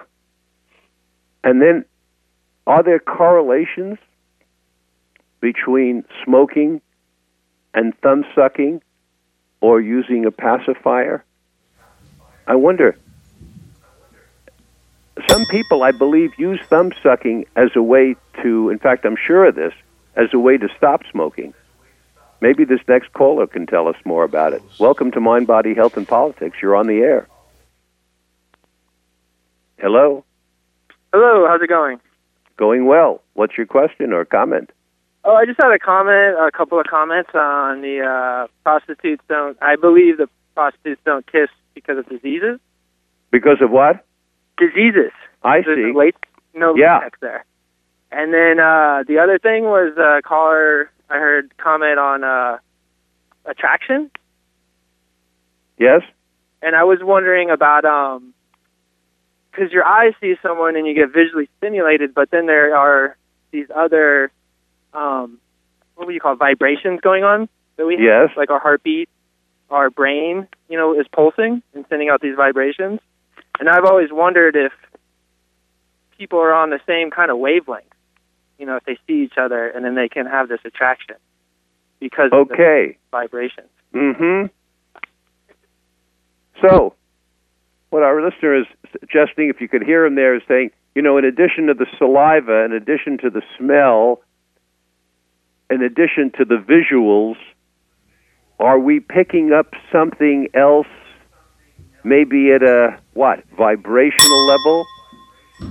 And 1.43 1.61
then, 1.61 1.85
are 2.65 2.83
there 2.83 2.99
correlations 2.99 3.97
between 5.39 6.03
smoking 6.25 6.81
and 7.73 7.93
thumb 8.01 8.25
sucking 8.35 8.81
or 9.67 9.81
using 9.81 10.25
a 10.25 10.31
pacifier? 10.31 11.25
I 12.47 12.55
wonder. 12.55 12.97
Some 15.29 15.45
people, 15.47 15.83
I 15.83 15.91
believe, 15.91 16.31
use 16.37 16.61
thumb 16.69 16.93
sucking 17.03 17.47
as 17.57 17.71
a 17.75 17.81
way 17.81 18.15
to, 18.41 18.69
in 18.69 18.79
fact, 18.79 19.03
I'm 19.03 19.17
sure 19.17 19.43
of 19.45 19.55
this, 19.55 19.73
as 20.15 20.33
a 20.33 20.39
way 20.39 20.55
to 20.57 20.69
stop 20.77 21.01
smoking. 21.11 21.53
Maybe 22.39 22.63
this 22.63 22.79
next 22.87 23.11
caller 23.11 23.45
can 23.45 23.67
tell 23.67 23.89
us 23.89 23.97
more 24.05 24.23
about 24.23 24.53
it. 24.53 24.61
Welcome 24.79 25.11
to 25.11 25.19
Mind, 25.19 25.47
Body, 25.47 25.73
Health, 25.73 25.97
and 25.97 26.07
Politics. 26.07 26.59
You're 26.61 26.77
on 26.77 26.87
the 26.87 26.99
air. 26.99 27.27
Hello. 29.79 30.23
Hello, 31.11 31.45
how's 31.45 31.61
it 31.61 31.67
going? 31.67 31.99
Going 32.55 32.85
well. 32.85 33.21
What's 33.33 33.57
your 33.57 33.67
question 33.67 34.13
or 34.13 34.23
comment? 34.23 34.71
Oh, 35.29 35.35
I 35.35 35.45
just 35.45 35.59
had 35.61 35.73
a 35.73 35.77
comment, 35.77 36.37
a 36.39 36.49
couple 36.55 36.79
of 36.79 36.85
comments 36.85 37.31
on 37.33 37.81
the 37.81 37.99
uh, 37.99 38.47
prostitutes 38.63 39.21
don't. 39.27 39.57
I 39.61 39.75
believe 39.75 40.17
the 40.17 40.29
prostitutes 40.55 41.01
don't 41.05 41.29
kiss 41.29 41.49
because 41.75 41.97
of 41.97 42.07
diseases. 42.07 42.61
Because 43.29 43.57
of 43.61 43.69
what? 43.69 44.05
Diseases. 44.57 45.11
I 45.43 45.59
There's 45.65 45.91
see. 45.91 45.97
Late, 45.97 46.15
no 46.55 46.77
Yeah. 46.77 46.99
latex 46.99 47.19
there. 47.19 47.43
And 48.09 48.33
then 48.33 48.57
uh, 48.61 49.03
the 49.05 49.19
other 49.21 49.37
thing 49.37 49.65
was 49.65 49.97
a 49.97 50.21
caller. 50.25 50.89
I 51.09 51.15
heard 51.15 51.51
comment 51.57 51.99
on 51.99 52.23
uh, 52.23 52.59
attraction, 53.43 54.09
Yes? 55.77 56.03
and 56.61 56.73
I 56.73 56.85
was 56.85 56.99
wondering 57.01 57.49
about 57.49 57.83
um, 57.83 58.33
because 59.51 59.73
your 59.73 59.83
eyes 59.83 60.13
see 60.21 60.35
someone 60.41 60.77
and 60.77 60.87
you 60.87 60.93
get 60.93 61.11
visually 61.13 61.49
stimulated, 61.57 62.13
but 62.13 62.31
then 62.31 62.45
there 62.45 62.75
are 62.77 63.17
these 63.51 63.67
other 63.75 64.31
um, 64.93 65.39
what 65.95 66.07
would 66.07 66.13
you 66.13 66.19
call 66.19 66.33
it, 66.33 66.39
vibrations 66.39 66.99
going 67.01 67.23
on 67.23 67.49
that 67.77 67.85
we 67.85 67.93
have, 67.95 68.03
Yes. 68.03 68.29
like 68.37 68.49
our 68.49 68.59
heartbeat, 68.59 69.09
our 69.69 69.89
brain, 69.89 70.47
you 70.69 70.77
know, 70.77 70.99
is 70.99 71.07
pulsing 71.11 71.61
and 71.73 71.85
sending 71.89 72.09
out 72.09 72.21
these 72.21 72.35
vibrations. 72.35 72.99
And 73.59 73.67
I've 73.69 73.85
always 73.85 74.11
wondered 74.11 74.55
if 74.55 74.71
people 76.17 76.39
are 76.39 76.53
on 76.53 76.69
the 76.69 76.79
same 76.87 77.11
kind 77.11 77.31
of 77.31 77.37
wavelength, 77.37 77.85
you 78.57 78.65
know, 78.65 78.75
if 78.77 78.83
they 78.85 78.97
see 79.07 79.23
each 79.23 79.37
other 79.37 79.67
and 79.67 79.83
then 79.85 79.95
they 79.95 80.09
can 80.09 80.25
have 80.25 80.47
this 80.49 80.59
attraction 80.65 81.15
because 81.99 82.29
of 82.31 82.47
the 82.47 82.53
Okay. 82.53 82.97
vibrations. 83.11 83.69
Mm-hmm. 83.93 84.47
So, 86.61 86.95
what 87.89 88.03
our 88.03 88.21
listener 88.21 88.55
is 88.59 88.65
suggesting, 88.91 89.49
if 89.49 89.61
you 89.61 89.67
could 89.67 89.83
hear 89.83 90.05
him 90.05 90.15
there, 90.15 90.35
is 90.35 90.41
saying, 90.47 90.71
you 90.95 91.01
know, 91.01 91.17
in 91.17 91.25
addition 91.25 91.67
to 91.67 91.73
the 91.73 91.85
saliva, 91.97 92.65
in 92.65 92.73
addition 92.73 93.17
to 93.19 93.29
the 93.29 93.41
smell, 93.57 94.21
in 95.69 95.81
addition 95.81 96.31
to 96.37 96.45
the 96.45 96.55
visuals, 96.55 97.35
are 98.59 98.79
we 98.79 98.99
picking 98.99 99.51
up 99.51 99.73
something 99.91 100.47
else, 100.53 100.87
maybe 102.03 102.51
at 102.51 102.63
a, 102.63 102.97
what, 103.13 103.43
vibrational 103.57 104.47
level? 104.47 104.85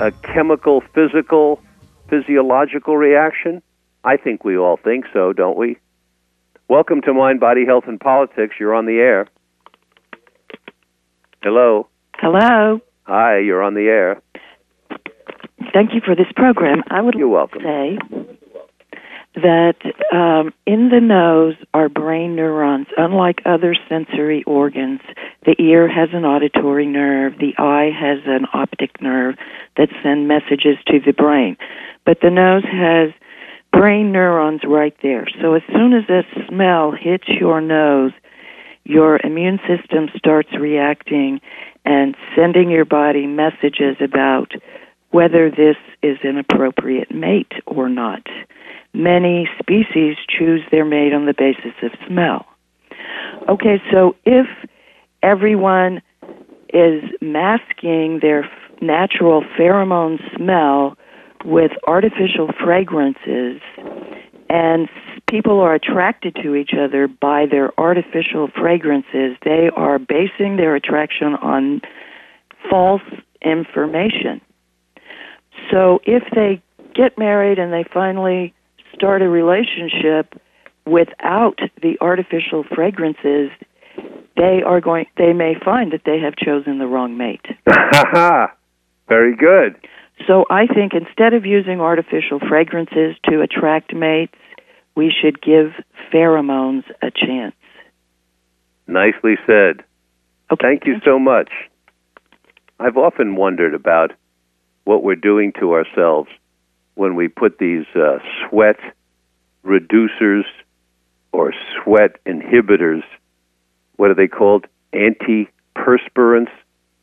A 0.01 0.11
chemical, 0.34 0.82
physical, 0.94 1.61
physiological 2.09 2.97
reaction? 2.97 3.62
I 4.05 4.16
think 4.16 4.44
we 4.44 4.57
all 4.57 4.76
think 4.76 5.07
so, 5.12 5.32
don't 5.32 5.57
we? 5.57 5.78
Welcome 6.68 7.01
to 7.03 7.14
Mind, 7.14 7.40
Body, 7.40 7.64
Health, 7.64 7.84
and 7.86 7.99
Politics. 7.99 8.57
You're 8.59 8.74
on 8.74 8.86
the 8.86 8.99
air. 8.99 9.28
Hello. 11.42 11.88
Hello. 12.16 12.80
Hi, 13.05 13.38
you're 13.38 13.62
on 13.62 13.74
the 13.74 13.82
air. 13.82 14.20
Thank 15.72 15.94
you 15.94 16.01
for 16.05 16.14
this 16.14 16.26
program. 16.34 16.82
I 16.90 17.01
would 17.01 17.14
You're 17.14 17.28
welcome. 17.28 17.62
say 17.62 17.99
that 19.37 19.76
um, 20.12 20.53
in 20.66 20.89
the 20.89 21.01
nose 21.01 21.55
are 21.74 21.91
brain 21.91 22.37
neurons. 22.37 22.87
Unlike 22.97 23.43
other 23.45 23.76
sensory 23.89 24.43
organs, 24.45 25.01
the 25.45 25.55
ear 25.61 25.87
has 25.89 26.09
an 26.12 26.24
auditory 26.24 26.87
nerve, 26.87 27.34
the 27.39 27.55
eye 27.59 27.91
has 27.95 28.20
an 28.26 28.47
optic 28.55 29.01
nerve 29.01 29.37
that 29.76 29.89
send 30.03 30.26
messages 30.26 30.78
to 30.87 31.01
the 31.05 31.12
brain. 31.12 31.57
But 32.07 32.20
the 32.22 32.30
nose 32.30 32.64
has 32.64 33.12
brain 33.72 34.11
neurons 34.11 34.62
right 34.66 34.97
there. 35.03 35.26
So 35.41 35.53
as 35.53 35.62
soon 35.70 35.93
as 35.93 36.09
a 36.09 36.22
smell 36.49 36.93
hits 36.93 37.28
your 37.28 37.61
nose, 37.61 38.12
your 38.84 39.20
immune 39.22 39.59
system 39.68 40.09
starts 40.16 40.51
reacting 40.59 41.41
and 41.84 42.16
sending 42.34 42.70
your 42.70 42.84
body 42.87 43.26
messages 43.26 43.97
about 44.01 44.53
whether 45.17 45.51
this 45.51 45.79
is 46.03 46.19
an 46.25 46.37
appropriate 46.37 47.11
mate 47.11 47.53
or 47.64 47.89
not. 47.89 48.21
Many 48.93 49.49
species 49.59 50.14
choose 50.29 50.61
their 50.71 50.85
mate 50.85 51.14
on 51.14 51.25
the 51.25 51.33
basis 51.33 51.73
of 51.83 51.91
smell. 52.07 52.45
Okay, 53.49 53.81
so 53.91 54.14
if 54.27 54.47
everyone 55.23 56.03
is 56.69 57.03
masking 57.23 58.19
their 58.21 58.47
natural 58.83 59.43
pheromone 59.59 60.19
smell 60.37 60.99
with 61.47 61.71
artificial 61.87 62.51
fragrances 62.62 63.62
and 64.51 64.87
people 65.31 65.61
are 65.61 65.73
attracted 65.73 66.37
to 66.43 66.55
each 66.55 66.73
other 66.79 67.09
by 67.09 67.47
their 67.51 67.73
artificial 67.81 68.49
fragrances, 68.55 69.39
they 69.47 69.71
are 69.75 69.99
basing 69.99 70.59
their 70.59 70.75
attraction 70.75 71.37
on 71.37 71.81
false 72.69 73.01
information. 73.41 74.43
So 75.70 76.00
if 76.04 76.22
they 76.34 76.62
get 76.94 77.18
married 77.18 77.59
and 77.59 77.72
they 77.72 77.84
finally 77.92 78.54
start 78.94 79.22
a 79.22 79.28
relationship 79.28 80.40
without 80.86 81.59
the 81.82 81.96
artificial 82.00 82.64
fragrances, 82.74 83.50
they 84.36 84.62
are 84.64 84.80
going 84.80 85.07
they 85.16 85.32
may 85.32 85.54
find 85.64 85.92
that 85.92 86.02
they 86.04 86.20
have 86.20 86.36
chosen 86.36 86.78
the 86.78 86.86
wrong 86.86 87.16
mate. 87.16 87.44
Very 89.09 89.36
good. 89.36 89.76
So 90.26 90.44
I 90.50 90.66
think 90.66 90.92
instead 90.94 91.34
of 91.34 91.44
using 91.44 91.80
artificial 91.80 92.40
fragrances 92.40 93.16
to 93.28 93.42
attract 93.42 93.94
mates, 93.94 94.34
we 94.94 95.12
should 95.12 95.40
give 95.42 95.72
pheromones 96.12 96.84
a 97.02 97.11
chance. 97.11 97.54
Nicely 98.86 99.34
said. 99.46 99.84
Thank 100.61 100.86
you 100.86 100.96
so 101.04 101.18
much. 101.18 101.50
I've 102.78 102.96
often 102.96 103.36
wondered 103.36 103.74
about 103.74 104.12
what 104.87 105.03
we're 105.03 105.16
doing 105.16 105.53
to 105.61 105.74
ourselves 105.74 106.30
when 106.95 107.16
we 107.16 107.26
put 107.26 107.59
these 107.59 107.84
uh, 107.97 108.18
sweat 108.49 108.78
reducers 109.64 110.45
or 111.32 111.53
sweat 111.74 112.24
inhibitors, 112.24 113.03
what 113.97 114.11
are 114.11 114.14
they 114.14 114.28
called? 114.28 114.64
Antiperspirants 114.95 116.53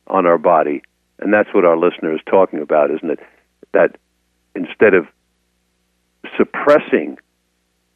on 0.06 0.26
our 0.26 0.38
body. 0.38 0.82
And 1.20 1.32
that's 1.32 1.52
what 1.52 1.66
our 1.66 1.76
listener 1.76 2.14
is 2.14 2.20
talking 2.28 2.60
about, 2.60 2.90
isn't 2.90 3.10
it? 3.10 3.20
That 3.72 3.96
instead 4.56 4.94
of 4.94 5.06
suppressing 6.38 7.18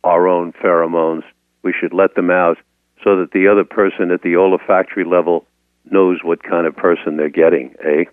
our 0.05 0.28
own 0.28 0.53
pheromones, 0.53 1.22
we 1.62 1.72
should 1.72 1.95
let 1.95 2.14
them 2.14 2.30
out 2.30 2.59
so 3.03 3.20
that 3.20 3.32
the 3.32 3.49
other 3.49 3.64
person 3.64 4.11
at 4.11 4.20
the 4.20 4.36
olfactory 4.36 5.05
level 5.05 5.47
knows 5.91 6.18
what 6.22 6.43
kind 6.43 6.66
of 6.66 6.76
person 6.76 7.16
they're 7.16 7.30
getting, 7.30 7.74
eh? 7.82 8.05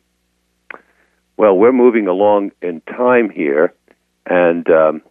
Well, 1.38 1.58
we're 1.58 1.74
moving 1.74 2.08
along 2.08 2.52
in 2.62 2.82
time 2.82 3.30
here, 3.30 3.74
and 4.26 4.70
um, 4.70 5.02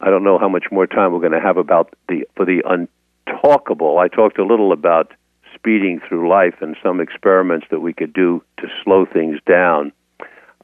I 0.00 0.10
don't 0.10 0.22
know 0.22 0.38
how 0.38 0.48
much 0.48 0.66
more 0.70 0.86
time 0.86 1.12
we're 1.12 1.20
going 1.20 1.32
to 1.32 1.40
have 1.40 1.56
about 1.56 1.94
the 2.08 2.26
for 2.36 2.44
the 2.44 2.62
untalkable. 2.62 3.98
I 3.98 4.08
talked 4.08 4.38
a 4.38 4.44
little 4.44 4.72
about 4.72 5.12
speeding 5.54 6.00
through 6.06 6.28
life 6.28 6.54
and 6.60 6.76
some 6.82 7.00
experiments 7.00 7.66
that 7.70 7.80
we 7.80 7.92
could 7.92 8.12
do 8.12 8.42
to 8.58 8.68
slow 8.84 9.04
things 9.04 9.38
down. 9.46 9.92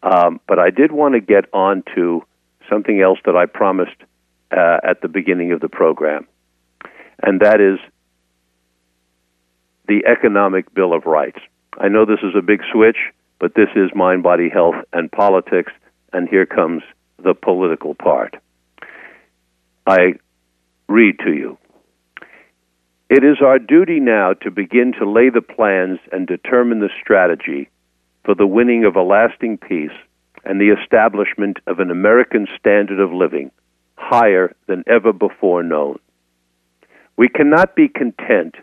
Um, 0.02 0.40
but 0.46 0.58
I 0.58 0.70
did 0.70 0.92
want 0.92 1.14
to 1.14 1.20
get 1.20 1.46
on 1.52 1.82
to 1.94 2.22
something 2.68 3.00
else 3.00 3.18
that 3.24 3.36
I 3.36 3.46
promised 3.46 3.96
uh, 4.56 4.78
at 4.84 5.02
the 5.02 5.08
beginning 5.08 5.52
of 5.52 5.60
the 5.60 5.68
program, 5.68 6.26
and 7.22 7.40
that 7.40 7.60
is 7.60 7.78
the 9.88 10.04
Economic 10.06 10.72
Bill 10.72 10.92
of 10.92 11.04
Rights. 11.04 11.40
I 11.78 11.88
know 11.88 12.04
this 12.04 12.20
is 12.22 12.34
a 12.36 12.42
big 12.42 12.60
switch, 12.72 12.96
but 13.40 13.54
this 13.54 13.70
is 13.74 13.90
mind, 13.94 14.22
body, 14.22 14.48
health, 14.48 14.76
and 14.92 15.10
politics, 15.10 15.72
and 16.12 16.28
here 16.28 16.46
comes 16.46 16.82
the 17.22 17.34
political 17.34 17.94
part. 17.94 18.36
I 19.86 20.14
read 20.88 21.18
to 21.24 21.32
you. 21.32 21.58
It 23.08 23.24
is 23.24 23.38
our 23.44 23.58
duty 23.58 23.98
now 23.98 24.34
to 24.34 24.50
begin 24.50 24.92
to 24.98 25.10
lay 25.10 25.30
the 25.30 25.40
plans 25.40 25.98
and 26.12 26.26
determine 26.26 26.78
the 26.78 26.90
strategy 27.02 27.68
for 28.24 28.34
the 28.34 28.46
winning 28.46 28.84
of 28.84 28.94
a 28.94 29.02
lasting 29.02 29.58
peace 29.58 29.96
and 30.44 30.60
the 30.60 30.74
establishment 30.80 31.58
of 31.66 31.80
an 31.80 31.90
American 31.90 32.46
standard 32.58 33.00
of 33.00 33.12
living 33.12 33.50
higher 33.96 34.54
than 34.66 34.84
ever 34.86 35.12
before 35.12 35.62
known. 35.62 35.98
We 37.16 37.28
cannot 37.28 37.74
be 37.74 37.88
content, 37.88 38.54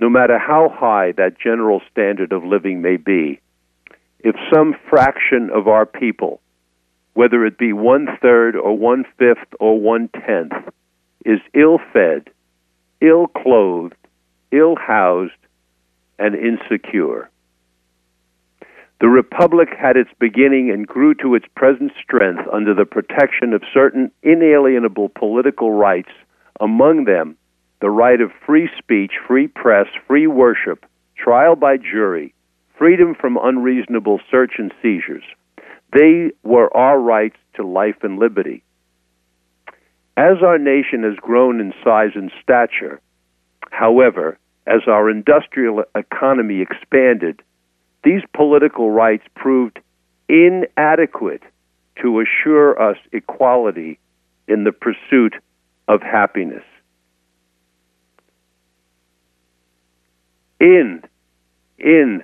no 0.00 0.08
matter 0.08 0.38
how 0.38 0.68
high 0.68 1.12
that 1.12 1.38
general 1.38 1.80
standard 1.90 2.32
of 2.32 2.44
living 2.44 2.82
may 2.82 2.96
be, 2.96 3.40
if 4.22 4.36
some 4.52 4.74
fraction 4.88 5.50
of 5.50 5.68
our 5.68 5.86
people, 5.86 6.40
whether 7.14 7.44
it 7.44 7.58
be 7.58 7.72
one 7.72 8.06
third 8.20 8.56
or 8.56 8.76
one 8.76 9.04
fifth 9.18 9.54
or 9.60 9.80
one 9.80 10.08
tenth, 10.08 10.52
is 11.24 11.40
ill 11.54 11.78
fed, 11.92 12.30
ill 13.00 13.26
clothed, 13.26 13.96
ill 14.50 14.76
housed, 14.76 15.32
and 16.18 16.34
insecure. 16.34 17.28
The 19.00 19.08
Republic 19.08 19.70
had 19.76 19.96
its 19.96 20.10
beginning 20.20 20.70
and 20.70 20.86
grew 20.86 21.14
to 21.14 21.34
its 21.34 21.46
present 21.56 21.90
strength 22.00 22.42
under 22.52 22.72
the 22.72 22.84
protection 22.84 23.52
of 23.52 23.62
certain 23.74 24.12
inalienable 24.22 25.08
political 25.08 25.72
rights 25.72 26.12
among 26.60 27.04
them 27.04 27.36
the 27.80 27.90
right 27.90 28.20
of 28.20 28.30
free 28.46 28.70
speech, 28.78 29.14
free 29.26 29.48
press, 29.48 29.88
free 30.06 30.28
worship, 30.28 30.86
trial 31.16 31.56
by 31.56 31.76
jury, 31.76 32.32
freedom 32.78 33.14
from 33.14 33.38
unreasonable 33.40 34.20
search 34.30 34.52
and 34.58 34.72
seizures. 34.82 35.24
They 35.92 36.30
were 36.42 36.74
our 36.76 36.98
rights 36.98 37.36
to 37.54 37.66
life 37.66 37.96
and 38.02 38.18
liberty. 38.18 38.62
As 40.16 40.42
our 40.42 40.58
nation 40.58 41.04
has 41.04 41.16
grown 41.16 41.60
in 41.60 41.72
size 41.84 42.12
and 42.14 42.30
stature, 42.42 43.00
however, 43.70 44.38
as 44.66 44.82
our 44.86 45.10
industrial 45.10 45.84
economy 45.94 46.60
expanded, 46.60 47.42
these 48.04 48.22
political 48.34 48.90
rights 48.90 49.24
proved 49.34 49.78
inadequate 50.28 51.42
to 52.00 52.20
assure 52.20 52.80
us 52.80 52.96
equality 53.12 53.98
in 54.48 54.64
the 54.64 54.72
pursuit 54.72 55.34
of 55.88 56.02
happiness. 56.02 56.64
In, 60.60 61.02
in, 61.78 62.22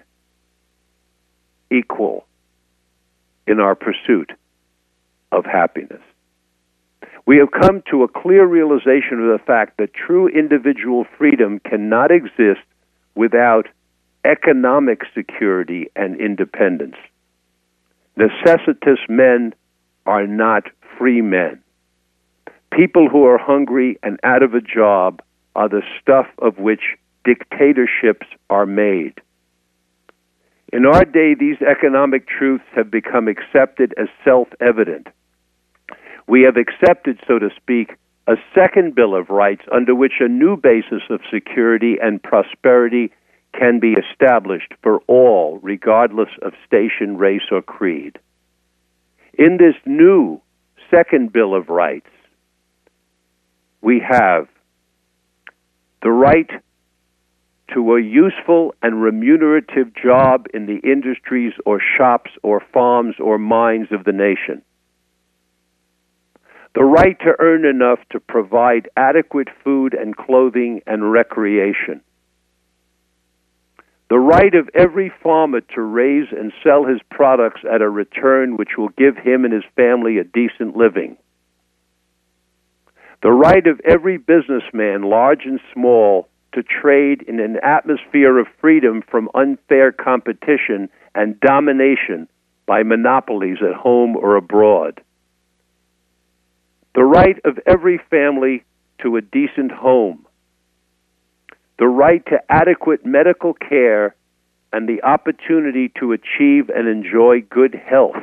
equal 1.71 2.27
in 3.47 3.61
our 3.61 3.75
pursuit 3.75 4.33
of 5.33 5.45
happiness. 5.45 6.03
We 7.27 7.39
have 7.39 7.51
come 7.51 7.83
to 7.91 8.05
a 8.05 8.09
clear 8.09 8.47
realization 8.47 9.21
of 9.21 9.39
the 9.39 9.45
fact 9.47 9.77
that 9.77 9.93
true 9.93 10.29
individual 10.29 11.07
freedom 11.19 11.61
cannot 11.61 12.11
exist 12.11 12.65
without 13.15 13.67
economic 14.25 15.03
security 15.15 15.89
and 15.95 16.19
independence. 16.21 16.97
Necessitous 18.17 18.99
men 19.09 19.55
are 20.07 20.27
not 20.27 20.65
free 20.99 21.21
men. 21.21 21.63
People 22.73 23.09
who 23.09 23.25
are 23.25 23.39
hungry 23.39 23.99
and 24.03 24.19
out 24.23 24.43
of 24.43 24.55
a 24.55 24.61
job 24.61 25.23
are 25.55 25.69
the 25.69 25.83
stuff 26.01 26.27
of 26.39 26.59
which 26.59 26.97
dictatorships 27.25 28.27
are 28.49 28.67
made. 28.67 29.21
In 30.73 30.85
our 30.85 31.05
day, 31.05 31.35
these 31.35 31.61
economic 31.63 32.29
truths 32.29 32.65
have 32.75 32.91
become 32.91 33.27
accepted 33.27 33.95
as 33.97 34.09
self 34.25 34.49
evident. 34.61 35.07
We 36.27 36.43
have 36.43 36.57
accepted, 36.57 37.19
so 37.27 37.39
to 37.39 37.49
speak, 37.57 37.93
a 38.27 38.37
second 38.55 38.95
Bill 38.95 39.15
of 39.15 39.31
Rights 39.31 39.63
under 39.73 39.95
which 39.95 40.21
a 40.21 40.29
new 40.29 40.57
basis 40.59 41.03
of 41.09 41.21
security 41.33 41.97
and 42.01 42.23
prosperity 42.23 43.11
can 43.59 43.81
be 43.81 43.95
established 43.95 44.75
for 44.83 44.99
all, 45.07 45.59
regardless 45.63 46.29
of 46.43 46.53
station, 46.67 47.17
race, 47.17 47.49
or 47.51 47.63
creed. 47.63 48.19
In 49.39 49.57
this 49.57 49.75
new 49.87 50.43
second 50.91 51.33
Bill 51.33 51.55
of 51.55 51.71
Rights, 51.71 52.11
we 53.81 54.01
have 54.07 54.49
the 56.03 56.11
right 56.11 56.51
to 57.75 57.95
a 57.95 58.03
useful 58.03 58.75
and 58.83 59.03
remunerative 59.03 59.95
job 59.95 60.47
in 60.55 60.67
the 60.67 60.81
industries 60.89 61.53
or 61.67 61.81
shops 61.97 62.31
or 62.43 62.63
farms 62.73 63.17
or 63.19 63.39
mines 63.39 63.89
of 63.91 64.05
the 64.05 64.13
nation. 64.13 64.63
The 66.75 66.85
right 66.85 67.19
to 67.21 67.35
earn 67.39 67.65
enough 67.65 67.99
to 68.11 68.21
provide 68.21 68.89
adequate 68.97 69.49
food 69.65 69.95
and 69.95 70.17
clothing 70.17 70.83
and 70.87 71.11
recreation. 71.11 72.03
The 74.11 74.19
right 74.19 74.55
of 74.55 74.71
every 74.75 75.13
farmer 75.23 75.61
to 75.61 75.83
raise 75.83 76.29
and 76.31 76.53
sell 76.63 76.85
his 76.85 77.01
products 77.11 77.61
at 77.71 77.83
a 77.83 77.91
return 77.91 78.57
which 78.57 78.79
will 78.79 78.89
give 78.91 79.17
him 79.17 79.45
and 79.45 79.53
his 79.53 79.65
family 79.77 80.19
a 80.19 80.25
decent 80.25 80.77
living. 80.77 81.17
The 83.23 83.33
right 83.33 83.67
of 83.67 83.81
every 83.85 84.17
businessman, 84.17 85.03
large 85.03 85.45
and 85.45 85.61
small, 85.75 86.28
to 86.53 86.63
trade 86.63 87.23
in 87.29 87.41
an 87.41 87.59
atmosphere 87.63 88.39
of 88.39 88.47
freedom 88.61 89.03
from 89.09 89.29
unfair 89.35 89.93
competition 89.93 90.89
and 91.15 91.39
domination 91.41 92.29
by 92.67 92.83
monopolies 92.83 93.59
at 93.63 93.75
home 93.75 94.17
or 94.17 94.37
abroad. 94.37 95.01
The 96.95 97.05
right 97.05 97.37
of 97.45 97.59
every 97.67 98.01
family 98.11 98.65
to 99.03 99.17
a 99.17 99.21
decent 99.21 99.73
home. 99.73 100.27
The 101.79 101.87
right 101.87 102.25
to 102.27 102.41
adequate 102.49 103.07
medical 103.07 103.55
care 103.55 104.17
and 104.73 104.89
the 104.89 105.03
opportunity 105.03 105.93
to 106.01 106.13
achieve 106.13 106.69
and 106.69 106.89
enjoy 106.89 107.43
good 107.43 107.75
health. 107.75 108.17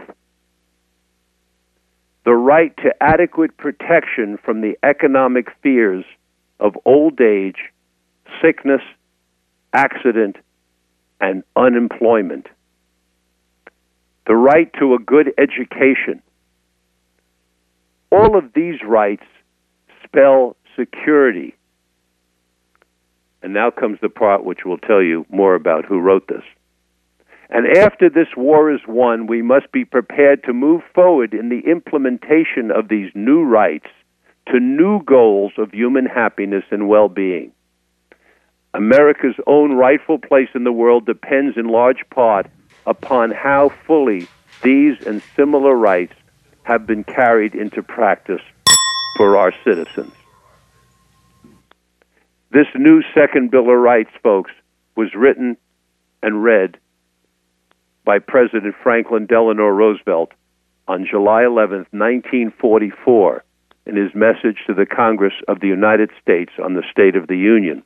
The 2.25 2.33
right 2.33 2.75
to 2.77 2.91
adequate 3.01 3.55
protection 3.57 4.37
from 4.43 4.61
the 4.61 4.77
economic 4.83 5.47
fears 5.61 6.03
of 6.59 6.75
old 6.85 7.21
age 7.21 7.71
sickness, 8.41 8.81
accident, 9.73 10.37
and 11.19 11.43
unemployment. 11.55 12.47
The 14.27 14.35
right 14.35 14.71
to 14.79 14.95
a 14.95 14.99
good 14.99 15.31
education. 15.37 16.21
All 18.11 18.37
of 18.37 18.53
these 18.53 18.81
rights 18.83 19.25
spell 20.03 20.55
security. 20.77 21.55
And 23.41 23.53
now 23.53 23.69
comes 23.69 23.99
the 24.01 24.09
part 24.09 24.43
which 24.43 24.65
will 24.65 24.79
tell 24.79 25.01
you 25.01 25.25
more 25.29 25.53
about 25.53 25.85
who 25.85 25.99
wrote 25.99 26.27
this. 26.27 26.43
And 27.49 27.77
after 27.77 28.09
this 28.09 28.29
war 28.35 28.71
is 28.73 28.81
won, 28.87 29.27
we 29.27 29.43
must 29.43 29.71
be 29.71 29.85
prepared 29.85 30.43
to 30.45 30.53
move 30.53 30.81
forward 30.95 31.33
in 31.33 31.49
the 31.49 31.61
implementation 31.69 32.71
of 32.71 32.87
these 32.87 33.11
new 33.13 33.43
rights 33.43 33.87
to 34.47 34.59
new 34.59 35.03
goals 35.03 35.53
of 35.57 35.71
human 35.71 36.05
happiness 36.05 36.63
and 36.71 36.87
well 36.87 37.07
being. 37.07 37.51
America's 38.75 39.35
own 39.47 39.71
rightful 39.71 40.19
place 40.19 40.49
in 40.53 40.65
the 40.65 40.71
world 40.71 41.05
depends 41.05 41.55
in 41.55 41.69
large 41.69 42.03
part 42.09 42.47
upon 42.85 43.31
how 43.31 43.69
fully 43.87 44.27
these 44.63 44.97
and 45.07 45.23
similar 45.33 45.73
rights 45.73 46.13
have 46.63 46.85
been 46.85 47.05
carried 47.05 47.55
into 47.55 47.81
practice 47.81 48.41
for 49.15 49.37
our 49.37 49.53
citizens. 49.63 50.11
This 52.51 52.67
new 52.75 53.01
Second 53.13 53.49
Bill 53.49 53.69
of 53.69 53.77
Rights, 53.77 54.11
folks, 54.21 54.51
was 54.97 55.15
written 55.15 55.55
and 56.21 56.43
read 56.43 56.77
by 58.03 58.19
President 58.19 58.75
Franklin 58.83 59.25
Delano 59.25 59.67
Roosevelt 59.67 60.33
on 60.85 61.07
July 61.09 61.45
11, 61.45 61.87
1944, 61.91 63.43
in 63.85 63.95
his 63.95 64.13
message 64.13 64.57
to 64.67 64.73
the 64.73 64.85
Congress 64.85 65.33
of 65.47 65.61
the 65.61 65.67
United 65.67 66.09
States 66.21 66.51
on 66.61 66.73
the 66.73 66.83
State 66.91 67.15
of 67.15 67.27
the 67.27 67.37
Union. 67.37 67.81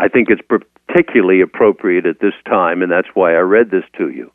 I 0.00 0.08
think 0.08 0.28
it's 0.30 0.40
particularly 0.88 1.42
appropriate 1.42 2.06
at 2.06 2.20
this 2.20 2.32
time, 2.46 2.80
and 2.80 2.90
that's 2.90 3.08
why 3.12 3.34
I 3.34 3.40
read 3.40 3.70
this 3.70 3.84
to 3.98 4.08
you. 4.08 4.32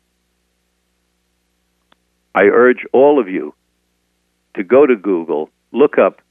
I 2.36 2.44
urge 2.44 2.86
all 2.92 3.18
of 3.18 3.28
you 3.28 3.52
to 4.54 4.62
go 4.62 4.86
to 4.86 4.94
Google, 4.94 5.50
look 5.72 5.98
up 5.98 6.22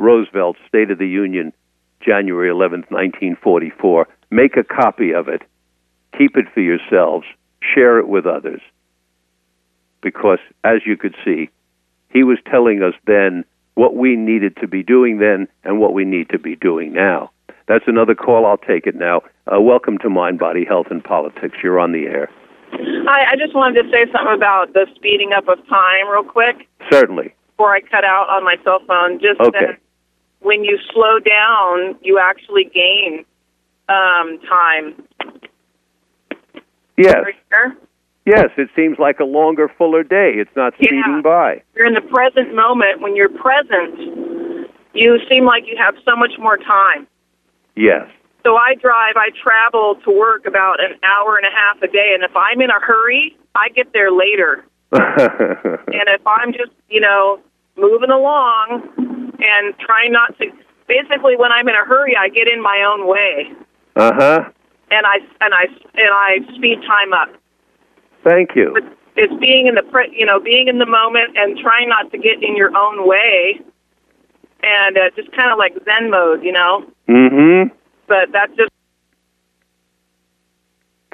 Roosevelt's 0.00 0.58
State 0.66 0.90
of 0.90 0.98
the 0.98 1.06
Union, 1.06 1.52
January 2.04 2.50
11th, 2.50 2.90
1944, 2.90 4.08
make 4.32 4.56
a 4.56 4.64
copy 4.64 5.14
of 5.14 5.28
it, 5.28 5.42
keep 6.18 6.36
it 6.36 6.46
for 6.52 6.60
yourselves, 6.60 7.24
share 7.72 8.00
it 8.00 8.08
with 8.08 8.26
others. 8.26 8.62
Because, 10.00 10.40
as 10.64 10.80
you 10.84 10.96
could 10.96 11.14
see, 11.24 11.50
he 12.08 12.24
was 12.24 12.38
telling 12.50 12.82
us 12.82 12.94
then 13.06 13.44
what 13.74 13.94
we 13.94 14.16
needed 14.16 14.56
to 14.56 14.66
be 14.66 14.82
doing 14.82 15.18
then 15.18 15.46
and 15.62 15.78
what 15.78 15.94
we 15.94 16.04
need 16.04 16.30
to 16.30 16.38
be 16.40 16.56
doing 16.56 16.92
now. 16.92 17.30
That's 17.68 17.84
another 17.86 18.14
call. 18.14 18.46
I'll 18.46 18.58
take 18.58 18.86
it 18.86 18.94
now. 18.94 19.22
Uh, 19.46 19.60
welcome 19.60 19.98
to 19.98 20.08
Mind, 20.08 20.38
Body, 20.38 20.64
Health, 20.64 20.86
and 20.90 21.02
Politics. 21.02 21.58
You're 21.62 21.80
on 21.80 21.92
the 21.92 22.06
air. 22.06 22.30
Hi, 22.72 23.32
I 23.32 23.36
just 23.36 23.54
wanted 23.54 23.82
to 23.82 23.90
say 23.90 24.06
something 24.12 24.34
about 24.34 24.72
the 24.72 24.86
speeding 24.94 25.32
up 25.32 25.48
of 25.48 25.58
time, 25.68 26.08
real 26.10 26.24
quick. 26.24 26.68
Certainly. 26.90 27.34
Before 27.56 27.74
I 27.74 27.80
cut 27.80 28.04
out 28.04 28.28
on 28.30 28.44
my 28.44 28.56
cell 28.64 28.80
phone, 28.86 29.20
just 29.20 29.40
okay. 29.40 29.66
that 29.66 29.78
when 30.40 30.64
you 30.64 30.78
slow 30.92 31.18
down, 31.18 31.96
you 32.02 32.18
actually 32.18 32.64
gain 32.64 33.24
um, 33.88 34.38
time. 34.48 35.02
Yes. 36.96 37.24
Yes, 38.24 38.50
it 38.56 38.68
seems 38.76 38.98
like 38.98 39.18
a 39.18 39.24
longer, 39.24 39.68
fuller 39.76 40.04
day. 40.04 40.34
It's 40.36 40.54
not 40.54 40.74
speeding 40.74 41.02
yeah. 41.06 41.20
by. 41.22 41.62
You're 41.74 41.86
in 41.86 41.94
the 41.94 42.00
present 42.00 42.54
moment. 42.54 43.00
When 43.00 43.16
you're 43.16 43.28
present, 43.28 44.68
you 44.94 45.18
seem 45.28 45.44
like 45.44 45.64
you 45.66 45.76
have 45.76 45.94
so 46.04 46.14
much 46.14 46.32
more 46.38 46.56
time. 46.56 47.08
Yes. 47.76 48.08
So 48.44 48.56
I 48.56 48.74
drive, 48.74 49.14
I 49.16 49.30
travel 49.40 49.96
to 50.04 50.10
work 50.10 50.46
about 50.46 50.82
an 50.82 50.98
hour 51.04 51.36
and 51.36 51.46
a 51.46 51.54
half 51.54 51.80
a 51.82 51.86
day, 51.86 52.12
and 52.14 52.24
if 52.24 52.34
I'm 52.34 52.60
in 52.60 52.70
a 52.70 52.80
hurry, 52.80 53.36
I 53.54 53.68
get 53.68 53.92
there 53.92 54.10
later. 54.10 54.64
and 54.92 56.06
if 56.10 56.26
I'm 56.26 56.52
just, 56.52 56.72
you 56.88 57.00
know, 57.00 57.40
moving 57.76 58.10
along 58.10 58.82
and 58.98 59.78
trying 59.78 60.12
not 60.12 60.36
to, 60.38 60.46
basically, 60.88 61.36
when 61.36 61.52
I'm 61.52 61.68
in 61.68 61.74
a 61.74 61.84
hurry, 61.84 62.16
I 62.16 62.28
get 62.28 62.48
in 62.48 62.60
my 62.60 62.82
own 62.82 63.06
way. 63.06 63.52
Uh 63.96 64.12
huh. 64.14 64.50
And 64.90 65.06
I 65.06 65.16
and 65.40 65.54
I 65.54 65.64
and 65.94 66.10
I 66.12 66.54
speed 66.54 66.80
time 66.86 67.12
up. 67.12 67.28
Thank 68.24 68.50
you. 68.54 68.74
It's, 68.76 68.96
it's 69.16 69.40
being 69.40 69.66
in 69.66 69.74
the, 69.74 69.84
you 70.12 70.26
know, 70.26 70.40
being 70.40 70.68
in 70.68 70.78
the 70.78 70.86
moment 70.86 71.36
and 71.36 71.58
trying 71.58 71.88
not 71.88 72.10
to 72.12 72.18
get 72.18 72.42
in 72.42 72.56
your 72.56 72.76
own 72.76 73.08
way 73.08 73.60
and 74.62 74.96
uh, 74.96 75.10
just 75.16 75.32
kind 75.32 75.50
of 75.50 75.58
like 75.58 75.72
Zen 75.84 76.10
mode, 76.10 76.42
you 76.42 76.52
know. 76.52 76.84
Mm-hmm. 77.08 77.74
But 78.06 78.32
that's 78.32 78.54
just 78.56 78.70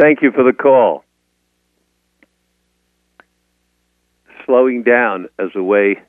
Thank 0.01 0.23
you 0.23 0.31
for 0.31 0.45
the 0.45 0.53
call. 0.53 1.05
Slowing 4.47 4.85
down 4.85 5.29
as 5.41 5.49
a 5.57 5.63
way 5.63 6.01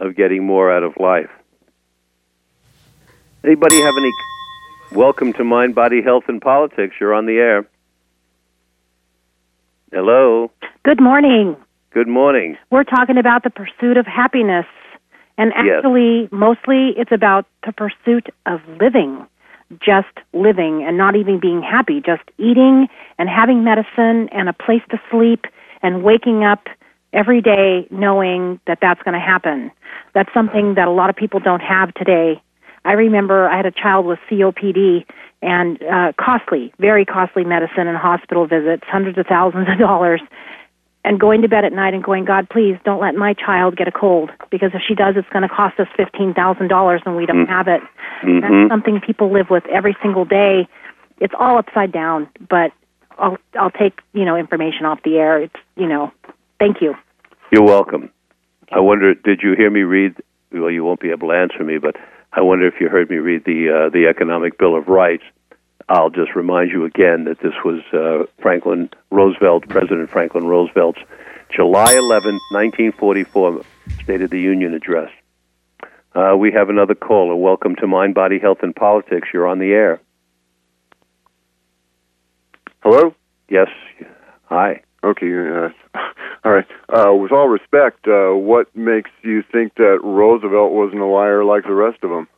of 0.00 0.16
getting 0.16 0.46
more 0.46 0.72
out 0.72 0.82
of 0.82 0.94
life. 0.98 1.28
Anybody 3.44 3.80
have 3.82 3.94
any? 3.96 4.10
Welcome 4.92 5.34
to 5.34 5.44
Mind, 5.44 5.74
Body, 5.74 6.00
Health, 6.00 6.24
and 6.28 6.40
Politics. 6.40 6.94
You're 6.98 7.12
on 7.12 7.26
the 7.26 7.36
air. 7.36 7.68
Hello. 9.92 10.50
Good 10.82 11.00
morning. 11.00 11.54
Good 11.90 12.08
morning. 12.08 12.56
We're 12.70 12.84
talking 12.84 13.18
about 13.18 13.44
the 13.44 13.50
pursuit 13.50 13.98
of 13.98 14.06
happiness. 14.06 14.66
And 15.38 15.52
Yes. 15.56 15.76
actually, 15.76 16.28
mostly 16.32 16.90
it's 16.96 17.12
about 17.12 17.46
the 17.64 17.72
pursuit 17.72 18.28
of 18.44 18.60
living, 18.80 19.26
just 19.80 20.08
living 20.32 20.84
and 20.84 20.98
not 20.98 21.14
even 21.14 21.38
being 21.38 21.62
happy, 21.62 22.00
just 22.04 22.24
eating 22.38 22.88
and 23.18 23.28
having 23.28 23.62
medicine 23.62 24.28
and 24.32 24.48
a 24.48 24.52
place 24.52 24.82
to 24.90 25.00
sleep 25.10 25.46
and 25.80 26.02
waking 26.02 26.44
up 26.44 26.68
every 27.12 27.40
day 27.40 27.86
knowing 27.90 28.60
that 28.66 28.78
that's 28.82 29.00
going 29.02 29.14
to 29.14 29.20
happen. 29.20 29.70
That's 30.12 30.32
something 30.34 30.74
that 30.74 30.88
a 30.88 30.90
lot 30.90 31.08
of 31.08 31.16
people 31.16 31.40
don't 31.40 31.62
have 31.62 31.94
today. 31.94 32.42
I 32.84 32.92
remember 32.92 33.48
I 33.48 33.56
had 33.56 33.66
a 33.66 33.70
child 33.70 34.06
with 34.06 34.18
COPD 34.28 35.04
and 35.40 35.80
uh, 35.82 36.12
costly, 36.18 36.72
very 36.80 37.04
costly 37.04 37.44
medicine 37.44 37.86
and 37.86 37.96
hospital 37.96 38.46
visits, 38.46 38.82
hundreds 38.86 39.18
of 39.18 39.26
thousands 39.26 39.68
of 39.70 39.78
dollars 39.78 40.20
and 41.04 41.18
going 41.20 41.42
to 41.42 41.48
bed 41.48 41.64
at 41.64 41.72
night 41.72 41.94
and 41.94 42.02
going, 42.02 42.24
God, 42.24 42.48
please 42.50 42.76
don't 42.84 43.00
let 43.00 43.14
my 43.14 43.32
child 43.34 43.76
get 43.76 43.88
a 43.88 43.92
cold 43.92 44.30
because 44.50 44.70
if 44.74 44.82
she 44.86 44.94
does, 44.94 45.14
it's 45.16 45.28
going 45.30 45.42
to 45.42 45.48
cost 45.48 45.78
us 45.80 45.86
fifteen 45.96 46.34
thousand 46.34 46.68
dollars 46.68 47.00
and 47.06 47.16
we 47.16 47.24
don't 47.26 47.46
Mm. 47.46 47.48
have 47.48 47.68
it. 47.68 47.80
Mhm. 48.22 48.40
That's 48.42 48.68
something 48.70 49.00
people 49.00 49.30
live 49.30 49.48
with 49.50 49.64
every 49.66 49.96
single 50.02 50.24
day. 50.24 50.66
It's 51.20 51.34
all 51.38 51.56
upside 51.58 51.92
down, 51.92 52.28
but 52.48 52.72
I'll 53.18 53.38
I'll 53.58 53.70
take 53.70 54.00
you 54.12 54.24
know 54.24 54.36
information 54.36 54.86
off 54.86 55.02
the 55.02 55.16
air. 55.18 55.40
It's 55.40 55.56
you 55.76 55.86
know, 55.86 56.12
thank 56.58 56.80
you. 56.80 56.94
You're 57.50 57.64
welcome. 57.64 58.10
I 58.70 58.80
wonder, 58.80 59.14
did 59.14 59.40
you 59.42 59.54
hear 59.56 59.70
me 59.70 59.82
read? 59.82 60.14
Well, 60.52 60.70
you 60.70 60.84
won't 60.84 61.00
be 61.00 61.10
able 61.10 61.28
to 61.28 61.34
answer 61.34 61.64
me, 61.64 61.78
but 61.78 61.96
I 62.32 62.42
wonder 62.42 62.66
if 62.66 62.74
you 62.80 62.88
heard 62.88 63.08
me 63.08 63.16
read 63.16 63.44
the 63.44 63.70
uh, 63.70 63.88
the 63.88 64.06
Economic 64.08 64.58
Bill 64.58 64.76
of 64.76 64.88
Rights. 64.88 65.24
I'll 65.88 66.10
just 66.10 66.34
remind 66.34 66.70
you 66.70 66.84
again 66.84 67.24
that 67.24 67.40
this 67.40 67.54
was 67.64 67.80
uh, 67.94 68.30
Franklin 68.42 68.90
Roosevelt, 69.10 69.68
President 69.68 70.10
Franklin 70.10 70.46
Roosevelt's 70.46 71.00
July 71.50 71.94
11, 71.94 72.38
1944 72.52 73.62
State 74.02 74.20
of 74.20 74.30
the 74.30 74.40
Union 74.40 74.74
address. 74.74 75.10
Uh, 76.14 76.36
we 76.36 76.52
have 76.52 76.68
another 76.68 76.94
caller. 76.94 77.34
Welcome 77.34 77.74
to 77.76 77.86
Mind, 77.86 78.14
Body, 78.14 78.38
Health, 78.38 78.58
and 78.62 78.76
Politics. 78.76 79.28
You're 79.32 79.46
on 79.46 79.58
the 79.58 79.72
air. 79.72 80.00
Hello? 82.82 83.14
Yes. 83.48 83.68
Hi. 84.46 84.82
Okay. 85.02 85.26
Uh, 85.26 85.70
all 86.44 86.52
right. 86.52 86.66
Uh, 86.88 87.14
with 87.14 87.32
all 87.32 87.48
respect, 87.48 88.06
uh, 88.06 88.32
what 88.32 88.74
makes 88.76 89.10
you 89.22 89.42
think 89.52 89.74
that 89.76 90.00
Roosevelt 90.02 90.72
wasn't 90.72 91.00
a 91.00 91.06
liar 91.06 91.44
like 91.44 91.64
the 91.64 91.72
rest 91.72 91.98
of 92.02 92.10
them? 92.10 92.28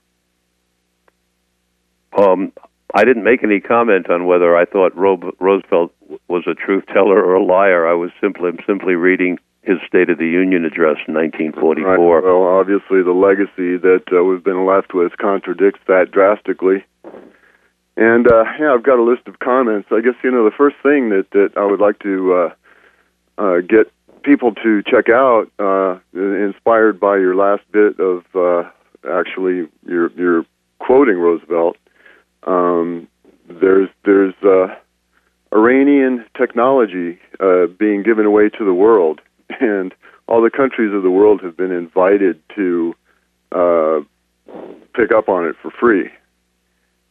Um, 2.17 2.53
I 2.95 3.05
didn't 3.05 3.25
make 3.25 3.43
any 3.45 3.61
comment 3.61 4.11
on 4.11 4.27
whether 4.27 4.57
I 4.57 4.65
thought 4.65 4.97
Ro- 4.97 5.33
Roosevelt 5.39 5.93
was 6.29 6.45
a 6.47 6.55
truth 6.55 6.85
teller 6.87 7.23
or 7.23 7.35
a 7.35 7.45
liar. 7.45 7.87
I 7.87 7.95
was 7.95 8.11
simply 8.21 8.51
simply 8.67 8.95
reading 8.95 9.39
his 9.63 9.79
State 9.87 10.09
of 10.09 10.19
the 10.19 10.27
Union 10.27 10.65
address 10.65 10.97
in 11.07 11.15
1944. 11.15 11.85
Right. 11.85 12.25
Well, 12.25 12.43
obviously, 12.45 13.03
the 13.03 13.13
legacy 13.13 13.77
that 13.77 14.05
uh, 14.13 14.25
we've 14.25 14.43
been 14.43 14.67
left 14.67 14.95
with 14.95 15.17
contradicts 15.19 15.81
that 15.87 16.11
drastically. 16.11 16.85
And 17.97 18.31
uh, 18.31 18.45
yeah, 18.59 18.73
I've 18.73 18.83
got 18.83 18.99
a 18.99 19.03
list 19.03 19.29
of 19.29 19.39
comments. 19.39 19.89
I 19.93 20.01
guess 20.01 20.15
you 20.25 20.31
know 20.31 20.45
the 20.45 20.57
first 20.57 20.77
thing 20.83 21.11
that 21.11 21.27
that 21.33 21.53
I 21.57 21.67
would 21.67 21.81
like 21.81 21.99
to 22.01 22.33
uh, 22.33 22.55
uh, 23.39 23.61
get 23.61 23.93
people 24.23 24.55
to 24.55 24.83
check 24.83 25.09
out, 25.09 25.51
uh, 25.59 25.99
inspired 26.15 27.01
by 27.01 27.17
your 27.19 27.35
last 27.35 27.63
bit 27.73 27.99
of 28.01 28.25
uh, 28.35 28.71
actually 29.09 29.69
your 29.87 30.11
your 30.13 30.45
quoting 30.79 31.19
Roosevelt. 31.19 31.77
Um, 32.47 33.09
there's 33.49 33.89
there's 34.05 34.35
uh, 34.43 34.75
Iranian 35.53 36.25
technology 36.37 37.19
uh, 37.41 37.67
being 37.67 38.03
given 38.03 38.27
away 38.27 38.49
to 38.51 38.65
the 38.65 38.75
world, 38.75 39.21
and 39.61 39.95
all 40.27 40.43
the 40.43 40.51
countries 40.51 40.93
of 40.95 41.03
the 41.03 41.11
world 41.11 41.43
have 41.43 41.57
been 41.57 41.73
invited 41.73 42.41
to 42.55 42.95
uh, 43.53 44.01
pick 44.95 45.13
up 45.13 45.29
on 45.29 45.47
it 45.47 45.57
for 45.61 45.71
free. 45.71 46.11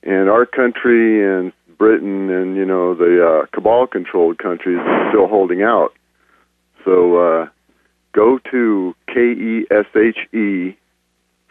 And 0.03 0.29
our 0.29 0.45
country 0.45 1.25
and 1.25 1.51
Britain 1.77 2.29
and 2.29 2.55
you 2.55 2.63
know 2.65 2.95
the 2.95 3.25
uh, 3.25 3.45
cabal-controlled 3.53 4.37
countries 4.37 4.79
are 4.79 5.09
still 5.11 5.27
holding 5.27 5.63
out. 5.63 5.93
So 6.85 7.17
uh, 7.17 7.49
go 8.13 8.39
to 8.51 8.95
K 9.07 9.19
E 9.19 9.65
S 9.69 9.85
H 9.95 10.19
E 10.33 10.77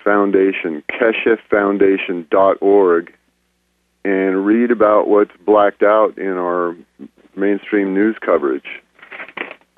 Foundation, 0.03 0.83
KesheFoundation.org, 0.91 3.13
and 4.09 4.47
read 4.47 4.71
about 4.71 5.07
what's 5.07 5.37
blacked 5.45 5.83
out 5.83 6.17
in 6.17 6.33
our 6.39 6.75
mainstream 7.37 7.93
news 7.93 8.17
coverage. 8.25 8.81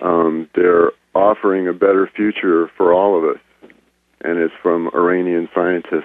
Um, 0.00 0.48
they're 0.54 0.92
offering 1.16 1.66
a 1.66 1.72
better 1.72 2.08
future 2.14 2.70
for 2.76 2.94
all 2.94 3.18
of 3.18 3.24
us, 3.24 3.40
and 4.20 4.38
it's 4.38 4.54
from 4.62 4.88
Iranian 4.94 5.48
scientists. 5.52 6.04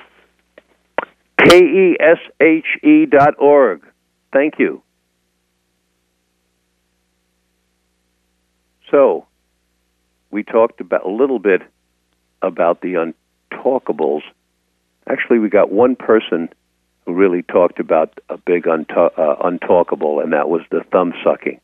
K 1.39 1.59
E 1.59 1.97
S 1.99 2.17
H 2.41 2.65
E 2.83 3.05
dot 3.05 3.35
org. 3.37 3.81
Thank 4.33 4.55
you. 4.57 4.81
So, 8.89 9.27
we 10.31 10.43
talked 10.43 10.81
about 10.81 11.05
a 11.05 11.11
little 11.11 11.39
bit 11.39 11.61
about 12.41 12.81
the 12.81 13.13
untalkables. 13.51 14.21
Actually, 15.07 15.39
we 15.39 15.49
got 15.49 15.71
one 15.71 15.95
person 15.95 16.49
really 17.07 17.43
talked 17.43 17.79
about 17.79 18.19
a 18.29 18.37
big 18.37 18.63
unta- 18.63 19.17
uh, 19.17 19.35
untalkable, 19.43 20.23
and 20.23 20.33
that 20.33 20.49
was 20.49 20.61
the 20.71 20.83
thumb 20.91 21.13
sucking. 21.23 21.59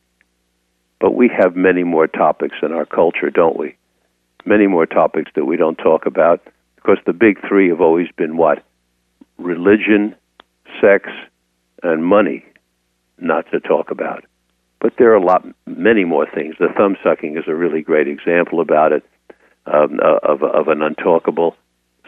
But 1.00 1.14
we 1.14 1.28
have 1.28 1.56
many 1.56 1.82
more 1.82 2.06
topics 2.06 2.56
in 2.62 2.72
our 2.72 2.86
culture, 2.86 3.30
don't 3.30 3.58
we? 3.58 3.76
Many 4.44 4.66
more 4.66 4.86
topics 4.86 5.32
that 5.34 5.44
we 5.44 5.56
don't 5.56 5.76
talk 5.76 6.06
about. 6.06 6.40
Because 6.76 6.98
the 7.06 7.12
big 7.12 7.38
three 7.46 7.68
have 7.68 7.80
always 7.80 8.08
been 8.16 8.36
what? 8.36 8.64
Religion, 9.38 10.14
sex, 10.80 11.08
and 11.82 12.04
money, 12.04 12.44
not 13.18 13.50
to 13.52 13.60
talk 13.60 13.90
about. 13.90 14.24
But 14.80 14.94
there 14.98 15.12
are 15.12 15.16
a 15.16 15.24
lot, 15.24 15.46
many 15.66 16.04
more 16.04 16.26
things. 16.28 16.56
The 16.58 16.68
thumb 16.76 16.96
sucking 17.04 17.36
is 17.36 17.44
a 17.46 17.54
really 17.54 17.82
great 17.82 18.08
example 18.08 18.60
about 18.60 18.92
it, 18.92 19.04
um, 19.66 20.00
uh, 20.02 20.18
of, 20.22 20.42
of 20.42 20.68
an 20.68 20.80
untalkable. 20.80 21.54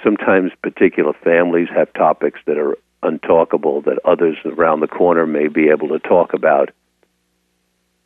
Sometimes 0.02 0.50
particular 0.62 1.12
families 1.12 1.68
have 1.74 1.92
topics 1.92 2.40
that 2.46 2.58
are 2.58 2.76
untalkable 3.04 3.84
that 3.84 3.98
others 4.04 4.36
around 4.44 4.80
the 4.80 4.88
corner 4.88 5.26
may 5.26 5.48
be 5.48 5.68
able 5.68 5.88
to 5.88 5.98
talk 5.98 6.32
about. 6.32 6.70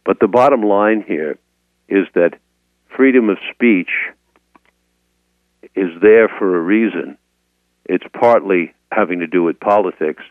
But 0.04 0.20
the 0.20 0.28
bottom 0.28 0.62
line 0.62 1.04
here 1.06 1.38
is 1.88 2.06
that 2.14 2.38
freedom 2.96 3.28
of 3.28 3.38
speech 3.52 3.90
is 5.74 5.90
there 6.00 6.28
for 6.28 6.56
a 6.56 6.60
reason. 6.60 7.18
It's 7.84 8.04
partly 8.12 8.74
having 8.90 9.20
to 9.20 9.26
do 9.26 9.42
with 9.42 9.60
politics. 9.60 10.22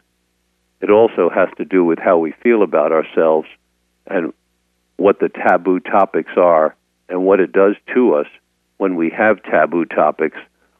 It 0.82 0.92
also 0.92 1.30
has 1.30 1.50
to 1.58 1.66
do 1.66 1.84
with 1.84 2.00
how 2.00 2.18
we 2.18 2.34
feel 2.44 2.64
about 2.64 2.92
ourselves 2.92 3.48
and 4.06 4.34
what 4.98 5.20
the 5.20 5.30
taboo 5.30 5.80
topics 5.80 6.32
are 6.38 6.76
and 7.10 7.24
what 7.24 7.40
it 7.40 7.52
does 7.52 7.76
to 7.94 8.16
us 8.16 8.28
when 8.78 8.96
we 8.96 9.10
have 9.10 9.42
taboo 9.44 9.86
topics 9.86 10.38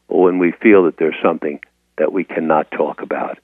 or 0.08 0.24
when 0.24 0.38
we 0.38 0.52
feel 0.52 0.84
that 0.84 0.96
there's 0.98 1.16
something 1.22 1.60
that 1.96 2.12
we 2.12 2.24
cannot 2.24 2.70
talk 2.70 3.02
about. 3.02 3.38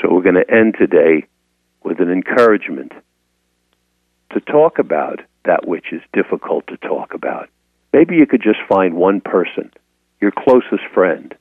So 0.00 0.12
we're 0.12 0.22
going 0.22 0.34
to 0.34 0.50
end 0.50 0.74
today 0.78 1.26
with 1.82 2.00
an 2.00 2.10
encouragement 2.10 2.92
to 4.32 4.40
talk 4.40 4.78
about 4.78 5.20
that 5.44 5.66
which 5.66 5.92
is 5.92 6.02
difficult 6.12 6.66
to 6.66 6.76
talk 6.78 7.14
about. 7.14 7.48
Maybe 7.92 8.16
you 8.16 8.26
could 8.26 8.42
just 8.42 8.58
find 8.68 8.94
one 8.94 9.20
person, 9.20 9.72
your 10.20 10.32
closest 10.32 10.82
friend, 10.92 11.34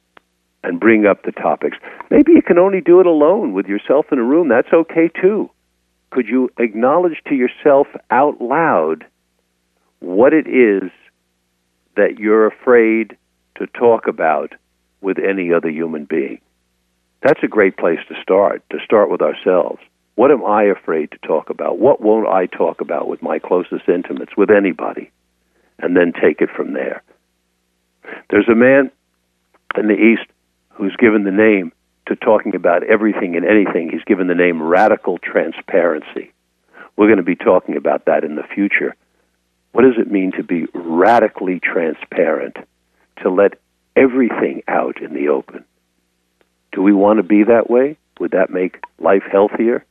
and 0.63 0.79
bring 0.79 1.05
up 1.05 1.23
the 1.23 1.31
topics. 1.31 1.77
Maybe 2.09 2.31
you 2.33 2.41
can 2.41 2.57
only 2.57 2.81
do 2.81 2.99
it 2.99 3.05
alone 3.05 3.53
with 3.53 3.65
yourself 3.65 4.05
in 4.11 4.19
a 4.19 4.23
room. 4.23 4.47
That's 4.47 4.71
okay 4.71 5.09
too. 5.21 5.49
Could 6.11 6.27
you 6.27 6.49
acknowledge 6.57 7.21
to 7.27 7.35
yourself 7.35 7.87
out 8.09 8.39
loud 8.39 9.05
what 9.99 10.33
it 10.33 10.47
is 10.47 10.91
that 11.97 12.19
you're 12.19 12.47
afraid 12.47 13.17
to 13.55 13.67
talk 13.67 14.07
about 14.07 14.53
with 15.01 15.17
any 15.19 15.51
other 15.51 15.69
human 15.69 16.05
being? 16.05 16.39
That's 17.25 17.41
a 17.41 17.47
great 17.47 17.75
place 17.75 17.97
to 18.07 18.21
start, 18.21 18.61
to 18.69 18.77
start 18.85 19.09
with 19.09 19.23
ourselves. 19.23 19.79
What 20.13 20.29
am 20.29 20.45
I 20.45 20.65
afraid 20.65 21.09
to 21.09 21.17
talk 21.27 21.49
about? 21.49 21.79
What 21.79 21.99
won't 21.99 22.27
I 22.27 22.45
talk 22.45 22.81
about 22.81 23.07
with 23.07 23.23
my 23.23 23.39
closest 23.39 23.89
intimates, 23.89 24.37
with 24.37 24.51
anybody? 24.51 25.09
And 25.79 25.97
then 25.97 26.13
take 26.13 26.41
it 26.41 26.51
from 26.55 26.73
there. 26.73 27.01
There's 28.29 28.47
a 28.47 28.53
man 28.53 28.91
in 29.75 29.87
the 29.87 29.95
East 29.95 30.29
who's 30.73 30.95
given 30.97 31.23
the 31.23 31.31
name 31.31 31.71
to 32.05 32.15
talking 32.15 32.53
about 32.53 32.83
everything 32.83 33.35
and 33.35 33.43
anything. 33.43 33.89
He's 33.89 34.03
given 34.03 34.27
the 34.27 34.35
name 34.35 34.61
radical 34.61 35.17
transparency. 35.17 36.31
We're 36.95 37.07
going 37.07 37.17
to 37.17 37.23
be 37.23 37.35
talking 37.35 37.75
about 37.75 38.05
that 38.05 38.23
in 38.23 38.35
the 38.35 38.45
future. 38.53 38.95
What 39.71 39.81
does 39.81 39.97
it 39.97 40.11
mean 40.11 40.33
to 40.33 40.43
be 40.43 40.67
radically 40.75 41.59
transparent? 41.59 42.57
To 43.23 43.31
let 43.31 43.55
everything 43.95 44.61
out 44.67 45.01
in 45.01 45.15
the 45.15 45.29
open. 45.29 45.65
Do 46.75 46.81
we 46.81 46.93
want 46.93 47.17
to 47.17 47.23
be 47.23 47.43
that 47.43 47.69
way? 47.69 47.97
Would 48.19 48.31
that 48.31 48.49
make 48.49 48.83
life 48.99 49.23
healthier? 49.31 49.85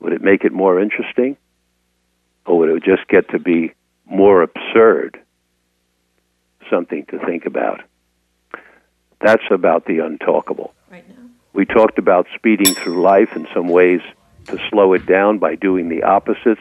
Would 0.00 0.12
it 0.12 0.22
make 0.22 0.44
it 0.44 0.52
more 0.52 0.78
interesting? 0.78 1.38
Or 2.44 2.58
would 2.58 2.68
it 2.68 2.84
just 2.84 3.08
get 3.08 3.30
to 3.30 3.38
be 3.38 3.72
more 4.04 4.42
absurd? 4.42 5.18
Something 6.70 7.06
to 7.06 7.18
think 7.18 7.46
about. 7.46 7.80
That's 9.20 9.44
about 9.50 9.86
the 9.86 9.98
untalkable. 9.98 10.72
Right 10.90 11.08
now. 11.08 11.30
We 11.54 11.64
talked 11.64 11.98
about 11.98 12.26
speeding 12.34 12.74
through 12.74 13.00
life 13.00 13.34
in 13.34 13.46
some 13.54 13.68
ways 13.68 14.00
to 14.46 14.58
slow 14.70 14.92
it 14.92 15.06
down 15.06 15.38
by 15.38 15.54
doing 15.54 15.88
the 15.88 16.02
opposites. 16.02 16.60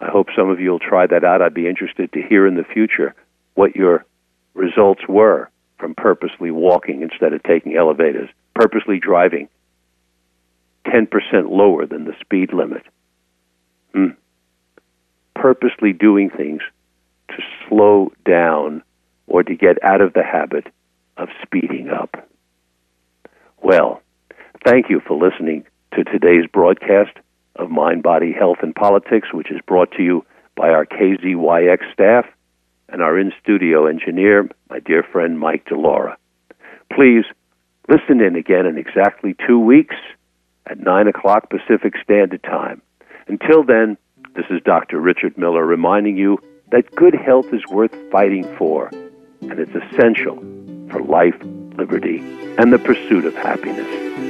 I 0.00 0.06
hope 0.06 0.28
some 0.36 0.48
of 0.48 0.60
you 0.60 0.70
will 0.70 0.78
try 0.78 1.06
that 1.06 1.24
out. 1.24 1.42
I'd 1.42 1.52
be 1.52 1.68
interested 1.68 2.12
to 2.12 2.22
hear 2.22 2.46
in 2.46 2.54
the 2.54 2.64
future 2.64 3.14
what 3.54 3.76
your 3.76 4.06
results 4.54 5.02
were 5.08 5.50
from 5.78 5.94
purposely 5.94 6.50
walking 6.50 7.02
instead 7.02 7.32
of 7.32 7.42
taking 7.42 7.76
elevators, 7.76 8.28
purposely 8.58 8.98
driving 8.98 9.48
10% 10.86 11.08
lower 11.48 11.86
than 11.86 12.04
the 12.04 12.14
speed 12.20 12.52
limit. 12.52 12.82
Hmm. 13.94 14.08
Purposely 15.34 15.92
doing 15.92 16.28
things 16.30 16.62
to 17.28 17.36
slow 17.68 18.10
down 18.24 18.82
or 19.28 19.44
to 19.44 19.54
get 19.54 19.82
out 19.84 20.00
of 20.00 20.12
the 20.12 20.24
habit 20.24 20.66
of 21.16 21.28
speeding 21.42 21.88
up. 21.90 22.28
Well, 23.62 24.02
thank 24.64 24.90
you 24.90 25.00
for 25.06 25.16
listening 25.16 25.64
to 25.94 26.02
today's 26.02 26.46
broadcast 26.52 27.16
of 27.54 27.70
Mind, 27.70 28.02
Body, 28.02 28.32
Health, 28.32 28.58
and 28.62 28.74
Politics, 28.74 29.28
which 29.32 29.52
is 29.52 29.60
brought 29.66 29.92
to 29.92 30.02
you 30.02 30.24
by 30.56 30.70
our 30.70 30.86
KZYX 30.86 31.92
staff 31.92 32.26
and 32.88 33.02
our 33.02 33.18
in 33.18 33.32
studio 33.40 33.86
engineer, 33.86 34.48
my 34.68 34.80
dear 34.80 35.04
friend 35.04 35.38
Mike 35.38 35.66
DeLaura. 35.66 36.16
Please 36.92 37.24
listen 37.88 38.20
in 38.20 38.36
again 38.36 38.66
in 38.66 38.78
exactly 38.78 39.34
two 39.46 39.58
weeks 39.58 39.96
at 40.66 40.78
9 40.78 41.08
o'clock 41.08 41.50
Pacific 41.50 41.94
Standard 42.02 42.42
Time. 42.42 42.82
Until 43.26 43.64
then, 43.64 43.96
this 44.34 44.46
is 44.50 44.62
Dr. 44.62 45.00
Richard 45.00 45.36
Miller 45.36 45.64
reminding 45.64 46.16
you 46.16 46.38
that 46.70 46.94
good 46.94 47.14
health 47.14 47.52
is 47.52 47.66
worth 47.66 47.94
fighting 48.10 48.44
for, 48.56 48.88
and 49.40 49.58
it's 49.58 49.74
essential 49.74 50.36
for 50.90 51.02
life, 51.02 51.36
liberty, 51.76 52.18
and 52.58 52.72
the 52.72 52.78
pursuit 52.78 53.24
of 53.24 53.34
happiness. 53.34 54.27